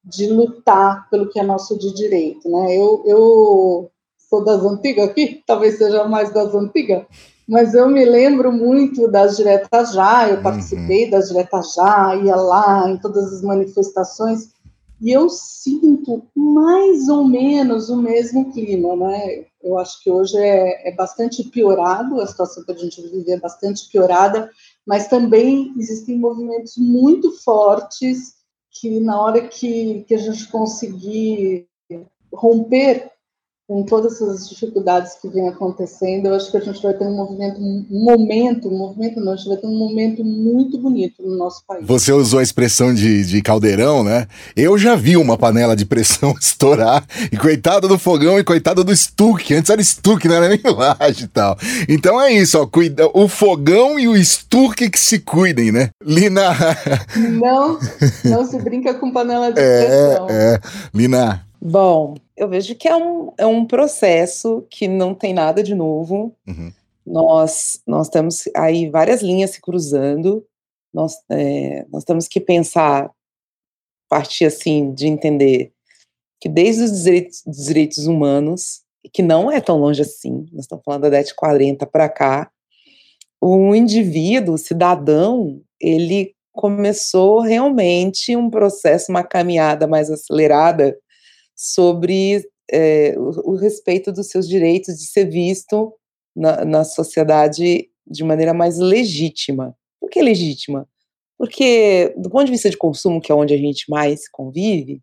de 0.09 0.27
lutar 0.27 1.07
pelo 1.09 1.29
que 1.29 1.39
é 1.39 1.43
nosso 1.43 1.77
de 1.77 1.93
direito, 1.93 2.49
né? 2.49 2.75
Eu, 2.75 3.03
eu 3.05 3.91
sou 4.29 4.43
das 4.43 4.63
antigas 4.63 5.09
aqui, 5.09 5.43
talvez 5.47 5.77
seja 5.77 6.05
mais 6.05 6.33
das 6.33 6.53
antigas, 6.53 7.05
mas 7.47 7.73
eu 7.73 7.87
me 7.89 8.03
lembro 8.05 8.51
muito 8.51 9.07
das 9.07 9.37
diretas 9.37 9.93
já, 9.93 10.27
eu 10.27 10.37
uhum. 10.37 10.43
participei 10.43 11.05
uhum. 11.05 11.11
das 11.11 11.29
diretas 11.29 11.73
já, 11.73 12.15
ia 12.15 12.35
lá 12.35 12.89
em 12.89 12.97
todas 12.97 13.33
as 13.33 13.41
manifestações, 13.41 14.49
e 15.01 15.11
eu 15.11 15.29
sinto 15.29 16.23
mais 16.35 17.07
ou 17.07 17.25
menos 17.25 17.89
o 17.89 17.95
mesmo 17.95 18.51
clima, 18.51 18.95
né? 18.97 19.45
Eu 19.63 19.77
acho 19.77 20.03
que 20.03 20.11
hoje 20.11 20.37
é, 20.37 20.89
é 20.89 20.91
bastante 20.93 21.43
piorado, 21.43 22.19
a 22.19 22.27
situação 22.27 22.63
que 22.63 22.71
a 22.71 22.75
gente 22.75 23.01
vive 23.01 23.31
é 23.31 23.39
bastante 23.39 23.89
piorada, 23.89 24.49
mas 24.85 25.07
também 25.07 25.73
existem 25.77 26.17
movimentos 26.17 26.75
muito 26.77 27.31
fortes 27.43 28.38
que 28.79 28.99
na 28.99 29.21
hora 29.21 29.47
que, 29.47 30.05
que 30.07 30.15
a 30.15 30.17
gente 30.17 30.47
conseguir 30.47 31.67
romper 32.33 33.11
com 33.69 33.83
todas 33.83 34.13
essas 34.13 34.49
dificuldades 34.49 35.13
que 35.21 35.29
vêm 35.29 35.47
acontecendo, 35.47 36.25
eu 36.25 36.33
acho 36.33 36.49
que 36.49 36.57
a 36.57 36.59
gente 36.59 36.81
vai 36.81 36.91
ter 36.91 37.05
um 37.05 37.15
movimento, 37.15 37.61
um 37.61 38.03
momento, 38.03 38.67
um 38.67 38.75
movimento 38.75 39.19
não, 39.19 39.33
a 39.33 39.35
gente 39.35 39.47
vai 39.47 39.57
ter 39.57 39.67
um 39.67 39.77
momento 39.77 40.25
muito 40.25 40.75
bonito 40.79 41.21
no 41.21 41.37
nosso 41.37 41.63
país. 41.67 41.85
Você 41.85 42.11
usou 42.11 42.39
a 42.39 42.43
expressão 42.43 42.91
de, 42.91 43.23
de 43.23 43.43
caldeirão, 43.43 44.03
né? 44.03 44.25
Eu 44.55 44.75
já 44.75 44.95
vi 44.95 45.15
uma 45.15 45.37
panela 45.37 45.75
de 45.75 45.85
pressão 45.85 46.33
estourar, 46.41 47.05
e 47.31 47.37
coitado 47.37 47.87
do 47.87 47.99
fogão 47.99 48.39
e 48.39 48.43
coitado 48.43 48.83
do 48.83 48.91
estuque, 48.91 49.53
antes 49.53 49.69
era 49.69 49.79
estuque, 49.79 50.27
não 50.27 50.37
era 50.37 50.49
nem 50.49 50.59
laje 50.65 51.25
e 51.25 51.27
tal. 51.27 51.55
Então 51.87 52.19
é 52.19 52.33
isso, 52.33 52.59
ó, 52.59 52.65
cuida, 52.65 53.07
o 53.13 53.27
fogão 53.27 53.99
e 53.99 54.07
o 54.07 54.17
estuque 54.17 54.89
que 54.89 54.99
se 54.99 55.19
cuidem, 55.19 55.71
né? 55.71 55.91
Lina... 56.03 56.55
Não, 57.15 57.77
não 58.25 58.45
se 58.49 58.57
brinca 58.57 58.95
com 58.95 59.11
panela 59.11 59.53
de 59.53 59.59
é, 59.59 59.85
pressão. 59.85 60.27
É, 60.27 60.59
Lina... 60.91 61.48
Bom, 61.61 62.15
eu 62.37 62.47
vejo 62.47 62.73
que 62.75 62.87
é 62.87 62.95
um, 62.95 63.33
é 63.37 63.45
um 63.45 63.65
processo 63.65 64.65
que 64.69 64.87
não 64.87 65.13
tem 65.13 65.33
nada 65.33 65.61
de 65.61 65.75
novo. 65.75 66.33
Uhum. 66.47 66.71
Nós, 67.05 67.81
nós 67.85 68.07
temos 68.07 68.43
aí 68.55 68.89
várias 68.89 69.21
linhas 69.21 69.51
se 69.51 69.61
cruzando. 69.61 70.45
Nós, 70.93 71.17
é, 71.29 71.85
nós 71.91 72.03
temos 72.03 72.27
que 72.27 72.39
pensar, 72.39 73.11
partir 74.07 74.45
assim, 74.45 74.93
de 74.93 75.07
entender 75.07 75.73
que 76.39 76.47
desde 76.47 76.83
os 76.83 77.03
direitos, 77.03 77.43
dos 77.45 77.65
direitos 77.65 78.07
humanos, 78.07 78.81
que 79.11 79.21
não 79.21 79.51
é 79.51 79.59
tão 79.59 79.77
longe 79.77 80.01
assim, 80.01 80.45
nós 80.53 80.61
estamos 80.61 80.83
falando 80.85 81.01
da 81.01 81.09
década 81.09 81.27
de 81.27 81.35
40 81.35 81.85
para 81.85 82.07
cá, 82.07 82.49
o 83.41 83.75
indivíduo, 83.75 84.55
o 84.55 84.57
cidadão, 84.57 85.61
ele 85.79 86.33
começou 86.53 87.41
realmente 87.41 88.35
um 88.35 88.49
processo, 88.49 89.11
uma 89.11 89.23
caminhada 89.23 89.87
mais 89.87 90.09
acelerada 90.09 90.97
sobre 91.59 92.41
é, 92.71 93.13
o, 93.17 93.51
o, 93.51 93.55
respeito 93.57 94.13
dos 94.13 94.29
seus 94.29 94.47
direitos 94.47 94.95
de 94.97 95.07
ser 95.07 95.25
visto 95.25 95.93
na, 96.33 96.63
na 96.63 96.83
sociedade 96.85 97.89
de 98.07 98.23
maneira 98.23 98.53
mais 98.53 98.77
legítima. 98.77 99.75
Por 99.99 100.09
que 100.09 100.21
legítima? 100.21 100.87
Porque, 101.37 102.13
do 102.17 102.29
ponto 102.29 102.45
de 102.45 102.51
vista 102.51 102.69
de 102.69 102.77
consumo, 102.77 103.19
que 103.19 103.29
é 103.29 103.35
onde 103.35 103.53
a 103.53 103.57
gente 103.57 103.89
mais 103.89 104.29
convive, 104.29 105.01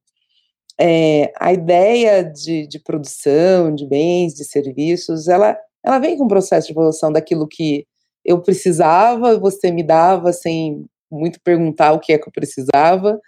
é, 0.80 1.30
a 1.38 1.52
ideia 1.52 2.22
de, 2.22 2.66
de, 2.66 2.78
produção 2.78 3.74
de 3.74 3.86
bens, 3.86 4.32
de 4.32 4.44
serviços, 4.44 5.28
ela, 5.28 5.58
ela 5.84 5.98
vem 5.98 6.16
com 6.16 6.24
um 6.24 6.28
processo 6.28 6.68
de 6.68 6.72
evolução 6.72 7.12
daquilo 7.12 7.46
que 7.46 7.86
eu 8.24 8.40
precisava, 8.40 9.38
você 9.38 9.70
me 9.70 9.82
dava 9.82 10.32
sem 10.32 10.86
muito 11.10 11.38
perguntar 11.42 11.92
o 11.92 12.00
que 12.00 12.14
é 12.14 12.18
que 12.18 12.26
eu 12.26 12.32
precisava, 12.32 13.20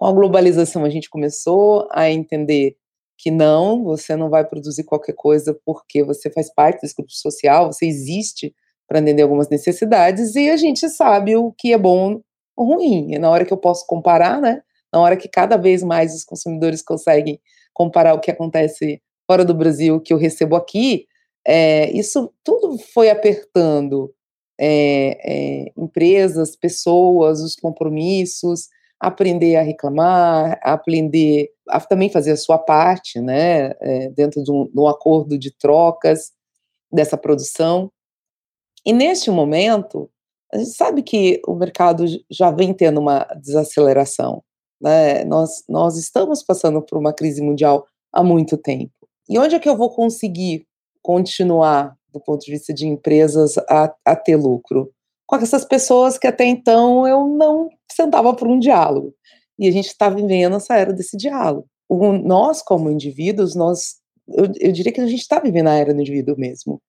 com 0.00 0.06
a 0.06 0.12
globalização, 0.12 0.82
a 0.82 0.88
gente 0.88 1.10
começou 1.10 1.86
a 1.92 2.10
entender 2.10 2.74
que 3.18 3.30
não, 3.30 3.84
você 3.84 4.16
não 4.16 4.30
vai 4.30 4.42
produzir 4.46 4.84
qualquer 4.84 5.12
coisa 5.12 5.54
porque 5.62 6.02
você 6.02 6.30
faz 6.30 6.50
parte 6.50 6.80
desse 6.80 6.94
grupo 6.94 7.12
social, 7.12 7.70
você 7.70 7.84
existe 7.84 8.54
para 8.88 8.98
atender 8.98 9.20
algumas 9.20 9.50
necessidades 9.50 10.34
e 10.36 10.48
a 10.48 10.56
gente 10.56 10.88
sabe 10.88 11.36
o 11.36 11.52
que 11.52 11.74
é 11.74 11.76
bom 11.76 12.22
ou 12.56 12.76
ruim. 12.76 13.12
E 13.12 13.18
na 13.18 13.28
hora 13.28 13.44
que 13.44 13.52
eu 13.52 13.58
posso 13.58 13.86
comparar, 13.86 14.40
né? 14.40 14.62
Na 14.90 15.00
hora 15.00 15.18
que 15.18 15.28
cada 15.28 15.58
vez 15.58 15.82
mais 15.82 16.14
os 16.14 16.24
consumidores 16.24 16.80
conseguem 16.80 17.38
comparar 17.74 18.14
o 18.14 18.20
que 18.20 18.30
acontece 18.30 19.02
fora 19.26 19.44
do 19.44 19.52
Brasil, 19.52 19.96
o 19.96 20.00
que 20.00 20.14
eu 20.14 20.18
recebo 20.18 20.56
aqui, 20.56 21.04
é, 21.46 21.90
isso 21.90 22.32
tudo 22.42 22.78
foi 22.94 23.10
apertando 23.10 24.10
é, 24.58 25.18
é, 25.66 25.72
empresas, 25.76 26.56
pessoas, 26.56 27.42
os 27.42 27.54
compromissos, 27.54 28.68
aprender 29.00 29.56
a 29.56 29.62
reclamar, 29.62 30.60
aprender 30.62 31.50
a 31.68 31.80
também 31.80 32.10
fazer 32.10 32.32
a 32.32 32.36
sua 32.36 32.58
parte, 32.58 33.20
né, 33.20 33.72
é, 33.80 34.10
dentro 34.10 34.42
de 34.42 34.52
um, 34.52 34.66
de 34.66 34.78
um, 34.78 34.86
acordo 34.86 35.38
de 35.38 35.50
trocas 35.56 36.32
dessa 36.92 37.16
produção. 37.16 37.90
E 38.84 38.92
neste 38.92 39.30
momento, 39.30 40.10
a 40.52 40.58
gente 40.58 40.70
sabe 40.70 41.02
que 41.02 41.40
o 41.46 41.54
mercado 41.54 42.04
já 42.30 42.50
vem 42.50 42.74
tendo 42.74 43.00
uma 43.00 43.24
desaceleração, 43.40 44.42
né? 44.80 45.24
Nós 45.24 45.62
nós 45.68 45.96
estamos 45.96 46.42
passando 46.42 46.82
por 46.82 46.98
uma 46.98 47.12
crise 47.12 47.40
mundial 47.40 47.86
há 48.12 48.22
muito 48.22 48.56
tempo. 48.56 48.92
E 49.28 49.38
onde 49.38 49.54
é 49.54 49.60
que 49.60 49.68
eu 49.68 49.76
vou 49.76 49.90
conseguir 49.90 50.66
continuar 51.02 51.96
do 52.12 52.20
ponto 52.20 52.44
de 52.44 52.50
vista 52.50 52.74
de 52.74 52.86
empresas 52.86 53.56
a, 53.68 53.94
a 54.04 54.16
ter 54.16 54.36
lucro? 54.36 54.90
Com 55.38 55.44
essas 55.44 55.64
pessoas 55.64 56.18
que 56.18 56.26
até 56.26 56.44
então 56.44 57.06
eu 57.06 57.26
não 57.26 57.68
sentava 57.90 58.34
por 58.34 58.48
um 58.48 58.58
diálogo. 58.58 59.14
E 59.58 59.68
a 59.68 59.70
gente 59.70 59.88
está 59.88 60.08
vivendo 60.08 60.56
essa 60.56 60.76
era 60.76 60.92
desse 60.92 61.16
diálogo. 61.16 61.66
O, 61.88 62.12
nós, 62.12 62.62
como 62.62 62.90
indivíduos, 62.90 63.54
nós, 63.54 63.96
eu, 64.28 64.46
eu 64.58 64.72
diria 64.72 64.92
que 64.92 65.00
a 65.00 65.06
gente 65.06 65.20
está 65.20 65.38
vivendo 65.38 65.68
a 65.68 65.74
era 65.74 65.94
do 65.94 66.00
indivíduo 66.00 66.36
mesmo. 66.38 66.80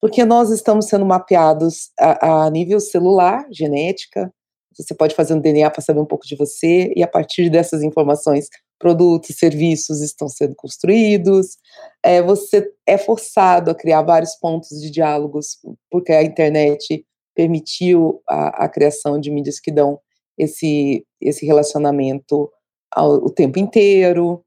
porque 0.00 0.24
nós 0.24 0.50
estamos 0.50 0.86
sendo 0.86 1.06
mapeados 1.06 1.90
a, 1.98 2.46
a 2.46 2.50
nível 2.50 2.80
celular, 2.80 3.46
genética. 3.50 4.32
Você 4.76 4.94
pode 4.94 5.14
fazer 5.14 5.34
um 5.34 5.40
DNA 5.40 5.70
para 5.70 5.82
saber 5.82 6.00
um 6.00 6.06
pouco 6.06 6.26
de 6.26 6.36
você, 6.36 6.92
e 6.94 7.02
a 7.02 7.08
partir 7.08 7.48
dessas 7.48 7.82
informações, 7.82 8.48
produtos, 8.78 9.36
serviços 9.38 10.02
estão 10.02 10.28
sendo 10.28 10.54
construídos. 10.54 11.56
É, 12.02 12.20
você 12.22 12.70
é 12.86 12.98
forçado 12.98 13.70
a 13.70 13.74
criar 13.74 14.02
vários 14.02 14.36
pontos 14.36 14.68
de 14.80 14.90
diálogos, 14.90 15.58
porque 15.90 16.12
a 16.12 16.22
internet 16.22 17.04
permitiu 17.36 18.22
a, 18.26 18.64
a 18.64 18.68
criação 18.68 19.20
de 19.20 19.30
mídias 19.30 19.60
que 19.60 19.70
dão 19.70 20.00
esse, 20.38 21.06
esse 21.20 21.46
relacionamento 21.46 22.50
ao, 22.90 23.12
o 23.12 23.30
tempo 23.30 23.58
inteiro. 23.58 24.42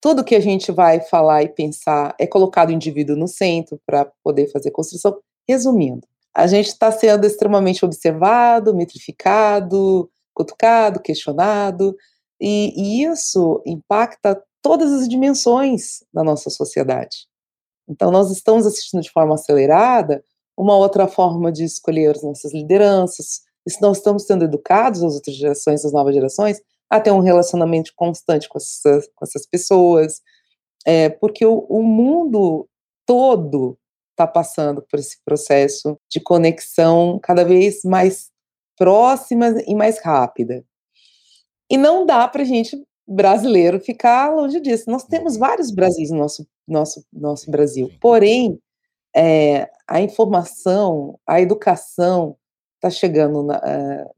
Tudo 0.00 0.24
que 0.24 0.34
a 0.34 0.40
gente 0.40 0.72
vai 0.72 1.00
falar 1.00 1.42
e 1.42 1.48
pensar 1.48 2.14
é 2.18 2.26
colocado 2.26 2.70
o 2.70 2.72
indivíduo 2.72 3.14
no 3.14 3.28
centro 3.28 3.78
para 3.86 4.10
poder 4.24 4.50
fazer 4.50 4.70
construção. 4.70 5.18
Resumindo, 5.46 6.08
a 6.34 6.46
gente 6.46 6.68
está 6.68 6.90
sendo 6.90 7.26
extremamente 7.26 7.84
observado, 7.84 8.74
metrificado, 8.74 10.10
cutucado, 10.32 11.00
questionado, 11.00 11.94
e, 12.40 12.72
e 12.74 13.04
isso 13.04 13.62
impacta 13.66 14.42
todas 14.62 14.90
as 14.92 15.08
dimensões 15.08 16.02
da 16.12 16.24
nossa 16.24 16.48
sociedade. 16.48 17.28
Então, 17.88 18.10
nós 18.10 18.30
estamos 18.30 18.66
assistindo 18.66 19.02
de 19.02 19.10
forma 19.10 19.34
acelerada 19.34 20.24
uma 20.60 20.76
outra 20.76 21.08
forma 21.08 21.50
de 21.50 21.64
escolher 21.64 22.16
as 22.16 22.22
nossas 22.22 22.52
lideranças, 22.52 23.40
e 23.66 23.70
se 23.70 23.80
nós 23.80 23.98
estamos 23.98 24.24
sendo 24.24 24.44
educados, 24.44 25.02
as 25.02 25.14
outras 25.14 25.34
gerações, 25.34 25.84
as 25.84 25.92
novas 25.92 26.14
gerações, 26.14 26.60
a 26.88 27.00
ter 27.00 27.12
um 27.12 27.20
relacionamento 27.20 27.92
constante 27.96 28.48
com 28.48 28.58
essas, 28.58 29.08
com 29.14 29.24
essas 29.24 29.46
pessoas, 29.46 30.20
é, 30.84 31.08
porque 31.08 31.46
o, 31.46 31.60
o 31.68 31.82
mundo 31.82 32.68
todo 33.06 33.78
está 34.10 34.26
passando 34.26 34.82
por 34.82 34.98
esse 34.98 35.18
processo 35.24 35.98
de 36.10 36.20
conexão 36.20 37.18
cada 37.22 37.44
vez 37.44 37.82
mais 37.84 38.30
próxima 38.76 39.62
e 39.66 39.74
mais 39.74 39.98
rápida. 39.98 40.64
E 41.70 41.76
não 41.76 42.04
dá 42.04 42.26
para 42.28 42.42
a 42.42 42.44
gente, 42.44 42.82
brasileiro, 43.06 43.80
ficar 43.80 44.34
longe 44.34 44.60
disso. 44.60 44.90
Nós 44.90 45.04
temos 45.04 45.36
vários 45.36 45.70
Brasis 45.70 46.10
no 46.10 46.18
nosso, 46.18 46.46
nosso, 46.66 47.04
nosso 47.12 47.50
Brasil. 47.50 47.90
Porém, 48.00 48.58
é, 49.14 49.70
a 49.86 50.00
informação, 50.00 51.18
a 51.26 51.40
educação 51.40 52.36
está 52.76 52.90
chegando 52.90 53.42
na, 53.42 53.58
uh, 53.58 54.10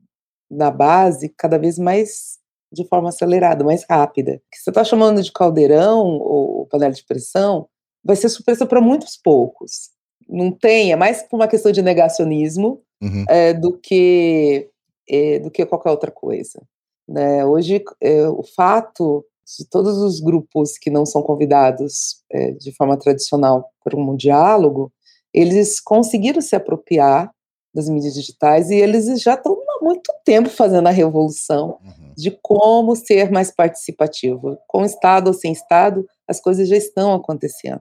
na 0.50 0.70
base 0.70 1.28
cada 1.30 1.58
vez 1.58 1.78
mais 1.78 2.38
de 2.72 2.86
forma 2.88 3.10
acelerada, 3.10 3.64
mais 3.64 3.84
rápida. 3.88 4.32
O 4.32 4.50
que 4.50 4.58
você 4.58 4.70
está 4.70 4.82
chamando 4.82 5.22
de 5.22 5.32
caldeirão 5.32 6.06
ou 6.06 6.66
panela 6.66 6.92
de 6.92 7.04
pressão 7.04 7.68
vai 8.02 8.16
ser 8.16 8.28
surpresa 8.28 8.66
para 8.66 8.80
muitos 8.80 9.16
poucos. 9.16 9.90
Não 10.28 10.50
tem, 10.50 10.92
é 10.92 10.96
mais 10.96 11.22
por 11.22 11.36
uma 11.36 11.48
questão 11.48 11.70
de 11.70 11.82
negacionismo 11.82 12.82
uhum. 13.02 13.24
é, 13.28 13.52
do 13.52 13.76
que 13.78 14.70
é, 15.08 15.38
do 15.40 15.50
que 15.50 15.66
qualquer 15.66 15.90
outra 15.90 16.10
coisa. 16.10 16.62
Né? 17.06 17.44
Hoje, 17.44 17.82
é, 18.00 18.26
o 18.28 18.42
fato 18.42 19.24
de 19.58 19.68
todos 19.68 19.98
os 19.98 20.20
grupos 20.20 20.78
que 20.78 20.90
não 20.90 21.04
são 21.04 21.22
convidados 21.22 22.22
é, 22.30 22.52
de 22.52 22.72
forma 22.74 22.96
tradicional 22.96 23.70
para 23.84 23.96
um 23.96 24.16
diálogo, 24.16 24.92
eles 25.32 25.80
conseguiram 25.80 26.40
se 26.40 26.54
apropriar 26.54 27.30
das 27.74 27.88
mídias 27.88 28.14
digitais 28.14 28.70
e 28.70 28.74
eles 28.74 29.06
já 29.20 29.34
estão 29.34 29.52
há 29.52 29.84
muito 29.84 30.12
tempo 30.24 30.48
fazendo 30.50 30.86
a 30.86 30.90
revolução 30.90 31.78
uhum. 31.82 32.12
de 32.16 32.30
como 32.42 32.94
ser 32.94 33.30
mais 33.30 33.50
participativo. 33.50 34.58
Com 34.68 34.84
Estado 34.84 35.28
ou 35.28 35.34
sem 35.34 35.52
Estado, 35.52 36.06
as 36.28 36.40
coisas 36.40 36.68
já 36.68 36.76
estão 36.76 37.14
acontecendo. 37.14 37.80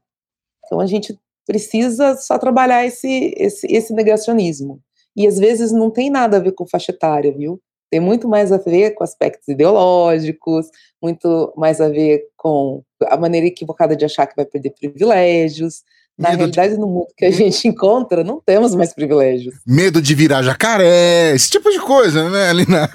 Então 0.65 0.79
a 0.79 0.85
gente 0.85 1.19
precisa 1.45 2.15
só 2.15 2.37
trabalhar 2.37 2.85
esse, 2.85 3.33
esse, 3.37 3.67
esse 3.67 3.93
negacionismo. 3.93 4.79
E 5.15 5.27
às 5.27 5.37
vezes 5.37 5.71
não 5.73 5.91
tem 5.91 6.09
nada 6.09 6.37
a 6.37 6.39
ver 6.39 6.53
com 6.53 6.65
faixa 6.65 6.93
etária, 6.93 7.33
viu? 7.33 7.61
Tem 7.91 7.99
muito 7.99 8.27
mais 8.27 8.53
a 8.53 8.57
ver 8.57 8.91
com 8.91 9.03
aspectos 9.03 9.49
ideológicos, 9.49 10.67
muito 11.03 11.53
mais 11.57 11.81
a 11.81 11.89
ver 11.89 12.23
com 12.37 12.81
a 13.05 13.17
maneira 13.17 13.45
equivocada 13.45 13.95
de 13.97 14.05
achar 14.05 14.25
que 14.25 14.35
vai 14.35 14.45
perder 14.45 14.71
privilégios, 14.71 15.83
na 16.17 16.29
Medo 16.29 16.39
realidade, 16.39 16.73
de... 16.73 16.79
no 16.79 16.87
mundo 16.87 17.07
que 17.17 17.25
a 17.25 17.31
gente 17.31 17.67
encontra, 17.67 18.23
não 18.23 18.39
temos 18.39 18.73
mais 18.75 18.93
privilégios. 18.93 19.55
Medo 19.67 20.01
de 20.01 20.15
virar 20.15 20.41
jacaré, 20.41 21.33
esse 21.35 21.49
tipo 21.49 21.69
de 21.69 21.79
coisa, 21.79 22.29
né, 22.29 22.49
Alina? 22.49 22.89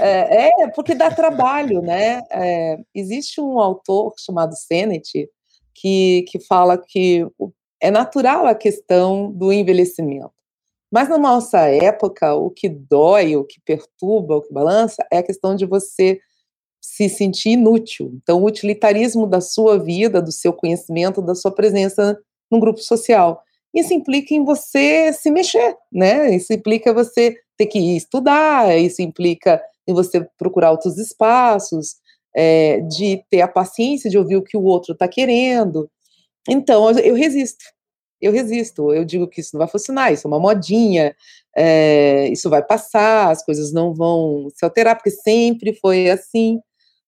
É, 0.00 0.62
é 0.62 0.68
porque 0.68 0.94
dá 0.94 1.10
trabalho, 1.10 1.82
né? 1.82 2.22
É, 2.30 2.78
existe 2.94 3.40
um 3.40 3.58
autor 3.58 4.14
chamado 4.18 4.54
Sennett 4.56 5.28
que, 5.74 6.24
que 6.28 6.40
fala 6.40 6.78
que 6.78 7.26
é 7.80 7.90
natural 7.90 8.46
a 8.46 8.54
questão 8.54 9.30
do 9.30 9.52
envelhecimento. 9.52 10.30
Mas 10.96 11.10
na 11.10 11.18
nossa 11.18 11.58
época, 11.68 12.34
o 12.34 12.48
que 12.48 12.70
dói, 12.70 13.36
o 13.36 13.44
que 13.44 13.60
perturba, 13.60 14.36
o 14.36 14.40
que 14.40 14.50
balança, 14.50 15.06
é 15.12 15.18
a 15.18 15.22
questão 15.22 15.54
de 15.54 15.66
você 15.66 16.18
se 16.80 17.06
sentir 17.10 17.50
inútil. 17.50 18.12
Então, 18.14 18.42
o 18.42 18.46
utilitarismo 18.46 19.26
da 19.26 19.42
sua 19.42 19.78
vida, 19.78 20.22
do 20.22 20.32
seu 20.32 20.54
conhecimento, 20.54 21.20
da 21.20 21.34
sua 21.34 21.50
presença 21.50 22.18
no 22.50 22.58
grupo 22.58 22.80
social. 22.80 23.42
Isso 23.74 23.92
implica 23.92 24.32
em 24.32 24.42
você 24.42 25.12
se 25.12 25.30
mexer, 25.30 25.76
né? 25.92 26.34
Isso 26.34 26.50
implica 26.54 26.94
você 26.94 27.36
ter 27.58 27.66
que 27.66 27.78
ir 27.78 27.98
estudar, 27.98 28.74
isso 28.78 29.02
implica 29.02 29.62
em 29.86 29.92
você 29.92 30.26
procurar 30.38 30.70
outros 30.70 30.96
espaços, 30.96 31.96
é, 32.34 32.80
de 32.80 33.22
ter 33.28 33.42
a 33.42 33.48
paciência 33.48 34.08
de 34.08 34.16
ouvir 34.16 34.36
o 34.36 34.42
que 34.42 34.56
o 34.56 34.64
outro 34.64 34.94
está 34.94 35.06
querendo. 35.06 35.90
Então, 36.48 36.90
eu 36.92 37.14
resisto. 37.14 37.75
Eu 38.20 38.32
resisto. 38.32 38.92
Eu 38.92 39.04
digo 39.04 39.28
que 39.28 39.40
isso 39.40 39.50
não 39.54 39.58
vai 39.58 39.68
funcionar, 39.68 40.12
isso 40.12 40.26
é 40.26 40.28
uma 40.28 40.40
modinha, 40.40 41.14
é, 41.56 42.28
isso 42.28 42.48
vai 42.48 42.62
passar, 42.62 43.30
as 43.30 43.44
coisas 43.44 43.72
não 43.72 43.94
vão 43.94 44.48
se 44.54 44.64
alterar, 44.64 44.96
porque 44.96 45.10
sempre 45.10 45.74
foi 45.74 46.10
assim 46.10 46.60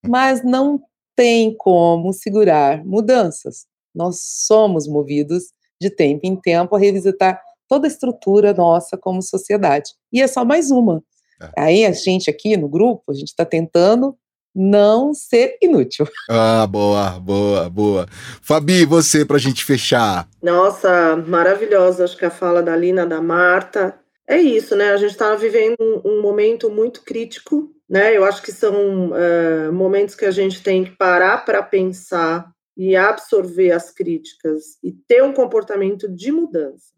mas 0.07 0.45
não 0.45 0.81
tem 1.17 1.55
como 1.57 2.13
segurar 2.13 2.85
mudanças. 2.85 3.67
Nós 3.95 4.21
somos 4.23 4.87
movidos 4.87 5.53
de 5.81 5.91
tempo 5.91 6.21
em 6.25 6.37
tempo 6.37 6.75
a 6.75 6.79
revisitar 6.79 7.41
toda 7.69 7.87
a 7.87 7.91
estrutura 7.91 8.55
nossa 8.55 8.97
como 8.97 9.23
sociedade. 9.23 9.93
E 10.13 10.23
é 10.23 10.27
só 10.27 10.45
mais 10.45 10.71
uma. 10.71 11.03
É. 11.41 11.51
Aí 11.59 11.85
a 11.85 11.93
gente 11.93 12.31
aqui 12.31 12.57
no 12.57 12.69
grupo, 12.69 13.11
a 13.11 13.15
gente 13.15 13.29
está 13.29 13.45
tentando 13.45 14.17
não 14.55 15.15
ser 15.15 15.57
inútil. 15.63 16.07
Ah, 16.31 16.67
boa, 16.67 17.11
boa, 17.21 17.71
boa. 17.71 18.07
Fabi, 18.43 18.85
você 18.85 19.25
para 19.25 19.37
a 19.37 19.41
gente 19.41 19.65
fechar. 19.65 20.29
Nossa, 20.43 21.17
maravilhosa. 21.17 22.05
Acho 22.05 22.17
que 22.17 22.25
a 22.25 22.31
fala 22.31 22.63
da 22.63 22.77
Lina, 22.77 23.07
da 23.07 23.21
Marta. 23.21 23.99
É 24.27 24.39
isso, 24.39 24.77
né? 24.77 24.91
A 24.91 24.97
gente 24.97 25.13
está 25.13 25.35
vivendo 25.35 25.77
um, 25.81 26.03
um 26.05 26.23
momento 26.23 26.71
muito 26.71 27.03
crítico 27.03 27.71
né? 27.89 28.15
Eu 28.15 28.25
acho 28.25 28.43
que 28.43 28.53
são 28.53 29.11
uh, 29.11 29.73
momentos 29.73 30.15
que 30.15 30.27
a 30.27 30.31
gente 30.31 30.63
tem 30.63 30.85
que 30.85 30.91
parar 30.91 31.45
para 31.45 31.63
pensar 31.63 32.53
e 32.77 32.95
absorver 32.95 33.73
as 33.73 33.91
críticas 33.91 34.79
e 34.83 34.93
ter 34.93 35.23
um 35.23 35.33
comportamento 35.33 36.07
de 36.07 36.31
mudança. 36.31 36.93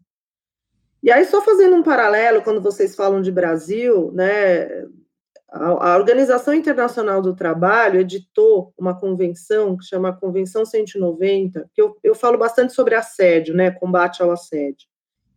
E 1.01 1.09
aí, 1.09 1.25
só 1.25 1.41
fazendo 1.41 1.75
um 1.75 1.81
paralelo, 1.81 2.43
quando 2.43 2.61
vocês 2.61 2.95
falam 2.95 3.21
de 3.21 3.31
Brasil, 3.31 4.11
né, 4.11 4.85
a, 5.51 5.93
a 5.93 5.97
Organização 5.97 6.53
Internacional 6.53 7.21
do 7.21 7.35
Trabalho 7.35 7.99
editou 7.99 8.73
uma 8.77 8.97
convenção 8.97 9.77
que 9.77 9.83
chama 9.83 10.15
Convenção 10.15 10.65
190, 10.65 11.69
que 11.73 11.81
eu, 11.81 11.97
eu 12.01 12.15
falo 12.15 12.37
bastante 12.37 12.73
sobre 12.73 12.95
assédio, 12.95 13.53
né, 13.53 13.69
combate 13.69 14.23
ao 14.23 14.31
assédio. 14.31 14.89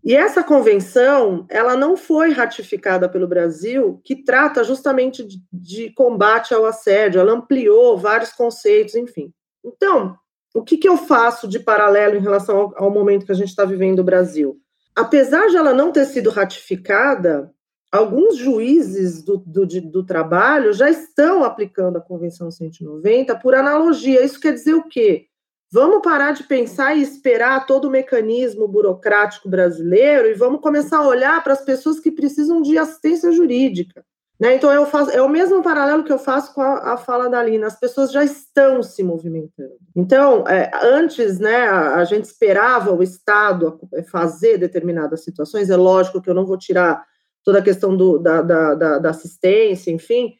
E 0.04 0.14
essa 0.14 0.44
convenção, 0.44 1.46
ela 1.48 1.74
não 1.74 1.96
foi 1.96 2.30
ratificada 2.30 3.08
pelo 3.08 3.26
Brasil, 3.26 4.00
que 4.04 4.22
trata 4.22 4.62
justamente 4.62 5.24
de, 5.24 5.38
de 5.50 5.90
combate 5.94 6.54
ao 6.54 6.66
assédio, 6.66 7.20
ela 7.20 7.32
ampliou 7.32 7.96
vários 7.96 8.30
conceitos, 8.30 8.94
enfim. 8.94 9.32
Então, 9.64 10.14
o 10.54 10.62
que, 10.62 10.76
que 10.76 10.88
eu 10.88 10.96
faço 10.96 11.48
de 11.48 11.58
paralelo 11.58 12.16
em 12.16 12.20
relação 12.20 12.56
ao, 12.56 12.84
ao 12.84 12.90
momento 12.90 13.26
que 13.26 13.32
a 13.32 13.34
gente 13.36 13.48
está 13.48 13.64
vivendo 13.64 13.96
no 13.96 14.04
Brasil? 14.04 14.60
Apesar 14.94 15.48
de 15.48 15.56
ela 15.56 15.72
não 15.72 15.90
ter 15.90 16.04
sido 16.04 16.30
ratificada, 16.30 17.50
alguns 17.94 18.36
juízes 18.36 19.22
do, 19.22 19.36
do, 19.36 19.64
do, 19.66 20.04
trabalho 20.04 20.72
já 20.72 20.90
estão 20.90 21.44
aplicando 21.44 21.96
a 21.96 22.00
Convenção 22.00 22.50
190 22.50 23.36
por 23.36 23.54
analogia. 23.54 24.24
Isso 24.24 24.40
quer 24.40 24.52
dizer 24.52 24.74
o 24.74 24.88
quê? 24.88 25.26
Vamos 25.72 26.02
parar 26.02 26.32
de 26.32 26.42
pensar 26.44 26.96
e 26.96 27.02
esperar 27.02 27.66
todo 27.66 27.86
o 27.86 27.90
mecanismo 27.90 28.66
burocrático 28.66 29.48
brasileiro 29.48 30.28
e 30.28 30.34
vamos 30.34 30.60
começar 30.60 30.98
a 30.98 31.06
olhar 31.06 31.42
para 31.42 31.52
as 31.52 31.64
pessoas 31.64 32.00
que 32.00 32.10
precisam 32.10 32.60
de 32.60 32.76
assistência 32.76 33.30
jurídica. 33.30 34.04
Né? 34.40 34.56
Então, 34.56 34.72
eu 34.72 34.84
faço, 34.86 35.10
é 35.10 35.22
o 35.22 35.28
mesmo 35.28 35.62
paralelo 35.62 36.02
que 36.02 36.12
eu 36.12 36.18
faço 36.18 36.52
com 36.52 36.60
a, 36.60 36.94
a 36.94 36.96
fala 36.96 37.28
da 37.28 37.42
Lina. 37.42 37.68
As 37.68 37.78
pessoas 37.78 38.10
já 38.10 38.24
estão 38.24 38.82
se 38.82 39.02
movimentando. 39.04 39.74
Então, 39.94 40.44
é, 40.48 40.70
antes, 40.82 41.38
né, 41.38 41.68
a, 41.68 41.94
a, 41.96 42.04
gente 42.04 42.24
esperava 42.24 42.92
o 42.92 43.02
Estado 43.02 43.78
fazer 44.10 44.58
determinadas 44.58 45.22
situações. 45.22 45.70
É 45.70 45.76
lógico 45.76 46.20
que 46.20 46.28
eu 46.28 46.34
não 46.34 46.44
vou 46.44 46.58
tirar 46.58 47.04
toda 47.44 47.58
a 47.58 47.62
questão 47.62 47.96
do, 47.96 48.18
da, 48.18 48.42
da, 48.42 48.74
da, 48.74 48.98
da 48.98 49.10
assistência, 49.10 49.90
enfim, 49.90 50.34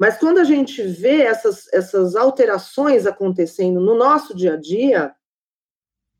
mas 0.00 0.16
quando 0.16 0.38
a 0.38 0.44
gente 0.44 0.82
vê 0.82 1.22
essas, 1.22 1.70
essas 1.74 2.16
alterações 2.16 3.06
acontecendo 3.06 3.80
no 3.80 3.94
nosso 3.94 4.34
dia 4.34 4.54
a 4.54 4.56
dia, 4.56 5.14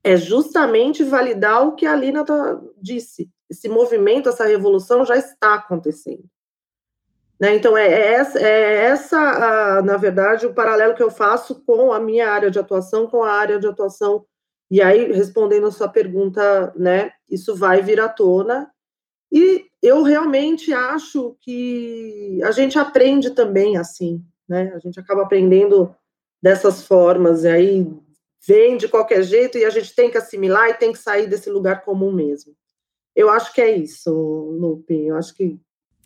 é 0.04 0.16
justamente 0.18 1.02
validar 1.02 1.66
o 1.66 1.74
que 1.74 1.86
a 1.86 1.94
Lina 1.94 2.22
tá, 2.22 2.60
disse. 2.76 3.30
Esse 3.48 3.70
movimento, 3.70 4.28
essa 4.28 4.44
revolução 4.44 5.04
já 5.04 5.16
está 5.16 5.54
acontecendo. 5.54 6.24
Né? 7.40 7.54
Então, 7.54 7.74
é, 7.74 7.86
é 7.86 8.12
essa, 8.12 8.38
é 8.38 8.84
essa 8.84 9.18
a, 9.18 9.82
na 9.82 9.96
verdade, 9.96 10.46
o 10.46 10.54
paralelo 10.54 10.94
que 10.94 11.02
eu 11.02 11.10
faço 11.10 11.64
com 11.64 11.90
a 11.90 11.98
minha 11.98 12.30
área 12.30 12.50
de 12.50 12.58
atuação, 12.58 13.06
com 13.06 13.22
a 13.22 13.32
área 13.32 13.58
de 13.58 13.66
atuação. 13.66 14.26
E 14.70 14.82
aí, 14.82 15.10
respondendo 15.10 15.66
a 15.66 15.72
sua 15.72 15.88
pergunta, 15.88 16.70
né, 16.76 17.12
isso 17.30 17.56
vai 17.56 17.80
vir 17.80 17.98
à 17.98 18.10
tona. 18.10 18.70
E 19.32 19.66
eu 19.82 20.02
realmente 20.02 20.72
acho 20.72 21.36
que 21.40 22.40
a 22.42 22.50
gente 22.50 22.78
aprende 22.78 23.30
também 23.30 23.76
assim, 23.76 24.22
né? 24.48 24.72
A 24.74 24.78
gente 24.78 24.98
acaba 24.98 25.22
aprendendo 25.22 25.94
dessas 26.42 26.86
formas, 26.86 27.44
e 27.44 27.48
aí 27.48 27.86
vem 28.46 28.76
de 28.76 28.88
qualquer 28.88 29.22
jeito 29.22 29.58
e 29.58 29.64
a 29.64 29.70
gente 29.70 29.94
tem 29.94 30.10
que 30.10 30.18
assimilar 30.18 30.68
e 30.70 30.74
tem 30.74 30.92
que 30.92 30.98
sair 30.98 31.28
desse 31.28 31.50
lugar 31.50 31.84
comum 31.84 32.12
mesmo. 32.12 32.52
Eu 33.14 33.28
acho 33.30 33.52
que 33.52 33.60
é 33.60 33.76
isso, 33.76 34.10
Lupe. 34.58 34.94
Eu 35.06 35.16
acho 35.16 35.34
que 35.34 35.58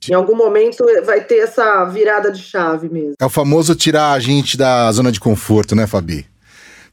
em 0.09 0.15
algum 0.15 0.37
momento 0.37 0.85
vai 1.05 1.25
ter 1.25 1.39
essa 1.39 1.85
virada 1.85 2.31
de 2.31 2.43
chave 2.43 2.89
mesmo. 2.89 3.15
É 3.21 3.25
o 3.25 3.31
famoso 3.31 3.75
tirar 3.75 4.13
a 4.13 4.19
gente 4.19 4.57
da 4.57 4.91
zona 4.93 5.11
de 5.13 5.21
conforto, 5.21 5.75
né, 5.75 5.87
Fabi? 5.87 6.27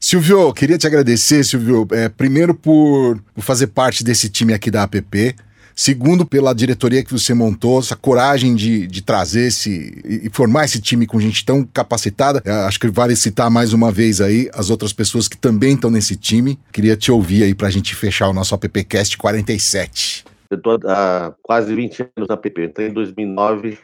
Silvio, 0.00 0.52
queria 0.52 0.78
te 0.78 0.86
agradecer, 0.86 1.44
Silvio, 1.44 1.86
é, 1.92 2.08
primeiro 2.08 2.54
por, 2.54 3.20
por 3.34 3.42
fazer 3.42 3.68
parte 3.68 4.02
desse 4.02 4.28
time 4.28 4.52
aqui 4.52 4.70
da 4.70 4.82
APP. 4.82 5.36
Segundo, 5.74 6.24
pela 6.26 6.54
diretoria 6.54 7.02
que 7.02 7.12
você 7.12 7.34
montou, 7.34 7.78
essa 7.78 7.96
coragem 7.96 8.54
de, 8.54 8.86
de 8.86 9.02
trazer 9.02 9.48
esse 9.48 10.02
e 10.04 10.30
formar 10.30 10.64
esse 10.64 10.80
time 10.80 11.06
com 11.06 11.20
gente 11.20 11.44
tão 11.44 11.64
capacitada. 11.64 12.42
Eu 12.44 12.54
acho 12.66 12.78
que 12.78 12.88
vale 12.88 13.16
citar 13.16 13.50
mais 13.50 13.72
uma 13.72 13.90
vez 13.90 14.20
aí 14.20 14.50
as 14.54 14.70
outras 14.70 14.92
pessoas 14.92 15.28
que 15.28 15.36
também 15.36 15.74
estão 15.74 15.90
nesse 15.90 16.16
time. 16.16 16.58
Queria 16.72 16.96
te 16.96 17.10
ouvir 17.10 17.44
aí 17.44 17.54
para 17.54 17.68
a 17.68 17.70
gente 17.70 17.94
fechar 17.94 18.28
o 18.28 18.32
nosso 18.32 18.54
AppCast 18.54 19.16
47. 19.16 20.24
Eu 20.50 20.58
estou 20.58 20.78
há 20.86 21.34
quase 21.42 21.74
20 21.74 22.10
anos 22.16 22.28
na 22.28 22.36
PP. 22.36 22.64
Entrei 22.66 22.88
em 22.88 22.92
2009, 22.92 23.78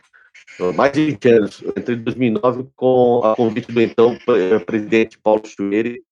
mais 0.74 0.93
de 0.93 1.07
20 1.07 1.28
anos. 1.30 1.64
entrei 1.76 1.97
em 1.97 2.03
2009 2.03 2.66
com 2.76 3.22
a 3.24 3.34
convite 3.34 3.72
do 3.72 3.80
então 3.80 4.18
presidente 4.66 5.18
Paulo 5.18 5.43
Chueire 5.47 6.03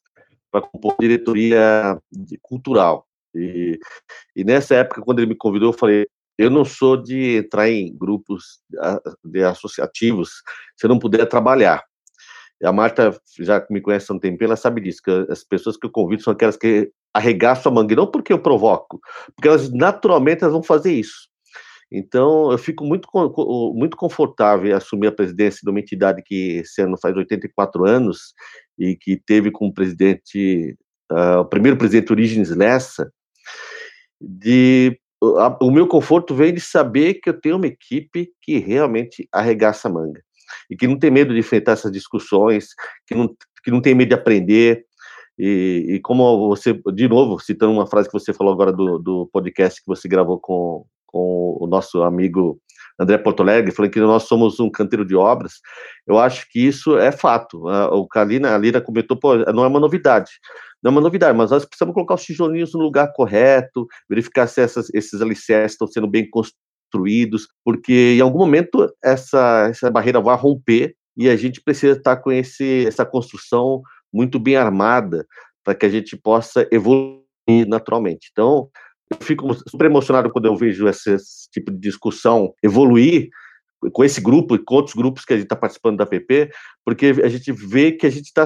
para 0.50 0.62
compor 0.62 0.96
diretoria 0.98 1.98
cultural. 2.40 3.05
E, 3.36 3.78
e 4.34 4.44
nessa 4.44 4.74
época, 4.76 5.02
quando 5.02 5.18
ele 5.20 5.28
me 5.28 5.36
convidou, 5.36 5.70
eu 5.70 5.78
falei: 5.78 6.06
eu 6.38 6.50
não 6.50 6.64
sou 6.64 6.96
de 6.96 7.36
entrar 7.36 7.70
em 7.70 7.96
grupos 7.96 8.60
de 9.24 9.42
associativos 9.42 10.42
se 10.76 10.86
eu 10.86 10.88
não 10.88 10.98
puder 10.98 11.26
trabalhar. 11.26 11.82
E 12.60 12.66
a 12.66 12.72
Marta 12.72 13.18
já 13.38 13.64
me 13.70 13.80
conhece 13.80 14.10
há 14.10 14.14
um 14.14 14.18
tempo, 14.18 14.42
ela 14.42 14.56
sabe 14.56 14.80
disso, 14.80 15.02
que 15.04 15.10
as 15.30 15.44
pessoas 15.44 15.76
que 15.76 15.86
eu 15.86 15.90
convido 15.90 16.22
são 16.22 16.32
aquelas 16.32 16.56
que 16.56 16.90
arregaçam 17.12 17.70
a 17.70 17.74
manga, 17.74 17.94
não 17.94 18.10
porque 18.10 18.32
eu 18.32 18.38
provoco, 18.38 18.98
porque 19.34 19.48
elas 19.48 19.70
naturalmente 19.72 20.42
elas 20.42 20.52
vão 20.52 20.62
fazer 20.62 20.92
isso. 20.92 21.28
Então, 21.90 22.50
eu 22.50 22.58
fico 22.58 22.84
muito, 22.84 23.08
muito 23.74 23.96
confortável 23.96 24.70
em 24.70 24.74
assumir 24.74 25.06
a 25.06 25.12
presidência 25.12 25.60
de 25.62 25.70
uma 25.70 25.78
entidade 25.78 26.22
que 26.22 26.58
esse 26.58 26.82
ano 26.82 26.98
faz 27.00 27.16
84 27.16 27.84
anos 27.86 28.34
e 28.78 28.96
que 28.96 29.16
teve 29.16 29.50
como 29.50 29.72
presidente, 29.72 30.76
uh, 31.12 31.40
o 31.40 31.44
primeiro 31.44 31.78
presidente 31.78 32.12
Origens 32.12 32.50
Lessa, 32.50 33.10
de 34.20 34.98
o 35.60 35.70
meu 35.70 35.88
conforto 35.88 36.34
vem 36.34 36.52
de 36.52 36.60
saber 36.60 37.14
que 37.14 37.28
eu 37.28 37.40
tenho 37.40 37.56
uma 37.56 37.66
equipe 37.66 38.30
que 38.42 38.58
realmente 38.58 39.26
arregaça 39.32 39.88
a 39.88 39.90
manga 39.90 40.22
e 40.70 40.76
que 40.76 40.86
não 40.86 40.98
tem 40.98 41.10
medo 41.10 41.32
de 41.32 41.40
enfrentar 41.40 41.72
essas 41.72 41.90
discussões, 41.90 42.68
que 43.06 43.14
não, 43.14 43.34
que 43.64 43.70
não 43.70 43.80
tem 43.80 43.94
medo 43.94 44.08
de 44.08 44.14
aprender. 44.14 44.84
E, 45.38 45.84
e 45.88 46.00
como 46.00 46.48
você, 46.48 46.80
de 46.94 47.08
novo, 47.08 47.38
citando 47.40 47.72
uma 47.72 47.86
frase 47.86 48.08
que 48.08 48.18
você 48.18 48.32
falou 48.32 48.52
agora 48.52 48.72
do, 48.72 48.98
do 48.98 49.28
podcast 49.32 49.80
que 49.80 49.86
você 49.86 50.08
gravou 50.08 50.38
com, 50.38 50.84
com 51.06 51.56
o 51.60 51.66
nosso 51.66 52.02
amigo 52.02 52.60
André 52.98 53.18
Portolegre, 53.18 53.72
falando 53.72 53.92
que 53.92 54.00
nós 54.00 54.24
somos 54.24 54.58
um 54.58 54.70
canteiro 54.70 55.04
de 55.04 55.14
obras, 55.14 55.54
eu 56.06 56.18
acho 56.18 56.46
que 56.50 56.60
isso 56.60 56.96
é 56.96 57.12
fato. 57.12 57.66
O 57.92 58.06
Kalina, 58.08 58.54
a 58.54 58.58
Lina 58.58 58.80
comentou, 58.80 59.16
pô, 59.18 59.36
não 59.52 59.64
é 59.64 59.66
uma 59.66 59.80
novidade 59.80 60.30
não 60.86 60.90
é 60.90 60.92
uma 60.92 61.00
novidade, 61.00 61.36
mas 61.36 61.50
nós 61.50 61.64
precisamos 61.64 61.94
colocar 61.94 62.14
os 62.14 62.22
tijolinhos 62.22 62.72
no 62.72 62.80
lugar 62.80 63.12
correto, 63.12 63.88
verificar 64.08 64.46
se 64.46 64.60
essas, 64.60 64.88
esses 64.94 65.20
alicerces 65.20 65.72
estão 65.72 65.88
sendo 65.88 66.06
bem 66.06 66.28
construídos, 66.30 67.48
porque 67.64 68.14
em 68.16 68.20
algum 68.20 68.38
momento 68.38 68.88
essa, 69.02 69.66
essa 69.68 69.90
barreira 69.90 70.20
vai 70.20 70.36
romper 70.36 70.94
e 71.16 71.28
a 71.28 71.36
gente 71.36 71.60
precisa 71.60 71.96
estar 71.96 72.16
com 72.18 72.30
esse, 72.30 72.86
essa 72.86 73.04
construção 73.04 73.82
muito 74.12 74.38
bem 74.38 74.56
armada 74.56 75.26
para 75.64 75.74
que 75.74 75.86
a 75.86 75.88
gente 75.88 76.16
possa 76.16 76.68
evoluir 76.70 77.24
naturalmente. 77.66 78.28
Então, 78.30 78.68
eu 79.10 79.18
fico 79.20 79.54
super 79.68 79.86
emocionado 79.86 80.30
quando 80.30 80.46
eu 80.46 80.56
vejo 80.56 80.88
esse 80.88 81.16
tipo 81.52 81.70
de 81.70 81.78
discussão 81.78 82.52
evoluir, 82.62 83.28
com 83.92 84.04
esse 84.04 84.20
grupo 84.20 84.54
e 84.54 84.58
com 84.58 84.74
outros 84.74 84.94
grupos 84.94 85.24
que 85.24 85.32
a 85.32 85.36
gente 85.36 85.44
está 85.44 85.56
participando 85.56 85.98
da 85.98 86.06
PP, 86.06 86.50
porque 86.84 87.14
a 87.22 87.28
gente 87.28 87.52
vê 87.52 87.92
que 87.92 88.06
a 88.06 88.10
gente 88.10 88.26
está. 88.26 88.44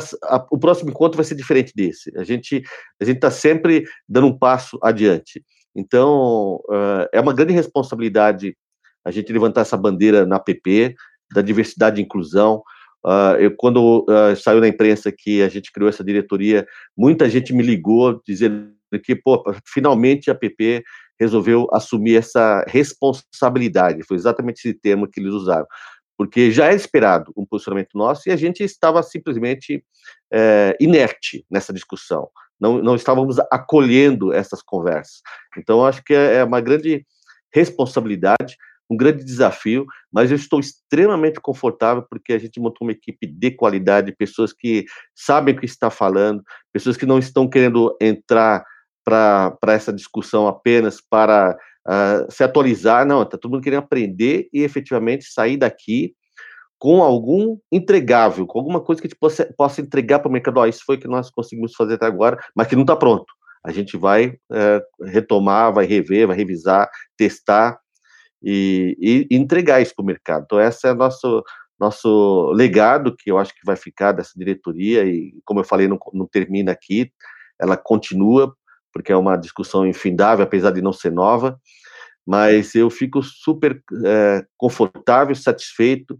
O 0.51 0.59
próximo 0.59 0.91
encontro 0.91 1.17
vai 1.17 1.25
ser 1.25 1.35
diferente 1.35 1.73
desse. 1.75 2.13
A 2.19 2.25
gente 2.25 2.63
a 3.01 3.05
gente 3.05 3.17
está 3.17 3.31
sempre 3.31 3.85
dando 4.09 4.27
um 4.27 4.37
passo 4.37 4.79
adiante. 4.83 5.43
Então, 5.75 6.57
uh, 6.69 7.07
é 7.13 7.21
uma 7.21 7.33
grande 7.33 7.53
responsabilidade 7.53 8.57
a 9.05 9.11
gente 9.11 9.33
levantar 9.33 9.63
essa 9.63 9.77
bandeira 9.77 10.27
na 10.27 10.39
PP, 10.39 10.95
da 11.33 11.41
diversidade 11.41 12.01
e 12.01 12.05
inclusão. 12.05 12.63
Uh, 13.05 13.39
eu, 13.39 13.55
quando 13.57 14.05
uh, 14.09 14.37
saiu 14.37 14.61
na 14.61 14.69
imprensa 14.69 15.11
que 15.17 15.43
a 15.43 15.49
gente 15.49 15.73
criou 15.73 15.89
essa 15.89 16.05
diretoria, 16.05 16.67
muita 16.97 17.31
gente 17.31 17.55
me 17.55 17.63
ligou 17.63 18.21
dizendo 18.27 18.75
que, 18.99 19.15
pô, 19.15 19.43
finalmente 19.67 20.31
a 20.31 20.35
PP 20.35 20.83
resolveu 21.19 21.69
assumir 21.73 22.17
essa 22.17 22.65
responsabilidade. 22.67 24.03
Foi 24.05 24.17
exatamente 24.17 24.59
esse 24.59 24.75
termo 24.75 25.07
que 25.07 25.21
eles 25.21 25.33
usaram. 25.33 25.67
Porque 26.17 26.51
já 26.51 26.67
era 26.67 26.75
esperado 26.75 27.33
um 27.37 27.47
posicionamento 27.47 27.91
nosso 27.95 28.29
e 28.29 28.33
a 28.33 28.37
gente 28.37 28.63
estava 28.63 29.03
simplesmente 29.03 29.85
é, 30.33 30.77
inerte 30.81 31.45
nessa 31.51 31.73
discussão. 31.73 32.29
Não, 32.61 32.83
não 32.83 32.95
estávamos 32.95 33.39
acolhendo 33.51 34.33
essas 34.33 34.63
conversas. 34.63 35.23
Então, 35.57 35.85
acho 35.85 36.03
que 36.05 36.13
é, 36.13 36.37
é 36.37 36.45
uma 36.45 36.61
grande 36.61 37.07
responsabilidade, 37.53 38.57
um 38.91 38.97
grande 38.97 39.25
desafio, 39.25 39.87
mas 40.13 40.31
eu 40.31 40.37
estou 40.37 40.59
extremamente 40.59 41.41
confortável 41.41 42.05
porque 42.09 42.33
a 42.33 42.39
gente 42.39 42.61
montou 42.61 42.87
uma 42.87 42.93
equipe 42.93 43.27
de 43.27 43.51
qualidade, 43.53 44.15
pessoas 44.15 44.53
que 44.53 44.85
sabem 45.15 45.55
o 45.55 45.59
que 45.59 45.65
está 45.65 45.91
falando, 45.91 46.43
pessoas 46.73 46.97
que 46.97 47.07
não 47.07 47.19
estão 47.19 47.49
querendo 47.49 47.97
entrar 48.01 48.65
para 49.11 49.73
essa 49.73 49.93
discussão 49.93 50.47
apenas 50.47 51.01
para 51.01 51.57
uh, 51.87 52.31
se 52.31 52.43
atualizar, 52.43 53.07
não, 53.07 53.23
está 53.23 53.37
todo 53.37 53.53
mundo 53.53 53.63
querendo 53.63 53.81
aprender 53.81 54.49
e 54.53 54.63
efetivamente 54.63 55.25
sair 55.25 55.57
daqui 55.57 56.15
com 56.79 57.03
algum 57.03 57.59
entregável, 57.71 58.47
com 58.47 58.59
alguma 58.59 58.81
coisa 58.81 59.03
que 59.03 59.07
a 59.07 59.11
gente 59.11 59.19
possa, 59.19 59.53
possa 59.57 59.83
entregar 59.83 60.19
para 60.21 60.31
o 60.31 60.33
mercado. 60.33 60.61
Oh, 60.61 60.67
isso 60.67 60.83
foi 60.87 60.97
o 60.97 60.99
que 60.99 61.07
nós 61.07 61.31
conseguimos 61.31 61.75
fazer 61.75 61.95
até 61.95 62.07
agora, 62.07 62.39
mas 62.57 62.67
que 62.67 62.75
não 62.75 62.83
está 62.83 62.97
pronto. 62.97 63.27
A 63.63 63.71
gente 63.71 63.99
vai 63.99 64.29
uh, 64.29 65.05
retomar, 65.05 65.75
vai 65.75 65.85
rever, 65.85 66.27
vai 66.27 66.37
revisar, 66.37 66.89
testar 67.19 67.79
e, 68.43 69.27
e 69.31 69.37
entregar 69.37 69.83
isso 69.83 69.95
para 69.95 70.03
o 70.03 70.07
mercado. 70.07 70.45
Então, 70.45 70.59
esse 70.59 70.89
é 70.89 70.93
o 70.93 70.95
nosso, 70.95 71.45
nosso 71.79 72.51
legado, 72.53 73.15
que 73.15 73.31
eu 73.31 73.37
acho 73.37 73.55
que 73.55 73.61
vai 73.65 73.77
ficar 73.77 74.13
dessa 74.13 74.33
diretoria, 74.35 75.05
e 75.05 75.35
como 75.45 75.61
eu 75.61 75.65
falei, 75.65 75.87
não, 75.87 75.99
não 76.15 76.27
termina 76.27 76.73
aqui, 76.73 77.13
ela 77.61 77.77
continua, 77.77 78.57
porque 78.93 79.13
é 79.13 79.17
uma 79.17 79.37
discussão 79.37 79.87
infindável, 79.87 80.45
apesar 80.45 80.71
de 80.71 80.83
não 80.83 80.93
ser 80.93 81.13
nova, 81.13 81.59
mas 82.27 82.75
eu 82.75 82.91
fico 82.91 83.23
super 83.23 83.83
é, 84.05 84.45
confortável, 84.57 85.35
satisfeito 85.35 86.19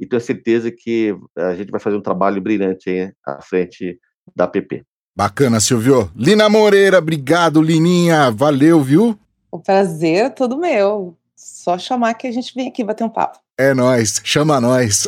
e 0.00 0.06
tenho 0.06 0.20
certeza 0.20 0.70
que 0.70 1.14
a 1.36 1.54
gente 1.54 1.70
vai 1.70 1.80
fazer 1.80 1.96
um 1.96 2.02
trabalho 2.02 2.40
brilhante 2.40 2.90
aí 2.90 3.12
à 3.24 3.40
frente 3.40 3.98
da 4.34 4.48
PP. 4.48 4.82
Bacana, 5.14 5.60
Silvio. 5.60 6.10
Lina 6.16 6.48
Moreira, 6.48 6.98
obrigado, 6.98 7.62
Lininha. 7.62 8.30
Valeu, 8.30 8.80
viu? 8.82 9.18
O 9.50 9.60
prazer 9.60 10.24
é 10.26 10.30
todo 10.30 10.58
meu. 10.58 11.16
Só 11.36 11.78
chamar 11.78 12.14
que 12.14 12.26
a 12.26 12.32
gente 12.32 12.54
vem 12.54 12.68
aqui 12.68 12.82
bater 12.82 13.04
um 13.04 13.08
papo. 13.08 13.38
É 13.58 13.74
nós, 13.74 14.20
chama 14.24 14.60
nós. 14.60 15.06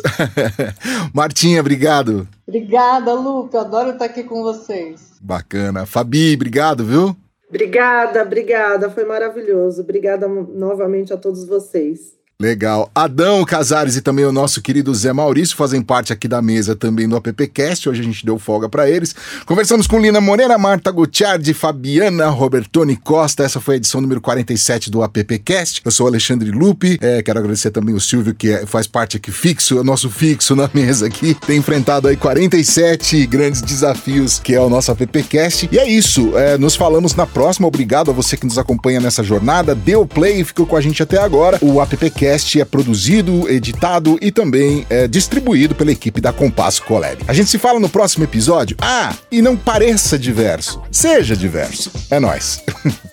Martinha, 1.13 1.59
obrigado. 1.59 2.27
Obrigada, 2.47 3.13
Lupe. 3.13 3.55
Eu 3.55 3.61
adoro 3.61 3.91
estar 3.91 4.05
aqui 4.05 4.23
com 4.23 4.43
vocês. 4.43 5.13
Bacana. 5.19 5.85
Fabi, 5.85 6.35
obrigado, 6.35 6.85
viu? 6.85 7.15
Obrigada, 7.49 8.21
obrigada. 8.21 8.89
Foi 8.89 9.03
maravilhoso. 9.03 9.81
Obrigada 9.81 10.27
novamente 10.27 11.11
a 11.11 11.17
todos 11.17 11.45
vocês. 11.47 12.14
Legal. 12.37 12.91
Adão 12.93 13.45
Casares 13.45 13.95
e 13.95 14.01
também 14.01 14.25
o 14.25 14.31
nosso 14.31 14.61
querido 14.61 14.93
Zé 14.93 15.13
Maurício 15.13 15.55
fazem 15.55 15.81
parte 15.81 16.11
aqui 16.11 16.27
da 16.27 16.41
mesa 16.41 16.75
também 16.75 17.07
do 17.07 17.15
AppCast. 17.15 17.87
Hoje 17.87 18.01
a 18.01 18.03
gente 18.03 18.25
deu 18.25 18.37
folga 18.37 18.67
para 18.67 18.89
eles. 18.89 19.15
Conversamos 19.45 19.87
com 19.87 19.97
Lina 19.97 20.19
Moreira, 20.19 20.57
Marta 20.57 20.91
Gutiardi, 20.91 21.53
Fabiana 21.53 22.27
Robertoni 22.27 22.97
Costa. 22.97 23.43
Essa 23.43 23.61
foi 23.61 23.75
a 23.75 23.77
edição 23.77 24.01
número 24.01 24.19
47 24.19 24.91
do 24.91 25.01
AppCast. 25.01 25.81
Eu 25.85 25.91
sou 25.91 26.07
Alexandre 26.07 26.51
Lupe. 26.51 26.97
É, 27.01 27.23
quero 27.23 27.39
agradecer 27.39 27.71
também 27.71 27.95
o 27.95 28.01
Silvio, 28.01 28.35
que 28.35 28.51
é, 28.51 28.65
faz 28.65 28.85
parte 28.85 29.15
aqui 29.15 29.31
fixo, 29.31 29.81
nosso 29.81 30.09
fixo 30.09 30.57
na 30.57 30.69
mesa 30.73 31.07
aqui. 31.07 31.35
Tem 31.35 31.57
enfrentado 31.57 32.09
aí 32.09 32.17
47 32.17 33.27
grandes 33.27 33.61
desafios, 33.61 34.39
que 34.39 34.53
é 34.53 34.59
o 34.59 34.69
nosso 34.69 34.91
AppCast. 34.91 35.69
E 35.71 35.79
é 35.79 35.87
isso. 35.87 36.37
É, 36.37 36.57
nos 36.57 36.75
falamos 36.75 37.15
na 37.15 37.25
próxima. 37.25 37.65
Obrigado 37.65 38.11
a 38.11 38.13
você 38.13 38.35
que 38.35 38.45
nos 38.45 38.57
acompanha 38.57 38.99
nessa 38.99 39.23
jornada. 39.23 39.73
Deu 39.73 40.05
play 40.05 40.41
e 40.41 40.43
ficou 40.43 40.65
com 40.65 40.75
a 40.75 40.81
gente 40.81 41.01
até 41.01 41.17
agora. 41.17 41.57
O 41.61 41.79
AppCast 41.79 42.24
podcast 42.25 42.59
é 42.59 42.65
produzido, 42.65 43.47
editado 43.47 44.17
e 44.19 44.31
também 44.31 44.83
é 44.89 45.07
distribuído 45.07 45.75
pela 45.75 45.91
equipe 45.91 46.19
da 46.19 46.33
Compasso 46.33 46.81
Colab. 46.83 47.23
A 47.27 47.33
gente 47.33 47.51
se 47.51 47.59
fala 47.59 47.79
no 47.79 47.87
próximo 47.87 48.23
episódio. 48.23 48.75
Ah, 48.81 49.13
e 49.31 49.43
não 49.43 49.55
pareça 49.55 50.17
diverso, 50.17 50.81
seja 50.91 51.35
diverso. 51.35 51.91
É 52.09 52.19
nós. 52.19 52.63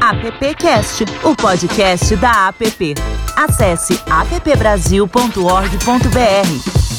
AppCast, 0.00 1.04
o 1.24 1.34
podcast 1.34 2.14
da 2.16 2.48
App. 2.48 2.94
Acesse 3.36 3.98
appbrasil.org.br. 4.08 6.93